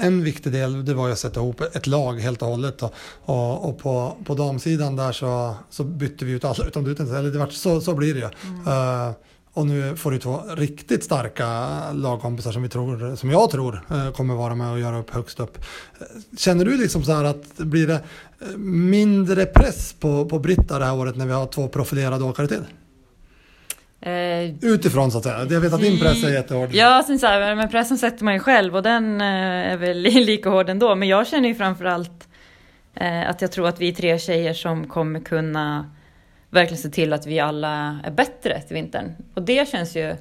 en 0.00 0.24
viktig 0.24 0.52
del 0.52 0.84
det 0.84 0.94
var 0.94 1.06
ju 1.06 1.12
att 1.12 1.18
sätta 1.18 1.40
ihop 1.40 1.60
ett 1.60 1.86
lag 1.86 2.20
helt 2.20 2.42
och 2.42 2.48
hållet. 2.48 2.82
Och, 2.82 2.94
och, 3.24 3.68
och 3.68 3.78
på, 3.78 4.16
på 4.24 4.34
damsidan 4.34 4.96
där 4.96 5.12
så, 5.12 5.54
så 5.70 5.84
bytte 5.84 6.24
vi 6.24 6.32
ut 6.32 6.44
alla 6.44 6.66
utom 6.66 6.84
du, 6.84 6.90
eller 6.90 7.30
det 7.30 7.38
var, 7.38 7.46
så, 7.46 7.80
så 7.80 7.94
blir 7.94 8.14
det 8.14 8.20
ju. 8.20 8.26
Eh, 8.72 9.12
och 9.54 9.66
nu 9.66 9.96
får 9.96 10.10
du 10.10 10.18
två 10.18 10.42
riktigt 10.56 11.04
starka 11.04 11.68
lagkompisar 11.92 12.52
som, 12.52 12.62
vi 12.62 12.68
tror, 12.68 13.16
som 13.16 13.30
jag 13.30 13.50
tror 13.50 13.84
eh, 13.90 14.12
kommer 14.12 14.34
vara 14.34 14.54
med 14.54 14.72
och 14.72 14.80
göra 14.80 14.98
upp 14.98 15.10
högst 15.10 15.40
upp. 15.40 15.64
Känner 16.38 16.64
du 16.64 16.76
liksom 16.76 17.02
så 17.02 17.12
här 17.12 17.24
att 17.24 17.56
blir 17.56 17.86
det 17.86 18.04
eh, 18.40 18.56
mindre 18.58 19.46
press 19.46 19.94
på, 20.00 20.24
på 20.24 20.38
Britta 20.38 20.78
det 20.78 20.84
här 20.84 20.94
året 20.94 21.16
när 21.16 21.26
vi 21.26 21.32
har 21.32 21.46
två 21.46 21.68
profilerade 21.68 22.24
åkare 22.24 22.48
till? 22.48 22.64
Eh, 24.02 24.54
Utifrån 24.60 25.10
så 25.10 25.18
att 25.18 25.24
säga. 25.24 25.46
Jag 25.50 25.60
vet 25.60 25.72
att 25.72 25.80
din 25.80 25.98
press 25.98 26.24
är 26.24 26.32
jättehård. 26.32 26.68
Ja, 26.72 27.02
sen 27.06 27.18
så 27.18 27.26
här, 27.26 27.54
men 27.54 27.68
pressen 27.68 27.98
sätter 27.98 28.24
man 28.24 28.34
ju 28.34 28.40
själv 28.40 28.76
och 28.76 28.82
den 28.82 29.20
eh, 29.20 29.72
är 29.72 29.76
väl 29.76 29.98
lika 30.02 30.50
hård 30.50 30.68
ändå. 30.68 30.94
Men 30.94 31.08
jag 31.08 31.26
känner 31.26 31.48
ju 31.48 31.54
framförallt 31.54 32.28
eh, 32.94 33.28
att 33.30 33.42
jag 33.42 33.52
tror 33.52 33.68
att 33.68 33.80
vi 33.80 33.88
är 33.88 33.92
tre 33.92 34.18
tjejer 34.18 34.54
som 34.54 34.88
kommer 34.88 35.20
kunna 35.20 35.90
verkligen 36.50 36.82
se 36.82 36.88
till 36.88 37.12
att 37.12 37.26
vi 37.26 37.40
alla 37.40 38.00
är 38.04 38.10
bättre 38.10 38.60
till 38.60 38.74
vintern. 38.74 39.12
Och 39.34 39.42
det 39.42 39.68
känns 39.68 39.96
ju 39.96 40.16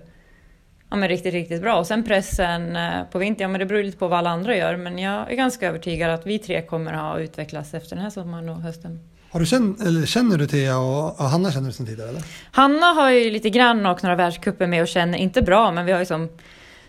ja, 0.89 0.95
men 0.95 1.09
riktigt, 1.09 1.33
riktigt 1.33 1.61
bra. 1.61 1.79
Och 1.79 1.87
sen 1.87 2.03
pressen 2.03 2.77
på 3.11 3.19
vintern, 3.19 3.41
ja 3.41 3.47
men 3.47 3.59
det 3.59 3.65
beror 3.65 3.83
lite 3.83 3.97
på 3.97 4.07
vad 4.07 4.19
alla 4.19 4.29
andra 4.29 4.57
gör. 4.57 4.75
Men 4.75 4.99
jag 4.99 5.31
är 5.31 5.35
ganska 5.35 5.67
övertygad 5.67 6.11
att 6.11 6.25
vi 6.27 6.39
tre 6.39 6.61
kommer 6.61 6.93
ha 6.93 7.19
utvecklats 7.19 7.73
efter 7.73 7.95
den 7.95 8.03
här 8.03 8.09
sommaren 8.09 8.49
och 8.49 8.61
hösten. 8.61 8.99
Har 9.31 9.39
du 9.39 9.45
känt, 9.45 9.81
eller 9.81 10.05
känner 10.05 10.37
du 10.37 10.47
Thea 10.47 10.77
och, 10.77 11.19
och 11.19 11.25
Hanna 11.25 11.51
känner 11.51 11.67
du 11.67 11.73
sen 11.73 11.85
tidigare 11.85 12.09
eller? 12.09 12.23
Hanna 12.51 12.85
har 12.85 13.09
ju 13.11 13.31
lite 13.31 13.49
grann 13.49 13.85
åkt 13.85 14.03
några 14.03 14.15
världscuper 14.15 14.67
med 14.67 14.81
och 14.81 14.87
känner, 14.87 15.17
inte 15.17 15.41
bra, 15.41 15.71
men 15.71 15.85
vi 15.85 15.91
har 15.91 15.99
ju 15.99 16.05
som 16.05 16.29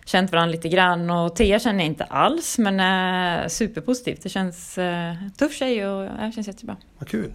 känt 0.05 0.33
varandra 0.33 0.53
lite 0.53 0.69
grann. 0.69 1.11
Och 1.11 1.37
Thea 1.37 1.59
känner 1.59 1.79
jag 1.79 1.87
inte 1.87 2.05
alls, 2.05 2.59
men 2.59 2.81
eh, 3.43 3.49
superpositivt. 3.49 4.23
Det 4.23 4.29
känns 4.29 4.79
eh, 4.79 5.13
tuff 5.39 5.55
tjej 5.55 5.87
och 5.89 6.03
det 6.05 6.33
känns 6.35 6.47
jättebra. 6.47 6.77
Vad 6.99 7.09
kul. 7.09 7.33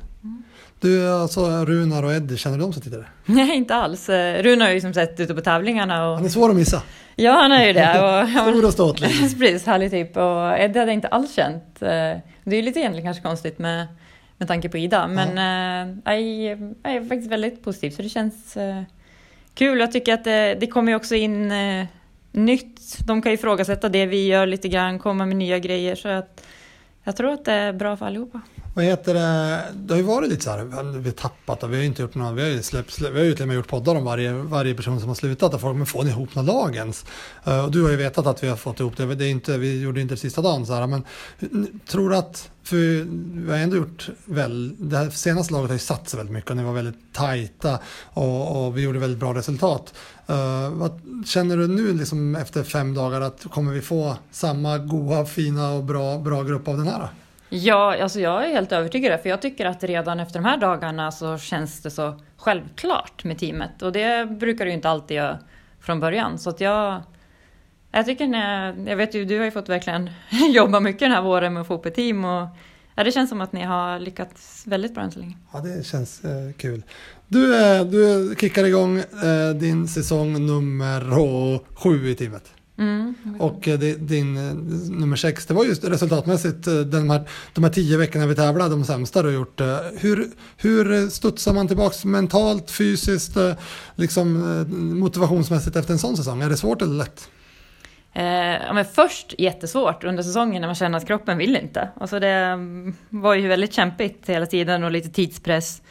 Du, 0.79 1.09
alltså 1.09 1.65
Runar 1.65 2.03
och 2.03 2.13
Eddie, 2.13 2.37
känner 2.37 2.57
du 2.57 2.61
dem 2.63 2.73
sen 2.73 2.81
tidigare? 2.83 3.05
Nej, 3.25 3.55
inte 3.55 3.75
alls. 3.75 4.09
Eh, 4.09 4.43
Rune 4.43 4.63
har 4.65 4.71
ju 4.71 4.81
som 4.81 4.93
sett 4.93 5.19
ute 5.19 5.33
på 5.35 5.41
tävlingarna 5.41 6.09
och 6.09 6.15
Han 6.15 6.25
är 6.25 6.29
svår 6.29 6.49
att 6.49 6.55
missa. 6.55 6.81
ja, 7.15 7.31
han 7.31 7.51
är 7.51 7.65
ju 7.67 7.73
det. 7.73 8.21
Och, 8.23 8.29
Stor 8.53 8.65
och 8.65 8.73
ståtlig. 8.73 9.09
Precis, 9.19 9.65
härlig 9.65 9.91
typ. 9.91 10.17
Och 10.17 10.57
Eddie 10.59 10.79
hade 10.79 10.91
jag 10.91 10.93
inte 10.93 11.07
alls 11.07 11.35
känt. 11.35 11.81
Eh, 11.81 11.87
Det 12.43 12.51
är 12.51 12.55
ju 12.55 12.61
lite 12.61 12.79
egentligen 12.79 13.05
kanske 13.07 13.23
konstigt 13.23 13.59
med, 13.59 13.87
med 14.37 14.47
tanke 14.47 14.69
på 14.69 14.77
Ida. 14.77 15.07
Men 15.07 15.29
eh, 15.29 15.95
nej, 16.05 16.45
jag 16.45 16.93
är 16.95 16.99
faktiskt 17.01 17.31
väldigt 17.31 17.63
positiv. 17.63 17.91
Så 17.91 18.01
det 18.01 18.09
känns 18.09 18.57
eh, 18.57 18.81
kul. 19.53 19.79
Jag 19.79 19.91
tycker 19.91 20.13
att 20.13 20.23
det, 20.23 20.57
det 20.59 20.67
kommer 20.67 20.95
också 20.95 21.15
in 21.15 21.51
eh, 21.51 21.85
nytt. 22.31 22.97
De 23.07 23.21
kan 23.21 23.31
ju 23.31 23.37
ifrågasätta 23.37 23.89
det 23.89 24.05
vi 24.05 24.27
gör 24.27 24.45
lite 24.45 24.67
grann, 24.67 24.99
komma 24.99 25.25
med 25.25 25.35
nya 25.35 25.59
grejer. 25.59 25.95
Så 25.95 26.09
att 26.09 26.45
jag 27.03 27.15
tror 27.15 27.33
att 27.33 27.45
det 27.45 27.53
är 27.53 27.73
bra 27.73 27.97
för 27.97 28.05
allihopa. 28.05 28.41
Vad 28.77 28.85
heter 28.85 29.13
det? 29.13 29.63
Det 29.75 29.93
har 29.93 29.97
ju 29.97 30.03
varit 30.03 30.29
lite 30.29 30.43
så 30.43 30.51
här, 30.51 30.63
vi 30.99 31.09
har 31.09 31.11
tappat 31.11 31.63
och 31.63 31.71
vi 31.71 31.75
har 31.75 31.81
ju 31.81 31.87
inte 31.87 32.01
gjort 32.01 32.15
någon, 32.15 32.35
vi 32.35 32.41
har 32.41 32.49
ju 32.49 32.61
släpp, 32.61 32.91
släpp, 32.91 33.13
vi 33.13 33.17
har 33.17 33.25
ju 33.25 33.33
till 33.33 33.41
och 33.41 33.47
med 33.47 33.55
gjort 33.55 33.67
poddar 33.67 33.95
om 33.95 34.03
varje, 34.03 34.33
varje 34.33 34.73
person 34.73 34.99
som 34.99 35.07
har 35.07 35.15
slutat 35.15 35.53
och 35.53 35.61
folk, 35.61 35.77
men 35.77 35.85
får 35.85 36.03
ni 36.03 36.09
ihop 36.09 36.35
några 36.35 36.53
lag 36.53 36.75
ens? 36.75 37.05
Eh, 37.43 37.65
och 37.65 37.71
du 37.71 37.83
har 37.83 37.89
ju 37.89 37.95
vetat 37.95 38.27
att 38.27 38.43
vi 38.43 38.47
har 38.47 38.55
fått 38.55 38.79
ihop 38.79 38.97
det, 38.97 39.15
det 39.15 39.25
är 39.25 39.29
inte, 39.29 39.57
vi 39.57 39.81
gjorde 39.81 40.01
inte 40.01 40.13
det 40.13 40.19
sista 40.19 40.41
dagen 40.41 40.65
så 40.65 40.73
här, 40.73 40.87
men 40.87 41.03
tror 41.87 42.09
du 42.09 42.15
att, 42.15 42.49
för 42.63 42.75
vi 43.45 43.51
har 43.51 43.57
ändå 43.57 43.75
gjort 43.75 44.09
väl, 44.25 44.75
det 44.77 44.97
här 44.97 45.09
senaste 45.09 45.53
laget 45.53 45.69
har 45.69 45.75
ju 45.75 45.79
satt 45.79 46.09
sig 46.09 46.17
väldigt 46.17 46.33
mycket 46.33 46.51
och 46.51 46.57
ni 46.57 46.63
var 46.63 46.73
väldigt 46.73 47.13
tajta 47.13 47.79
och, 48.03 48.65
och 48.65 48.77
vi 48.77 48.81
gjorde 48.81 48.99
väldigt 48.99 49.19
bra 49.19 49.33
resultat. 49.33 49.93
Uh, 50.29 50.69
vad 50.69 51.01
känner 51.25 51.57
du 51.57 51.67
nu 51.67 51.93
liksom 51.93 52.35
efter 52.35 52.63
fem 52.63 52.93
dagar 52.93 53.21
att 53.21 53.45
kommer 53.51 53.73
vi 53.73 53.81
få 53.81 54.15
samma 54.31 54.77
goa, 54.77 55.25
fina 55.25 55.71
och 55.71 55.83
bra, 55.83 56.17
bra 56.17 56.43
grupp 56.43 56.67
av 56.67 56.77
den 56.77 56.87
här? 56.87 57.09
Ja, 57.49 58.01
alltså 58.01 58.19
jag 58.19 58.45
är 58.45 58.51
helt 58.51 58.71
övertygad 58.71 59.21
för 59.21 59.29
jag 59.29 59.41
tycker 59.41 59.65
att 59.65 59.83
redan 59.83 60.19
efter 60.19 60.39
de 60.39 60.45
här 60.45 60.57
dagarna 60.57 61.11
så 61.11 61.37
känns 61.37 61.81
det 61.81 61.91
så 61.91 62.19
självklart 62.37 63.23
med 63.23 63.39
teamet 63.39 63.81
och 63.81 63.91
det 63.91 64.29
brukar 64.29 64.65
det 64.65 64.71
ju 64.71 64.75
inte 64.75 64.89
alltid 64.89 65.17
göra 65.17 65.39
från 65.79 65.99
början. 65.99 66.39
Så 66.39 66.49
att 66.49 66.61
jag, 66.61 67.01
jag 67.91 68.05
tycker, 68.05 68.27
när, 68.27 68.75
jag 68.89 68.95
vet 68.95 69.15
ju, 69.15 69.25
du 69.25 69.37
har 69.37 69.45
ju 69.45 69.51
fått 69.51 69.69
verkligen 69.69 70.09
jobba 70.53 70.79
mycket 70.79 70.99
den 70.99 71.11
här 71.11 71.21
våren 71.21 71.53
med 71.53 71.61
att 71.61 71.67
få 71.67 71.73
upp 71.73 71.85
ett 71.85 71.95
team 71.95 72.25
och 72.25 72.47
ja, 72.95 73.03
det 73.03 73.11
känns 73.11 73.29
som 73.29 73.41
att 73.41 73.53
ni 73.53 73.63
har 73.63 73.99
lyckats 73.99 74.63
väldigt 74.67 74.93
bra 74.93 75.03
än 75.03 75.11
så 75.11 75.19
länge. 75.19 75.37
Ja, 75.53 75.59
det 75.59 75.85
känns 75.85 76.23
eh, 76.23 76.53
kul. 76.57 76.83
Du, 77.27 77.55
eh, 77.55 77.85
du 77.85 78.35
kickar 78.39 78.65
igång 78.65 78.97
eh, 78.97 79.55
din 79.55 79.87
säsong 79.87 80.45
nummer 80.45 81.59
sju 81.75 82.09
i 82.09 82.15
teamet. 82.15 82.53
Mm. 82.77 83.15
Och 83.39 83.67
eh, 83.67 83.79
det, 83.79 83.93
din 83.93 84.37
eh, 84.37 84.53
nummer 84.99 85.15
sex, 85.15 85.45
det 85.45 85.53
var 85.53 85.63
just 85.65 85.83
resultatmässigt 85.83 86.67
eh, 86.67 86.73
den 86.73 87.09
här, 87.09 87.29
de 87.53 87.63
här 87.63 87.71
tio 87.71 87.97
veckorna 87.97 88.25
vi 88.27 88.35
tävlade, 88.35 88.69
de 88.69 88.83
sämsta 88.83 89.21
du 89.21 89.27
har 89.27 89.35
gjort. 89.35 89.61
Hur, 89.97 90.27
hur 90.57 91.09
studsar 91.09 91.53
man 91.53 91.67
tillbaks 91.67 92.05
mentalt, 92.05 92.71
fysiskt, 92.71 93.37
liksom, 93.95 94.65
motivationsmässigt 94.99 95.75
efter 95.75 95.93
en 95.93 95.99
sån 95.99 96.17
säsong? 96.17 96.41
Är 96.41 96.49
det 96.49 96.57
svårt 96.57 96.81
eller 96.81 96.95
lätt? 96.95 97.29
Eh, 98.17 98.73
men 98.73 98.85
först 98.85 99.33
jättesvårt 99.37 100.03
under 100.03 100.23
säsongen 100.23 100.61
när 100.61 100.67
man 100.67 100.75
känner 100.75 100.97
att 100.97 101.07
kroppen 101.07 101.37
vill 101.37 101.55
inte. 101.55 101.89
Alltså 101.95 102.19
det 102.19 102.27
mm, 102.27 102.95
var 103.09 103.35
ju 103.35 103.47
väldigt 103.47 103.73
kämpigt 103.73 104.29
hela 104.29 104.45
tiden 104.45 104.83
och 104.83 104.91
lite 104.91 105.09
tidspress. 105.09 105.81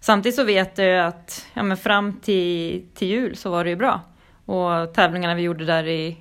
Samtidigt 0.00 0.36
så 0.36 0.44
vet 0.44 0.78
jag 0.78 1.06
att 1.06 1.46
ja, 1.54 1.62
men 1.62 1.76
fram 1.76 2.20
till, 2.20 2.86
till 2.94 3.08
jul 3.08 3.36
så 3.36 3.50
var 3.50 3.64
det 3.64 3.70
ju 3.70 3.76
bra. 3.76 4.00
Och 4.44 4.94
tävlingarna 4.94 5.34
vi 5.34 5.42
gjorde 5.42 5.64
där 5.64 5.88
i, 5.88 6.16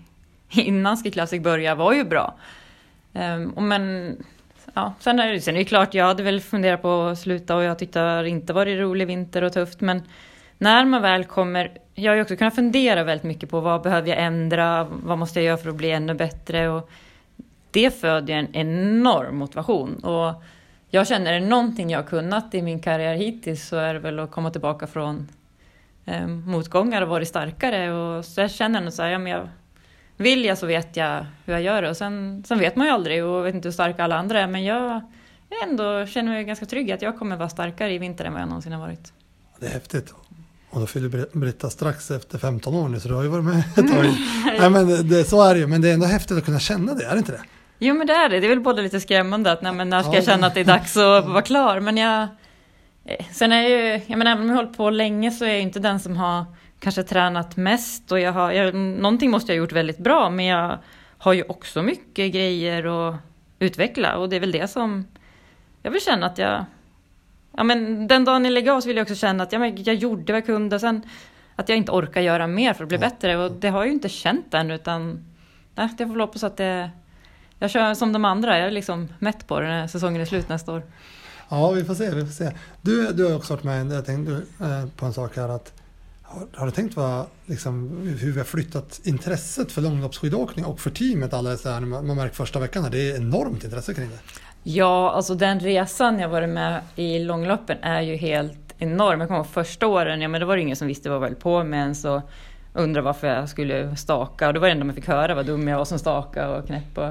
innan 0.66 0.98
Ski 0.98 1.12
Classic 1.12 1.42
började 1.42 1.76
var 1.76 1.94
ju 1.94 2.04
bra. 2.04 2.36
Um, 3.14 3.68
men 3.68 4.16
ja, 4.74 4.94
sen 5.00 5.20
är, 5.20 5.32
det, 5.32 5.42
sen 5.42 5.56
är 5.56 5.60
det 5.60 5.66
klart, 5.66 5.94
jag 5.94 6.06
hade 6.06 6.24
väl 6.24 6.42
funderat 6.42 6.82
på 6.82 7.02
att 7.02 7.20
sluta 7.20 7.56
och 7.56 7.64
jag 7.64 7.80
tyckte 7.80 8.22
det 8.22 8.30
inte 8.30 8.54
varit 8.54 8.80
rolig 8.80 9.08
vinter 9.08 9.44
och 9.44 9.54
tufft. 9.54 9.82
Men 9.82 10.02
när 10.58 10.86
man 10.86 11.02
väl 11.02 11.26
kommer, 11.26 11.72
jag 11.96 12.12
har 12.12 12.16
ju 12.16 12.22
också 12.22 12.36
kunnat 12.36 12.56
fundera 12.56 13.04
väldigt 13.04 13.24
mycket 13.24 13.50
på 13.50 13.60
vad 13.60 13.82
behöver 13.82 14.10
jag 14.10 14.22
ändra, 14.22 14.84
vad 14.84 15.18
måste 15.18 15.40
jag 15.40 15.46
göra 15.46 15.58
för 15.58 15.70
att 15.70 15.76
bli 15.76 15.92
ännu 15.92 16.14
bättre 16.14 16.70
och 16.70 16.90
det 17.72 18.00
föder 18.00 18.34
en 18.34 18.56
enorm 18.56 19.38
motivation 19.38 19.96
och 19.96 20.44
jag 20.90 21.08
känner 21.08 21.34
är 21.34 21.40
det 21.40 21.46
någonting 21.46 21.90
jag 21.90 22.00
har 22.00 22.08
kunnat 22.08 22.56
i 22.56 22.62
min 22.62 22.80
karriär 22.80 23.16
hittills 23.16 23.68
så 23.68 23.76
är 23.76 23.94
det 23.94 24.00
väl 24.00 24.20
att 24.20 24.32
komma 24.32 24.52
tillbaka 24.52 24.88
från 24.88 25.28
eh, 26.06 26.28
motgångar 26.28 27.02
och 27.02 27.08
varit 27.08 27.28
starkare 27.28 27.92
och 27.92 28.26
så 28.26 28.42
jag 28.42 28.52
känner 28.52 28.82
nog 28.82 28.94
så 28.94 29.02
här, 29.02 29.10
ja, 29.10 29.20
men 29.20 29.32
jag, 29.32 29.48
vill 30.18 30.46
jag 30.46 30.58
så 30.58 30.66
vet 30.66 30.98
jag 30.98 31.26
hur 31.46 31.54
jag 31.54 31.62
gör 31.62 31.82
det 31.82 31.90
och 31.90 31.98
sen, 31.98 32.44
sen 32.48 32.60
vet 32.60 32.76
man 32.76 32.88
ju 32.88 32.94
aldrig 32.94 33.26
och 33.26 33.46
vet 33.46 33.56
inte 33.56 33.68
hur 33.68 33.74
starka 33.74 34.04
alla 34.04 34.16
andra 34.18 34.40
är 34.42 34.48
men 34.48 34.64
jag, 34.64 35.02
jag 35.50 35.70
ändå 35.70 36.06
känner 36.06 36.32
mig 36.32 36.44
ganska 36.44 36.66
trygg 36.66 36.92
att 36.92 37.02
jag 37.02 37.20
kommer 37.20 37.36
vara 37.38 37.50
starkare 37.50 37.94
i 37.94 37.98
vinter 37.98 38.26
än 38.26 38.34
vad 38.34 38.42
jag 38.42 38.50
någonsin 38.50 38.72
har 38.74 38.80
varit. 38.80 39.14
Det 39.60 39.66
är 39.66 39.70
häftigt. 39.72 40.14
Och 40.70 40.80
då 40.80 40.88
fyller 40.88 41.10
Br- 41.10 41.38
Britta 41.38 41.70
strax 41.70 42.12
efter 42.12 42.38
15 42.38 42.76
år 42.76 42.90
nu 42.90 43.00
så 43.00 43.08
du 43.08 43.14
har 43.14 43.24
ju 43.24 43.30
varit 43.30 43.46
med 43.46 43.58
ett 43.60 43.76
tag. 43.76 44.06
Nej 44.60 44.70
men 44.70 45.10
det, 45.10 45.24
så 45.24 45.44
är 45.44 45.54
det 45.54 45.60
ju, 45.60 45.68
men 45.68 45.82
det 45.82 45.90
är 45.90 45.94
ändå 45.94 46.06
häftigt 46.06 46.38
att 46.38 46.46
kunna 46.46 46.60
känna 46.60 46.94
det, 46.94 47.06
är 47.06 47.12
det 47.12 47.18
inte 47.18 47.32
det? 47.32 47.42
Jo 47.80 47.96
men 47.96 48.08
det 48.08 48.14
är 48.14 48.30
det, 48.30 48.40
det 48.40 48.46
är 48.48 48.50
väl 48.50 48.60
både 48.60 48.82
lite 48.82 49.00
skrämmande 49.00 49.52
att 49.52 49.62
nej, 49.62 49.74
men 49.74 49.90
när 49.90 50.02
ska 50.02 50.12
Ja. 50.12 50.16
jag 50.16 50.26
känna 50.26 50.48
att 50.48 50.54
det 50.54 50.60
är 50.60 50.66
dags 50.66 50.98
att 50.98 51.26
vara 51.26 51.42
klar 51.42 51.80
men 51.80 51.98
jag 51.98 52.22
eh, 53.06 53.26
Sen 53.32 53.52
är 53.52 53.62
jag 53.62 53.70
ju, 53.72 54.02
jag 54.08 54.18
menar 54.18 54.32
även 54.32 54.42
om 54.44 54.50
jag 54.50 54.56
har 54.56 54.64
hållit 54.64 54.78
på 54.78 54.90
länge 54.90 55.32
så 55.32 55.46
är 55.46 55.50
jag 55.50 55.62
inte 55.62 55.80
den 55.80 56.00
som 56.00 56.18
har 56.18 56.46
kanske 56.82 57.04
tränat 57.04 57.58
mest 57.58 58.12
och 58.12 58.20
jag 58.20 58.32
har, 58.32 58.52
jag, 58.52 58.76
någonting 58.76 59.32
måste 59.32 59.52
jag 59.52 59.58
ha 59.58 59.64
gjort 59.64 59.72
väldigt 59.72 59.98
bra 59.98 60.30
men 60.30 60.46
jag 60.46 60.78
har 61.18 61.34
ju 61.34 61.44
också 61.44 61.82
mycket 61.82 62.34
grejer 62.34 63.10
att 63.10 63.16
utveckla 63.60 64.18
och 64.18 64.30
det 64.30 64.36
är 64.36 64.40
väl 64.40 64.52
det 64.52 64.68
som 64.68 65.08
jag 65.82 65.92
vill 65.92 66.02
känna 66.02 66.26
att 66.26 66.38
jag 66.38 66.66
Ja 67.58 67.64
men 67.64 68.08
den 68.08 68.26
dagen 68.26 68.46
jag 68.46 68.52
lägger 68.52 68.72
av 68.72 68.82
så 68.82 68.88
vill 68.88 68.98
jag 68.98 69.04
också 69.04 69.16
känna 69.16 69.44
att 69.44 69.52
ja, 69.52 69.60
men 69.60 69.84
jag 69.84 69.96
gjorde 69.96 70.34
vad 70.34 70.38
jag 70.38 70.46
kunde 70.46 70.80
sen 70.80 71.02
att 71.56 71.70
jag 71.70 71.78
inte 71.78 71.92
orkar 71.92 72.22
göra 72.22 72.48
mer 72.48 72.74
för 72.74 72.84
att 72.84 72.90
bli 72.90 72.98
bättre 72.98 73.38
och 73.38 73.52
det 73.52 73.70
har 73.70 73.80
jag 73.80 73.88
ju 73.88 73.94
inte 73.94 74.10
känt 74.10 74.54
än 74.54 74.72
utan 74.72 75.26
nej, 75.76 75.90
jag 75.98 76.08
får 76.08 76.14
väl 76.14 76.22
hoppas 76.22 76.44
att 76.44 76.58
det 76.58 76.92
jag 77.60 77.72
kör 77.72 77.94
som 77.94 78.14
de 78.14 78.26
andra, 78.26 78.58
jag 78.58 78.68
är 78.68 78.72
liksom 78.72 79.08
mätt 79.20 79.48
på 79.48 79.60
det 79.60 79.68
när 79.68 79.88
säsongen 79.88 80.22
är 80.22 80.26
slut 80.26 80.50
nästa 80.50 80.74
år. 80.74 80.84
Ja, 81.50 81.72
vi 81.72 81.84
får 81.84 81.96
se, 81.96 82.10
vi 82.10 82.26
får 82.26 82.34
se. 82.34 82.52
Du, 82.82 83.12
du 83.12 83.26
har 83.26 83.36
också 83.36 83.54
varit 83.54 83.64
med 83.64 83.92
jag 83.92 84.06
tänkte, 84.06 84.42
eh, 84.60 84.86
på 84.96 85.06
en 85.06 85.14
sak 85.14 85.36
här 85.38 85.50
att 85.50 85.81
har, 86.34 86.48
har 86.54 86.66
du 86.66 86.72
tänkt 86.72 86.96
vad, 86.96 87.26
liksom, 87.46 87.90
hur 88.20 88.32
vi 88.32 88.40
har 88.40 88.46
flyttat 88.46 89.02
intresset 89.04 89.72
för 89.72 89.82
långloppsskidåkning 89.82 90.66
och 90.66 90.80
för 90.80 90.90
teamet 90.90 91.34
alldeles 91.34 91.64
där, 91.64 91.80
man 91.80 92.08
man 92.08 92.16
märker 92.16 92.36
första 92.36 92.60
veckan 92.60 92.84
här, 92.84 92.92
det 92.92 93.12
är 93.12 93.16
enormt 93.16 93.64
intresse 93.64 93.94
kring 93.94 94.10
det. 94.10 94.20
Ja, 94.64 95.12
alltså 95.12 95.36
den 95.36 95.60
resan 95.60 96.20
jag 96.20 96.30
varit 96.30 96.50
med 96.50 96.82
i 96.96 97.20
långloppen 97.20 97.78
är 97.82 98.02
ju 98.02 98.16
helt 98.16 98.76
enorm. 98.78 99.20
Jag 99.20 99.30
kommer 99.30 99.40
ihåg 99.40 99.48
första 99.48 99.88
åren, 99.88 100.22
ja 100.22 100.28
men 100.28 100.40
det 100.40 100.46
var 100.46 100.56
det 100.56 100.62
ingen 100.62 100.76
som 100.76 100.88
visste 100.88 101.10
vad 101.10 101.16
jag 101.16 101.22
höll 101.22 101.36
på 101.36 101.64
med 101.64 101.80
ens 101.80 102.02
så 102.02 102.22
undrade 102.74 103.06
varför 103.06 103.28
jag 103.28 103.50
skulle 103.50 103.96
staka 103.96 104.48
och 104.48 104.54
det 104.54 104.60
var 104.60 104.68
det 104.68 104.72
enda 104.72 104.86
man 104.86 104.96
fick 104.96 105.08
höra 105.08 105.36
vad 105.36 105.46
dum 105.46 105.68
jag 105.68 105.78
var 105.78 105.86
som 105.86 106.00
staka 106.00 106.50
och 106.50 106.66
knäpp 106.68 106.98
och, 106.98 107.10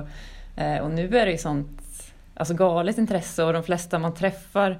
eh, 0.63 0.79
och 0.79 0.91
nu 0.91 1.19
är 1.19 1.27
det 1.27 1.33
ju 1.33 1.39
sånt 1.39 1.81
alltså 2.35 2.55
galet 2.55 2.99
intresse 2.99 3.45
och 3.45 3.53
de 3.53 3.63
flesta 3.63 3.99
man 3.99 4.15
träffar 4.15 4.79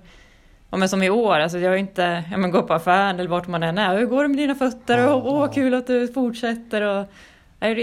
Ja, 0.71 0.77
men 0.77 0.89
som 0.89 1.03
i 1.03 1.11
år, 1.11 1.35
alltså 1.35 1.59
jag 1.59 1.71
har 1.71 1.77
inte, 1.77 2.25
ja 2.31 2.37
men 2.37 2.51
gå 2.51 2.63
på 2.63 2.75
affären 2.75 3.21
eller 3.21 3.31
vart 3.31 3.49
man 3.49 3.63
än 3.63 3.79
är. 3.79 3.99
Hur 3.99 4.07
går 4.07 4.23
det 4.23 4.29
med 4.29 4.39
dina 4.39 4.55
fötter? 4.55 5.09
Och, 5.09 5.33
åh, 5.33 5.41
ja. 5.41 5.53
kul 5.53 5.75
att 5.75 5.87
du 5.87 6.09
fortsätter. 6.09 6.83
Och, 6.83 7.07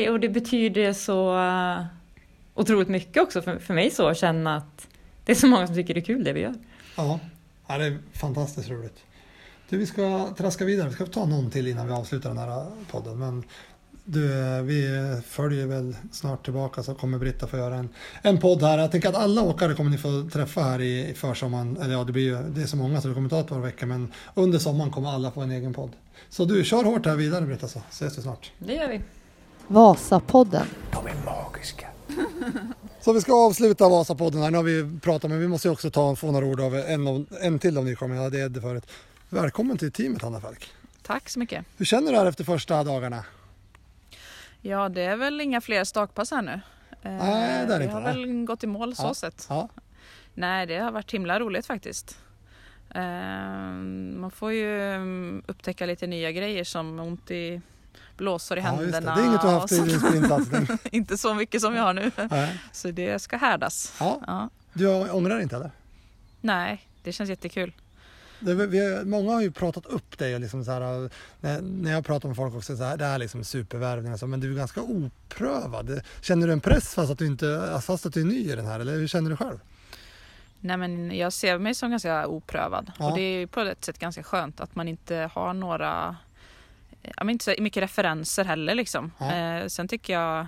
och 0.09 0.19
det 0.19 0.29
betyder 0.29 0.93
så 0.93 1.37
uh, 1.37 1.85
otroligt 2.53 2.87
mycket 2.87 3.23
också 3.23 3.41
för, 3.41 3.59
för 3.59 3.73
mig 3.73 3.91
så 3.91 4.07
att 4.07 4.17
känna 4.17 4.57
att 4.57 4.87
det 5.25 5.31
är 5.31 5.35
så 5.35 5.47
många 5.47 5.67
som 5.67 5.75
tycker 5.75 5.93
det 5.93 5.99
är 5.99 6.05
kul 6.05 6.23
det 6.23 6.33
vi 6.33 6.39
gör. 6.39 6.53
Ja, 6.97 7.19
ja 7.67 7.77
det 7.77 7.85
är 7.85 7.97
fantastiskt 8.13 8.69
roligt. 8.69 9.03
Du, 9.69 9.77
vi 9.77 9.85
ska 9.85 10.29
traska 10.37 10.65
vidare, 10.65 10.89
vi 10.89 10.95
ska 10.95 11.05
ta 11.05 11.25
någon 11.25 11.51
till 11.51 11.67
innan 11.67 11.87
vi 11.87 11.93
avslutar 11.93 12.29
den 12.29 12.37
här 12.37 12.65
podden. 12.91 13.19
Men 13.19 13.43
du, 14.09 14.27
vi 14.61 15.21
följer 15.27 15.67
väl 15.67 15.95
snart 16.11 16.43
tillbaka 16.43 16.83
så 16.83 16.95
kommer 16.95 17.17
Britta 17.17 17.47
få 17.47 17.57
göra 17.57 17.75
en, 17.75 17.89
en 18.21 18.39
podd 18.39 18.61
här. 18.61 18.77
Jag 18.77 18.91
tänker 18.91 19.09
att 19.09 19.15
alla 19.15 19.41
åkare 19.41 19.73
kommer 19.73 19.89
ni 19.89 19.97
få 19.97 20.29
träffa 20.33 20.61
här 20.61 20.81
i, 20.81 21.09
i 21.09 21.13
försommaren. 21.13 21.77
Eller 21.77 21.93
ja, 21.93 22.03
det 22.03 22.11
blir 22.11 22.23
ju, 22.23 22.43
det 22.49 22.61
är 22.61 22.65
så 22.65 22.77
många 22.77 23.01
så 23.01 23.07
det 23.07 23.13
kommer 23.13 23.29
ta 23.29 23.39
ett 23.39 23.47
par 23.47 23.59
veckor. 23.59 23.87
Men 23.87 24.13
under 24.33 24.59
sommaren 24.59 24.91
kommer 24.91 25.09
alla 25.09 25.31
få 25.31 25.41
en 25.41 25.51
egen 25.51 25.73
podd. 25.73 25.91
Så 26.29 26.45
du, 26.45 26.63
kör 26.63 26.83
hårt 26.83 27.05
här 27.05 27.15
vidare 27.15 27.45
Britta 27.45 27.67
så 27.67 27.81
ses 27.89 28.17
vi 28.17 28.21
snart. 28.21 28.51
Det 28.59 28.73
gör 28.73 28.87
vi. 28.87 29.01
Vasapodden. 29.67 30.65
De 30.91 31.07
är 31.07 31.15
magiska. 31.25 31.87
Så 33.01 33.13
vi 33.13 33.21
ska 33.21 33.33
avsluta 33.33 33.89
Vasapodden 33.89 34.41
här. 34.41 34.51
Nu 34.51 34.57
har 34.57 34.63
vi 34.63 34.99
pratat 34.99 35.29
men 35.29 35.39
vi 35.39 35.47
måste 35.47 35.67
ju 35.67 35.71
också 35.71 35.89
ta 35.91 36.15
få 36.15 36.31
några 36.31 36.45
ord 36.45 36.59
av 36.59 36.75
en, 36.75 37.07
av, 37.07 37.25
en 37.41 37.59
till 37.59 37.77
av 37.77 37.85
nykomlingarna. 37.85 38.25
Jag 38.25 38.31
hade 38.31 38.45
Eddie 38.45 38.61
förut. 38.61 38.83
Välkommen 39.29 39.77
till 39.77 39.91
teamet 39.91 40.21
Hanna 40.21 40.41
Falk. 40.41 40.71
Tack 41.01 41.29
så 41.29 41.39
mycket. 41.39 41.65
Hur 41.77 41.85
känner 41.85 42.11
du 42.11 42.17
här 42.17 42.25
efter 42.25 42.43
första 42.43 42.83
dagarna? 42.83 43.23
Ja, 44.69 44.89
det 44.89 45.01
är 45.01 45.15
väl 45.15 45.41
inga 45.41 45.61
fler 45.61 45.83
stakpass 45.83 46.31
här 46.31 46.41
nu. 46.41 46.51
Eh, 47.01 47.11
Nej, 47.11 47.65
det 47.67 47.73
är 47.73 47.77
vi 47.79 47.83
inte 47.83 47.95
har 47.95 48.01
det. 48.01 48.07
väl 48.07 48.45
gått 48.45 48.63
i 48.63 48.67
mål 48.67 48.95
så 48.95 49.03
Ja. 49.03 49.13
sett. 49.13 49.45
Ja. 49.49 49.69
Nej, 50.33 50.65
det 50.65 50.77
har 50.77 50.91
varit 50.91 51.13
himla 51.13 51.39
roligt 51.39 51.65
faktiskt. 51.65 52.19
Eh, 52.95 53.01
man 54.19 54.31
får 54.31 54.51
ju 54.51 54.93
mm, 54.93 55.43
upptäcka 55.47 55.85
lite 55.85 56.07
nya 56.07 56.31
grejer 56.31 56.63
som 56.63 56.99
ont 56.99 57.31
i 57.31 57.61
blåsor 58.17 58.57
i 58.57 58.61
Ja, 58.61 58.67
just 58.71 58.79
det. 58.79 58.85
händerna. 58.95 59.15
Det 59.15 59.21
är 59.21 59.25
inget 59.27 59.41
du 59.41 59.47
har 59.47 59.59
haft 59.59 59.71
i 59.73 59.79
din 59.79 59.99
sprintsatsning. 59.99 60.67
inte 60.91 61.17
så 61.17 61.33
mycket 61.33 61.61
som 61.61 61.75
jag 61.75 61.83
har 61.83 61.93
nu. 61.93 62.11
Nej. 62.29 62.59
Så 62.71 62.91
det 62.91 63.19
ska 63.19 63.37
härdas. 63.37 63.95
Ja. 63.99 64.21
Ja. 64.27 64.49
Du 64.73 65.09
ångrar 65.11 65.39
inte 65.39 65.55
eller? 65.55 65.71
Nej, 66.41 66.87
det 67.03 67.11
känns 67.11 67.29
jättekul. 67.29 67.73
Det, 68.39 68.53
vi, 68.53 69.05
många 69.05 69.33
har 69.33 69.41
ju 69.41 69.51
pratat 69.51 69.85
upp 69.85 70.17
dig 70.17 70.35
och 70.35 70.41
liksom 70.41 70.65
så 70.65 70.71
här, 70.71 71.09
när, 71.41 71.61
när 71.61 71.91
jag 71.91 72.05
pratar 72.05 72.27
med 72.27 72.35
folk 72.35 72.55
också 72.55 72.77
så 72.77 72.83
här, 72.83 72.97
det 72.97 73.05
är 73.05 73.17
liksom 73.17 73.43
supervärvning 73.43 74.13
och 74.13 74.19
så, 74.19 74.27
men 74.27 74.39
du 74.39 74.51
är 74.51 74.55
ganska 74.55 74.81
oprövad. 74.81 76.01
Känner 76.21 76.47
du 76.47 76.53
en 76.53 76.61
press 76.61 76.93
fast 76.93 77.11
att 77.11 77.19
du 77.19 77.25
inte, 77.27 77.79
fast 77.83 78.05
att 78.05 78.13
du 78.13 78.21
är 78.21 78.25
ny 78.25 78.51
i 78.51 78.55
den 78.55 78.65
här 78.65 78.79
eller 78.79 78.93
hur 78.93 79.07
känner 79.07 79.29
du 79.29 79.37
själv? 79.37 79.59
Nej, 80.59 80.77
men 80.77 81.17
jag 81.17 81.33
ser 81.33 81.57
mig 81.57 81.75
som 81.75 81.89
ganska 81.89 82.27
oprövad. 82.27 82.91
Ja. 82.99 83.09
Och 83.09 83.17
det 83.17 83.21
är 83.21 83.47
på 83.47 83.59
ett 83.61 83.85
sätt 83.85 83.99
ganska 83.99 84.23
skönt 84.23 84.61
att 84.61 84.75
man 84.75 84.87
inte 84.87 85.29
har 85.33 85.53
några 85.53 86.15
ja, 87.01 87.23
men 87.23 87.29
inte 87.29 87.45
så 87.45 87.61
mycket 87.61 87.83
referenser 87.83 88.45
heller 88.45 88.75
liksom. 88.75 89.11
Ja. 89.17 89.35
Eh, 89.35 89.67
sen 89.67 89.87
tycker 89.87 90.13
jag 90.13 90.47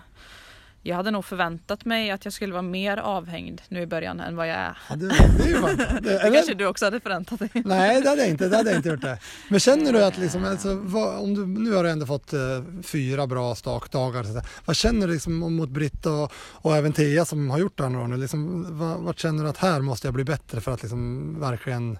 jag 0.83 0.95
hade 0.95 1.11
nog 1.11 1.25
förväntat 1.25 1.85
mig 1.85 2.11
att 2.11 2.25
jag 2.25 2.33
skulle 2.33 2.53
vara 2.53 2.61
mer 2.61 2.97
avhängd 2.97 3.61
nu 3.69 3.81
i 3.81 3.87
början 3.87 4.19
än 4.19 4.35
vad 4.35 4.47
jag 4.47 4.55
är. 4.55 4.77
Ja, 4.89 4.95
det, 4.95 5.07
det 5.07 5.13
är. 5.51 5.77
Det, 5.77 5.99
Det 6.01 6.19
eller- 6.19 6.35
kanske 6.35 6.53
du 6.53 6.65
också 6.65 6.85
hade 6.85 6.99
förväntat 6.99 7.39
dig. 7.39 7.49
Nej, 7.53 8.01
det 8.01 8.09
hade 8.09 8.21
jag 8.21 8.29
inte. 8.29 8.47
Det 8.49 8.57
hade 8.57 8.69
jag 8.69 8.79
inte 8.79 8.89
gjort 8.89 9.01
det. 9.01 9.19
Men 9.49 9.59
känner 9.59 9.93
du 9.93 10.03
att 10.03 10.17
liksom, 10.17 10.45
alltså, 10.45 10.75
vad, 10.75 11.19
om 11.19 11.33
du, 11.35 11.45
nu 11.47 11.71
har 11.73 11.83
du 11.83 11.89
ändå 11.89 12.05
fått 12.05 12.33
eh, 12.33 12.39
fyra 12.83 13.27
bra 13.27 13.55
stakdagar. 13.55 14.23
Så 14.23 14.41
vad 14.65 14.75
känner 14.75 15.07
du 15.07 15.13
liksom, 15.13 15.43
om- 15.43 15.55
mot 15.55 15.69
Britta 15.69 16.11
och, 16.11 16.31
och 16.35 16.75
även 16.77 16.93
Thea 16.93 17.25
som 17.25 17.49
har 17.49 17.57
gjort 17.59 17.77
det 17.77 17.83
här 17.83 17.89
några 17.89 18.03
år 18.05 18.09
nu? 18.09 18.17
Liksom, 18.17 18.65
vad, 18.79 18.97
vad 18.99 19.19
känner 19.19 19.43
du 19.43 19.49
att 19.49 19.57
här 19.57 19.79
måste 19.81 20.07
jag 20.07 20.13
bli 20.13 20.23
bättre 20.23 20.61
för 20.61 20.71
att 20.71 20.81
liksom, 20.81 21.35
verkligen 21.39 21.97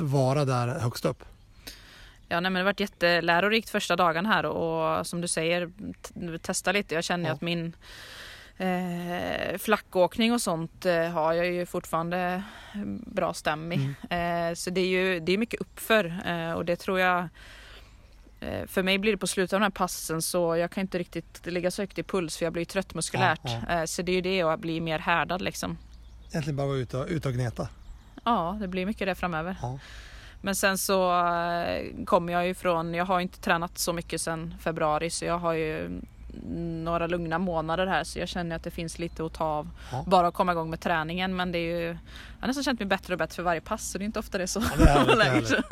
vara 0.00 0.44
där 0.44 0.68
högst 0.78 1.04
upp? 1.04 1.24
Ja, 2.32 2.40
nej, 2.40 2.50
men 2.50 2.52
det 2.54 2.58
har 2.60 2.64
varit 2.64 2.80
jättelärorikt 2.80 3.70
första 3.70 3.96
dagen 3.96 4.26
här 4.26 4.46
och 4.46 5.06
som 5.06 5.20
du 5.20 5.28
säger 5.28 5.70
testa 6.38 6.72
lite. 6.72 6.94
Jag 6.94 7.04
känner 7.04 7.28
Ja. 7.28 7.34
att 7.34 7.40
min 7.40 7.72
eh, 8.56 9.58
flackåkning 9.58 10.32
och 10.32 10.40
sånt 10.40 10.86
eh, 10.86 11.08
har 11.08 11.32
jag 11.32 11.46
ju 11.46 11.66
fortfarande 11.66 12.42
bra 13.06 13.34
stäm 13.34 13.72
i. 13.72 13.94
Eh, 14.10 14.54
så 14.54 14.70
det 14.70 14.80
är 14.80 14.86
ju 14.86 15.20
det 15.20 15.32
är 15.32 15.38
mycket 15.38 15.60
uppför 15.60 16.22
eh, 16.26 16.52
och 16.52 16.64
det 16.64 16.76
tror 16.76 17.00
jag 17.00 17.28
eh, 18.40 18.66
för 18.66 18.82
mig 18.82 18.98
blir 18.98 19.12
det 19.12 19.18
på 19.18 19.26
slutet 19.26 19.52
av 19.52 19.60
de 19.60 19.64
här 19.64 19.70
passen 19.70 20.22
så 20.22 20.56
jag 20.56 20.70
kan 20.70 20.80
inte 20.80 20.98
riktigt 20.98 21.46
ligga 21.46 21.70
så 21.70 21.82
högt 21.82 21.98
i 21.98 22.02
puls 22.02 22.36
för 22.36 22.46
jag 22.46 22.52
blir 22.52 22.64
trött 22.64 22.94
muskulärt. 22.94 23.40
Ja, 23.44 23.60
Eh, 23.78 23.84
Så 23.84 24.02
det 24.02 24.12
är 24.12 24.16
ju 24.16 24.20
det 24.20 24.44
och 24.44 24.52
att 24.52 24.60
bli 24.60 24.80
mer 24.80 24.98
härdad 24.98 25.42
liksom. 25.42 25.78
Egentligen 26.30 26.56
bara 26.56 26.66
vara 26.66 26.76
ute 26.78 26.96
och, 26.98 27.06
ut 27.08 27.26
och 27.26 27.32
gneta. 27.32 27.68
Ja, 28.24 28.56
det 28.60 28.68
blir 28.68 28.86
mycket 28.86 29.06
det 29.06 29.14
framöver. 29.14 29.56
Ja. 29.62 29.78
Men 30.42 30.54
sen 30.54 30.78
så 30.78 31.24
eh, 31.26 32.04
kommer 32.04 32.32
jag 32.32 32.46
ju 32.46 32.54
från, 32.54 32.94
jag 32.94 33.04
har 33.04 33.20
inte 33.20 33.40
tränat 33.40 33.78
så 33.78 33.92
mycket 33.92 34.20
sedan 34.20 34.54
februari 34.60 35.10
så 35.10 35.24
jag 35.24 35.38
har 35.38 35.52
ju 35.52 36.00
några 36.84 37.06
lugna 37.06 37.38
månader 37.38 37.86
här 37.86 38.04
så 38.04 38.18
jag 38.18 38.28
känner 38.28 38.56
att 38.56 38.64
det 38.64 38.70
finns 38.70 38.98
lite 38.98 39.24
att 39.24 39.34
ta 39.34 39.44
av. 39.44 39.68
Ja. 39.92 40.04
Bara 40.06 40.26
att 40.26 40.34
komma 40.34 40.52
igång 40.52 40.70
med 40.70 40.80
träningen 40.80 41.36
men 41.36 41.52
det 41.52 41.58
är 41.58 41.80
ju, 41.80 41.86
jag 41.86 41.96
har 42.40 42.46
nästan 42.46 42.64
känt 42.64 42.80
mig 42.80 42.86
bättre 42.86 43.14
och 43.14 43.18
bättre 43.18 43.34
för 43.34 43.42
varje 43.42 43.60
pass 43.60 43.90
så 43.90 43.98
det 43.98 44.04
är 44.04 44.06
inte 44.06 44.18
ofta 44.18 44.38
det 44.38 44.44
är 44.44 44.46
så. 44.46 44.60
det 44.60 44.82
är 44.82 44.86
härligt, 44.86 45.06
det 45.06 45.12
är 45.12 45.16
läget. 45.16 45.50
härligt. 45.50 45.66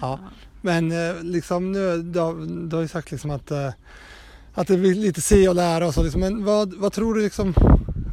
Ja. 0.00 0.18
Men 0.60 0.92
eh, 0.92 1.22
liksom 1.22 1.72
nu, 1.72 2.02
du 2.02 2.20
har, 2.20 2.66
du 2.68 2.76
har 2.76 2.82
ju 2.82 2.88
sagt 2.88 3.10
liksom 3.10 3.30
att, 3.30 3.50
eh, 3.50 3.70
att 4.54 4.66
det 4.66 4.76
blir 4.76 4.94
lite 4.94 5.20
se 5.20 5.48
och 5.48 5.54
lära 5.54 5.86
och 5.86 5.94
så. 5.94 6.02
Liksom. 6.02 6.20
Men 6.20 6.44
vad, 6.44 6.74
vad 6.74 6.92
tror 6.92 7.14
du 7.14 7.22
liksom, 7.22 7.54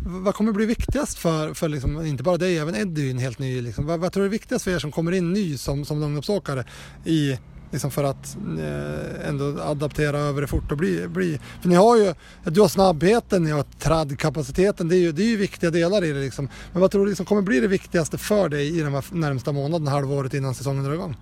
vad 0.06 0.36
kommer 0.36 0.52
bli 0.52 0.66
viktigast 0.66 1.18
för, 1.18 1.54
för 1.54 1.70
liksom, 1.70 2.06
inte 2.06 2.24
bara 2.24 2.38
dig, 2.38 2.58
även 2.58 2.76
Eddie 2.76 3.08
är 3.08 3.12
en 3.12 3.18
helt 3.18 3.40
ny. 3.40 3.62
Liksom. 3.62 3.86
Vad, 3.86 4.00
vad 4.00 4.12
tror 4.12 4.24
du 4.24 4.28
är 4.28 4.32
viktigast 4.32 4.64
för 4.64 4.72
er 4.72 4.80
som 4.80 4.92
kommer 4.92 5.12
in 5.12 5.34
ny 5.34 5.58
som, 5.58 5.86
som 5.86 6.00
långloppsåkare 6.00 6.66
i, 7.06 7.38
liksom 7.72 7.92
för 7.92 8.04
att 8.04 8.38
eh, 8.60 9.30
ändå 9.30 9.62
adaptera 9.62 10.20
över 10.20 10.42
det 10.42 10.48
fort 10.48 10.72
och 10.72 10.78
bli, 10.78 11.08
bli... 11.08 11.40
För 11.62 11.70
ni 11.70 11.76
har 11.76 11.98
ju, 11.98 12.14
du 12.44 12.62
har 12.62 12.68
snabbheten, 12.68 13.44
ni 13.44 13.52
har 13.52 13.64
traddkapaciteten, 13.64 14.90
det 14.90 14.96
är 14.96 15.00
ju, 15.00 15.12
det 15.12 15.24
är 15.24 15.30
ju 15.30 15.38
viktiga 15.38 15.70
delar 15.70 16.04
i 16.04 16.12
det 16.12 16.20
liksom. 16.20 16.50
Men 16.72 16.82
vad 16.82 16.92
tror 16.92 17.06
du 17.06 17.10
liksom 17.10 17.26
kommer 17.26 17.42
bli 17.42 17.60
det 17.60 17.68
viktigaste 17.68 18.18
för 18.18 18.50
dig 18.50 18.80
i 18.80 18.82
de 18.82 18.94
här 18.94 19.04
närmsta 19.12 19.52
månaderna, 19.52 19.92
halvåret 19.92 20.34
innan 20.34 20.56
säsongen 20.56 20.84
drar 20.84 20.94
igång? 20.94 21.16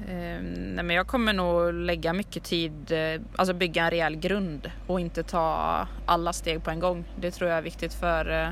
Eh, 0.00 0.42
nej 0.42 0.84
men 0.84 0.90
jag 0.90 1.06
kommer 1.06 1.32
nog 1.32 1.74
lägga 1.74 2.12
mycket 2.12 2.44
tid, 2.44 2.92
eh, 2.92 3.20
alltså 3.36 3.54
bygga 3.54 3.84
en 3.84 3.90
rejäl 3.90 4.16
grund 4.16 4.70
och 4.86 5.00
inte 5.00 5.22
ta 5.22 5.88
alla 6.06 6.32
steg 6.32 6.64
på 6.64 6.70
en 6.70 6.80
gång. 6.80 7.04
Det 7.20 7.30
tror 7.30 7.50
jag 7.50 7.58
är 7.58 7.62
viktigt 7.62 7.94
för 7.94 8.30
eh, 8.30 8.48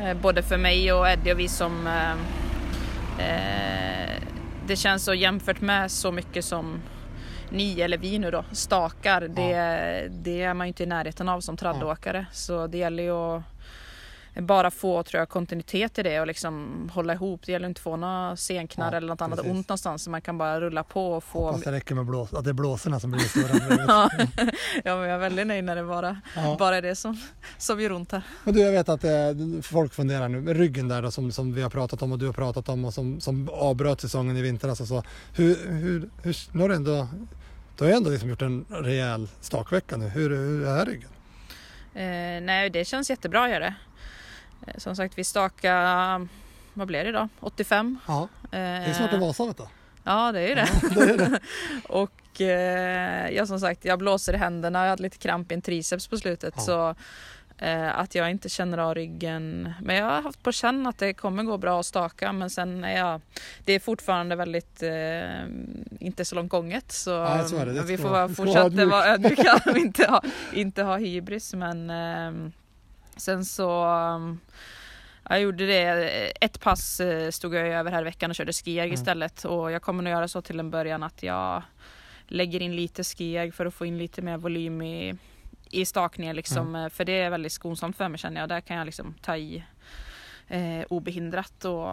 eh 0.00 0.16
både 0.22 0.42
för 0.42 0.58
mig 0.58 0.92
och 0.92 1.08
Eddie 1.08 1.32
och 1.32 1.38
vi 1.38 1.48
som 1.48 1.88
det 4.66 4.76
känns 4.76 5.04
så 5.04 5.14
jämfört 5.14 5.60
med 5.60 5.90
så 5.90 6.12
mycket 6.12 6.44
som 6.44 6.80
ni 7.50 7.80
eller 7.80 7.98
vi 7.98 8.18
nu 8.18 8.30
då 8.30 8.44
stakar. 8.52 9.20
Det, 9.20 10.08
det 10.10 10.42
är 10.42 10.54
man 10.54 10.66
ju 10.66 10.68
inte 10.68 10.82
i 10.82 10.86
närheten 10.86 11.28
av 11.28 11.40
som 11.40 11.56
traddåkare. 11.56 12.26
Så 12.32 12.66
det 12.66 12.78
gäller 12.78 13.02
ju 13.02 13.10
att 13.10 13.42
bara 14.34 14.70
få 14.70 15.02
tror 15.02 15.18
jag, 15.18 15.28
kontinuitet 15.28 15.98
i 15.98 16.02
det 16.02 16.20
och 16.20 16.26
liksom 16.26 16.88
hålla 16.94 17.12
ihop. 17.12 17.40
Det 17.46 17.52
gäller 17.52 17.68
inte 17.68 17.78
att 17.78 17.82
få 17.82 17.96
några 17.96 18.36
senknarr 18.36 18.90
Ja, 18.92 18.96
eller 18.96 19.08
något 19.08 19.20
annat 19.20 19.38
precis. 19.38 19.52
ont 19.52 19.68
någonstans. 19.68 20.02
Så 20.02 20.10
man 20.10 20.22
kan 20.22 20.38
bara 20.38 20.60
rulla 20.60 20.82
på 20.84 21.12
och 21.12 21.24
få... 21.24 21.46
Hoppas 21.46 21.62
det 21.62 21.72
räcker 21.72 21.94
med 21.94 22.06
blås, 22.06 22.32
att 22.34 22.44
det 22.44 22.50
är 22.50 22.54
blåsorna 22.54 23.00
som 23.00 23.10
blir 23.10 23.20
stora. 23.20 23.48
ja, 24.84 24.96
men 24.96 25.08
jag 25.08 25.10
är 25.10 25.18
väldigt 25.18 25.46
nöjd 25.46 25.64
när 25.64 25.76
det 25.76 25.84
bara, 25.84 26.20
Ja. 26.36 26.56
bara 26.58 26.76
är 26.76 26.82
det 26.82 26.96
som, 26.96 27.20
som 27.58 27.80
gör 27.80 27.92
ont 27.92 28.12
här. 28.12 28.22
Men 28.44 28.54
du, 28.54 28.60
jag 28.60 28.72
vet 28.72 28.88
att 28.88 29.04
eh, 29.04 29.10
folk 29.62 29.94
funderar 29.94 30.28
nu 30.28 30.40
med 30.40 30.56
ryggen 30.56 30.88
där 30.88 31.02
då, 31.02 31.10
som, 31.10 31.32
som 31.32 31.54
vi 31.54 31.62
har 31.62 31.70
pratat 31.70 32.02
om 32.02 32.12
och 32.12 32.18
du 32.18 32.26
har 32.26 32.32
pratat 32.32 32.68
om 32.68 32.84
och 32.84 32.94
som, 32.94 33.20
som 33.20 33.48
avbröt 33.48 34.00
säsongen 34.00 34.36
i 34.36 34.42
vintras 34.42 34.80
och 34.80 34.86
så. 34.88 35.02
Hur, 35.36 35.56
hur, 35.68 36.10
hur, 36.22 36.36
nu 36.52 36.60
har 36.62 36.68
du 36.68 36.74
ändå, 36.74 37.08
du 37.78 37.84
har 37.84 37.90
ändå 37.92 38.10
liksom 38.10 38.28
gjort 38.28 38.42
en 38.42 38.64
rejäl 38.70 39.28
stakvecka 39.40 39.96
nu. 39.96 40.08
Hur, 40.08 40.30
hur 40.30 40.66
är 40.66 40.86
ryggen? 40.86 41.08
Eh, 41.94 42.42
nej, 42.42 42.70
det 42.70 42.84
känns 42.84 43.10
jättebra 43.10 43.50
gör 43.50 43.60
det. 43.60 43.74
Eh, 44.66 44.74
som 44.78 44.96
sagt, 44.96 45.18
vi 45.18 45.24
stakar, 45.24 46.28
vad 46.74 46.86
blir 46.86 47.02
det 47.04 47.08
idag? 47.08 47.28
85? 47.40 47.98
Ja, 48.06 48.28
det 48.50 48.56
är 48.58 48.92
snart 48.92 49.12
en 49.12 49.20
Vasa 49.20 49.46
vet 49.46 49.56
du. 49.56 49.64
Ja, 50.04 50.32
det 50.32 50.40
är 50.40 50.48
ju 50.48 50.54
det. 50.54 50.68
det, 50.94 51.10
är 51.12 51.16
det. 51.18 51.40
och 51.88 52.40
eh, 52.40 53.30
jag 53.30 53.48
som 53.48 53.60
sagt, 53.60 53.84
jag 53.84 53.98
blåser 53.98 54.32
i 54.34 54.36
händerna. 54.36 54.82
Jag 54.82 54.90
hade 54.90 55.02
lite 55.02 55.18
kramp 55.18 55.52
i 55.52 55.54
en 55.54 55.62
triceps 55.62 56.08
på 56.08 56.16
slutet. 56.16 56.54
Ja. 56.56 56.62
Så 56.62 56.94
eh, 57.58 57.98
att 57.98 58.14
jag 58.14 58.30
inte 58.30 58.48
känner 58.48 58.78
av 58.78 58.94
ryggen. 58.94 59.72
Men 59.82 59.96
jag 59.96 60.04
har 60.04 60.22
haft 60.22 60.42
på 60.42 60.52
känn 60.52 60.86
att 60.86 60.98
det 60.98 61.14
kommer 61.14 61.42
gå 61.42 61.56
bra 61.58 61.80
att 61.80 61.86
staka. 61.86 62.32
Men 62.32 62.50
sen 62.50 62.84
är 62.84 62.98
jag, 62.98 63.20
det 63.64 63.72
är 63.72 63.80
fortfarande 63.80 64.36
väldigt, 64.36 64.82
eh, 64.82 65.44
inte 66.00 66.24
så 66.24 66.34
långt 66.34 66.50
gånget. 66.50 66.92
Så, 66.92 67.24
Nej, 67.24 67.48
så 67.48 67.64
det. 67.64 67.82
Vi 67.82 67.98
får 67.98 68.08
vara- 68.08 68.28
får 68.28 68.86
vara 68.90 69.06
ödmjuka 69.06 69.60
och 69.66 69.76
inte 69.76 70.06
ha, 70.10 70.22
inte 70.52 70.82
ha 70.82 70.96
hybris. 70.96 71.54
Men 71.54 71.90
eh, 71.90 72.50
sen 73.16 73.44
så 73.44 73.84
um, 73.86 74.40
jag 75.28 75.40
gjorde 75.40 75.66
det, 75.66 76.32
ett 76.40 76.60
pass 76.60 77.00
eh, 77.00 77.30
stod 77.30 77.54
jag 77.54 77.68
över 77.68 77.90
här 77.90 78.00
i 78.00 78.04
veckan 78.04 78.30
och 78.30 78.36
körde 78.36 78.52
skijärg 78.52 78.88
Mm. 78.88 78.94
istället 79.00 79.44
och 79.44 79.70
jag 79.72 79.82
kommer 79.82 80.02
nog 80.02 80.10
göra 80.10 80.28
så 80.28 80.42
till 80.42 80.60
en 80.60 80.70
början 80.70 81.02
att 81.02 81.22
jag 81.22 81.62
lägger 82.26 82.62
in 82.62 82.76
lite 82.76 83.04
skijärg 83.04 83.52
för 83.52 83.66
att 83.66 83.74
få 83.74 83.86
in 83.86 83.98
lite 83.98 84.22
mer 84.22 84.36
volym 84.36 84.82
i, 84.82 85.14
i 85.70 85.84
stakningen 85.84 86.36
liksom. 86.36 86.74
Eh, 86.76 86.88
För 86.88 87.04
det 87.04 87.12
är 87.20 87.30
väldigt 87.30 87.52
skonsamt 87.52 87.96
för 87.96 88.08
mig 88.08 88.18
känner 88.18 88.40
jag. 88.40 88.48
Där 88.48 88.60
kan 88.60 88.76
jag 88.76 88.86
liksom 88.86 89.14
ta 89.22 89.36
i 89.36 89.64
eh, 90.48 90.84
obehindrat 90.88 91.64
och 91.64 91.86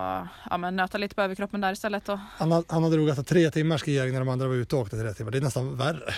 ja, 0.49 0.57
men 0.59 0.75
nöta 0.75 0.97
lite 0.97 1.15
på 1.15 1.21
överkroppen 1.21 1.61
där 1.61 1.71
istället. 1.73 2.09
Och, 2.09 2.19
Han, 2.37 2.51
ha- 2.51 2.63
han 2.67 2.83
hade 2.83 2.95
dragit 2.95 3.09
alltså 3.09 3.23
tre 3.33 3.51
timmar 3.51 3.77
skijägare 3.77 4.11
när 4.11 4.19
de 4.19 4.29
andra 4.29 4.47
var 4.47 4.55
ute 4.55 4.75
och 4.75 4.81
åkte 4.81 4.97
tre 5.01 5.13
timmar. 5.13 5.31
Det 5.31 5.37
är 5.37 5.41
nästan 5.41 5.77
värre. 5.77 6.13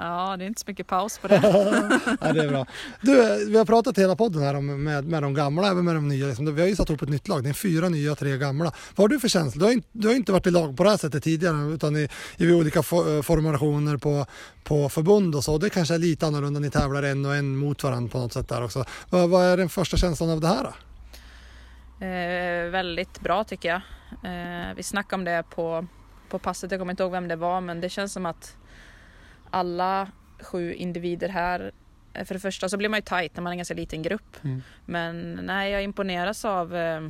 Ja, 0.00 0.36
det 0.36 0.44
är 0.44 0.46
inte 0.46 0.60
så 0.60 0.64
mycket 0.66 0.86
paus 0.86 1.18
på 1.18 1.28
det. 1.28 1.40
ja, 2.20 2.32
det 2.32 2.44
är 2.44 2.48
bra. 2.48 2.66
Du, 3.00 3.44
vi 3.48 3.58
har 3.58 3.64
pratat 3.64 3.98
hela 3.98 4.16
podden 4.16 4.42
här 4.42 4.54
om, 4.54 4.84
med, 4.84 5.04
med 5.04 5.22
de 5.22 5.34
gamla, 5.34 5.68
även 5.68 5.84
med 5.84 5.94
de 5.94 6.08
nya. 6.08 6.26
Liksom. 6.26 6.54
Vi 6.54 6.60
har 6.60 6.68
ju 6.68 6.76
satt 6.76 6.88
ihop 6.90 7.02
ett 7.02 7.08
nytt 7.08 7.28
lag. 7.28 7.42
Det 7.44 7.48
är 7.48 7.52
fyra 7.52 7.88
nya 7.88 8.14
tre 8.14 8.38
gamla. 8.38 8.72
Vad 8.94 9.04
har 9.04 9.08
du 9.08 9.20
för 9.20 9.28
känsla? 9.28 9.58
Du 9.60 9.64
har, 9.64 9.72
inte, 9.72 9.88
du 9.92 10.08
har 10.08 10.14
inte 10.14 10.32
varit 10.32 10.46
i 10.46 10.50
lag 10.50 10.76
på 10.76 10.84
det 10.84 10.90
här 10.90 10.96
sättet 10.96 11.22
tidigare 11.24 11.74
utan 11.74 11.96
i, 11.96 12.08
i 12.36 12.52
olika 12.52 12.80
fo- 12.80 13.16
eh, 13.16 13.22
formationer 13.22 13.96
på, 13.96 14.26
på 14.64 14.88
förbund 14.88 15.34
och 15.34 15.44
så. 15.44 15.58
Det 15.58 15.70
kanske 15.70 15.94
är 15.94 15.98
lite 15.98 16.26
annorlunda. 16.26 16.60
Ni 16.60 16.70
tävlar 16.70 17.02
en 17.02 17.26
och 17.26 17.34
en 17.34 17.56
mot 17.56 17.84
varandra 17.84 18.10
på 18.12 18.18
något 18.18 18.32
sätt 18.32 18.48
där 18.48 18.64
också. 18.64 18.84
Vad, 19.10 19.30
vad 19.30 19.44
är 19.44 19.56
den 19.56 19.68
första 19.68 19.96
känslan 19.96 20.30
av 20.30 20.40
det 20.40 20.48
här? 20.48 20.64
Då? 20.64 20.72
Eh, 22.06 22.70
väldigt 22.70 23.20
bra 23.20 23.44
tycker 23.44 23.68
jag. 23.68 23.80
Eh, 24.24 24.74
vi 24.76 24.82
snackade 24.82 25.20
om 25.20 25.24
det 25.24 25.44
på, 25.54 25.86
på 26.28 26.38
passet, 26.38 26.70
jag 26.70 26.80
kommer 26.80 26.92
inte 26.92 27.02
ihåg 27.02 27.12
vem 27.12 27.28
det 27.28 27.36
var 27.36 27.60
men 27.60 27.80
det 27.80 27.88
känns 27.88 28.12
som 28.12 28.26
att 28.26 28.56
alla 29.50 30.08
sju 30.40 30.74
individer 30.74 31.28
här 31.28 31.72
eh, 32.14 32.24
för 32.24 32.34
det 32.34 32.40
första 32.40 32.68
så 32.68 32.76
blir 32.76 32.88
man 32.88 32.98
ju 32.98 33.02
tight 33.02 33.36
när 33.36 33.42
man 33.42 33.50
är 33.50 33.54
en 33.54 33.58
ganska 33.58 33.74
liten 33.74 34.02
grupp. 34.02 34.36
Mm. 34.44 34.62
Men 34.84 35.40
nej, 35.42 35.72
jag 35.72 35.82
imponeras 35.82 36.44
av 36.44 36.76
eh, 36.76 37.02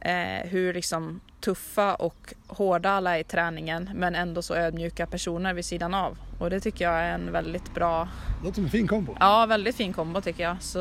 eh, 0.00 0.48
hur 0.48 0.74
liksom 0.74 1.20
tuffa 1.40 1.94
och 1.94 2.34
hårda 2.46 2.90
alla 2.90 3.16
är 3.16 3.20
i 3.20 3.24
träningen 3.24 3.90
men 3.94 4.14
ändå 4.14 4.42
så 4.42 4.54
ödmjuka 4.54 5.06
personer 5.06 5.54
vid 5.54 5.64
sidan 5.64 5.94
av. 5.94 6.18
Och 6.38 6.50
det 6.50 6.60
tycker 6.60 6.84
jag 6.84 6.94
är 6.94 7.14
en 7.14 7.32
väldigt 7.32 7.74
bra 7.74 8.08
låter 8.42 8.54
som 8.54 8.64
en 8.64 8.70
fin 8.70 8.88
kombo. 8.88 9.16
Ja, 9.20 9.46
väldigt 9.46 9.76
fin 9.76 9.92
kombo 9.92 10.20
tycker 10.20 10.42
jag. 10.42 10.62
Så 10.62 10.80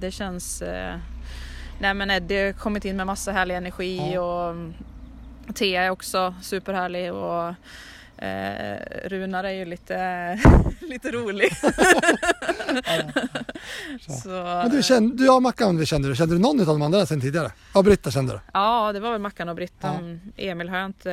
det 0.00 0.10
känns... 0.10 0.62
Eh... 0.62 0.96
Nej 1.80 1.94
men 1.94 2.10
Eddie 2.10 2.46
har 2.46 2.52
kommit 2.52 2.84
in 2.84 2.96
med 2.96 3.06
massa 3.06 3.32
härlig 3.32 3.56
energi 3.56 4.12
Ja. 4.14 4.20
och 4.20 4.56
Thea 5.54 5.82
är 5.82 5.90
också 5.90 6.34
superhärlig 6.42 7.12
och 7.12 7.54
eh, 8.20 9.08
Runar 9.08 9.44
är 9.44 9.50
ju 9.52 9.64
lite, 9.64 10.38
lite 10.80 11.10
rolig. 11.10 11.52
så, 14.22 14.28
Men 14.28 14.70
du, 14.70 14.82
kände, 14.82 15.16
du 15.24 15.30
och 15.30 15.42
Mackan, 15.42 15.86
kände 15.86 16.08
du. 16.08 16.16
Kände 16.16 16.34
du 16.34 16.38
någon 16.38 16.60
av 16.60 16.66
de 16.66 16.82
andra 16.82 17.06
sen 17.06 17.20
tidigare? 17.20 17.52
Ja, 17.74 17.82
Britta 17.82 18.10
kände 18.10 18.32
du. 18.32 18.40
Ja, 18.54 18.92
det 18.92 19.00
var 19.00 19.12
väl 19.12 19.20
Mackan 19.20 19.48
och 19.48 19.56
Britta. 19.56 19.98
Ja. 20.36 20.42
Emil 20.44 20.68
har 20.68 20.78
jag 20.78 20.86
inte 20.86 21.12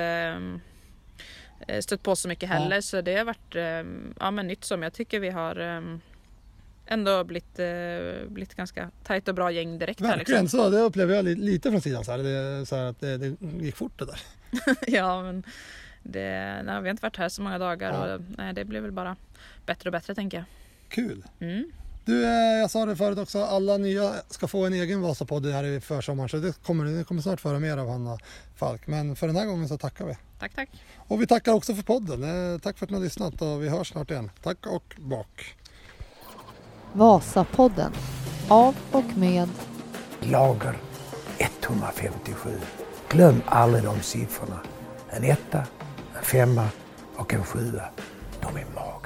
eh, 1.67 1.79
stött 1.79 2.03
på 2.03 2.15
så 2.15 2.27
mycket 2.27 2.49
heller 2.49 2.81
så 2.81 3.01
det 3.01 3.15
har 3.17 3.25
varit 3.25 3.55
eh, 3.55 3.63
ja, 4.19 4.31
men 4.31 4.47
nytt 4.47 4.63
som 4.63 4.83
jag 4.83 4.93
tycker 4.93 5.19
vi 5.19 5.29
har 5.29 5.59
eh, 5.59 5.81
ändå 6.87 7.23
blivit, 7.23 7.59
blivit 8.27 8.55
ganska 8.55 8.89
tajt 9.03 9.27
och 9.27 9.35
bra 9.35 9.51
gäng 9.51 9.79
direkt 9.79 9.99
här 10.01 10.07
Verkligen 10.17 10.41
liksom. 10.43 10.59
så. 10.59 10.69
Det 10.69 10.79
upplever 10.79 11.15
jag 11.15 11.25
li- 11.25 11.35
lite 11.35 11.71
från 11.71 11.81
sidan. 11.81 12.05
Så 12.05 12.11
här. 12.11 12.17
Det, 12.17 12.65
så 12.65 12.75
här 12.75 12.85
att 12.85 12.99
det, 12.99 13.17
det 13.17 13.35
gick 13.65 13.75
fort 13.75 13.99
det 13.99 14.05
där. 14.05 14.19
ja, 14.87 15.21
men 15.23 15.43
det, 16.03 16.61
nej, 16.65 16.81
vi 16.81 16.87
har 16.87 16.89
inte 16.89 17.01
varit 17.03 17.17
här 17.17 17.29
så 17.29 17.41
många 17.41 17.57
dagar 17.59 17.91
Ja. 18.09 18.15
och 18.15 18.21
nej, 18.37 18.53
det 18.53 18.65
blir 18.65 18.79
väl 18.81 18.91
bara 18.91 19.15
bättre 19.65 19.89
och 19.89 19.91
bättre 19.91 20.15
tänker 20.15 20.37
jag. 20.37 20.45
Kul. 20.89 21.23
Mm. 21.39 21.71
Du, 22.05 22.23
eh, 22.25 22.29
jag 22.31 22.71
sa 22.71 22.85
det 22.85 22.95
förut 22.95 23.17
också, 23.19 23.43
alla 23.43 23.77
nya 23.77 24.13
ska 24.29 24.47
få 24.47 24.65
en 24.65 24.73
egen 24.73 25.01
Vasapodd 25.01 25.45
här 25.45 25.63
i 25.63 25.79
försommaren 25.81 26.29
så 26.29 26.37
det 26.37 26.63
kommer, 26.63 26.85
det 26.85 27.03
kommer 27.03 27.21
snart 27.21 27.41
föra 27.41 27.59
mer 27.59 27.77
av 27.77 27.89
Hanna 27.89 28.17
Falk. 28.55 28.87
Men 28.87 29.15
för 29.15 29.27
den 29.27 29.35
här 29.35 29.45
gången 29.45 29.67
så 29.67 29.77
tackar 29.77 30.05
vi. 30.05 30.17
Tack, 30.39 30.55
tack. 30.55 30.69
Och 30.97 31.21
vi 31.21 31.27
tackar 31.27 31.53
också 31.53 31.75
för 31.75 31.83
podden. 31.83 32.23
Eh, 32.53 32.59
Tack 32.59 32.77
för 32.77 32.85
att 32.85 32.89
ni 32.89 32.97
har 32.97 33.03
lyssnat 33.03 33.41
och 33.41 33.63
vi 33.63 33.69
hörs 33.69 33.89
snart 33.91 34.11
igen. 34.11 34.29
Tack 34.43 34.65
och 34.67 34.95
bak. 34.99 35.55
Vasapodden. 36.93 37.91
Av 38.49 38.75
och 38.91 39.17
med 39.17 39.49
Lager 40.19 40.77
157. 41.37 42.49
Glöm 43.09 43.41
aldrig 43.45 43.83
de 43.83 44.01
siffrorna. 44.01 44.59
En 45.09 45.23
etta, 45.23 45.63
femma 46.21 46.67
och 47.15 47.33
en 47.33 47.43
sjua. 47.43 47.83
De 48.41 48.47
är 48.47 48.65
magiska. 48.75 48.96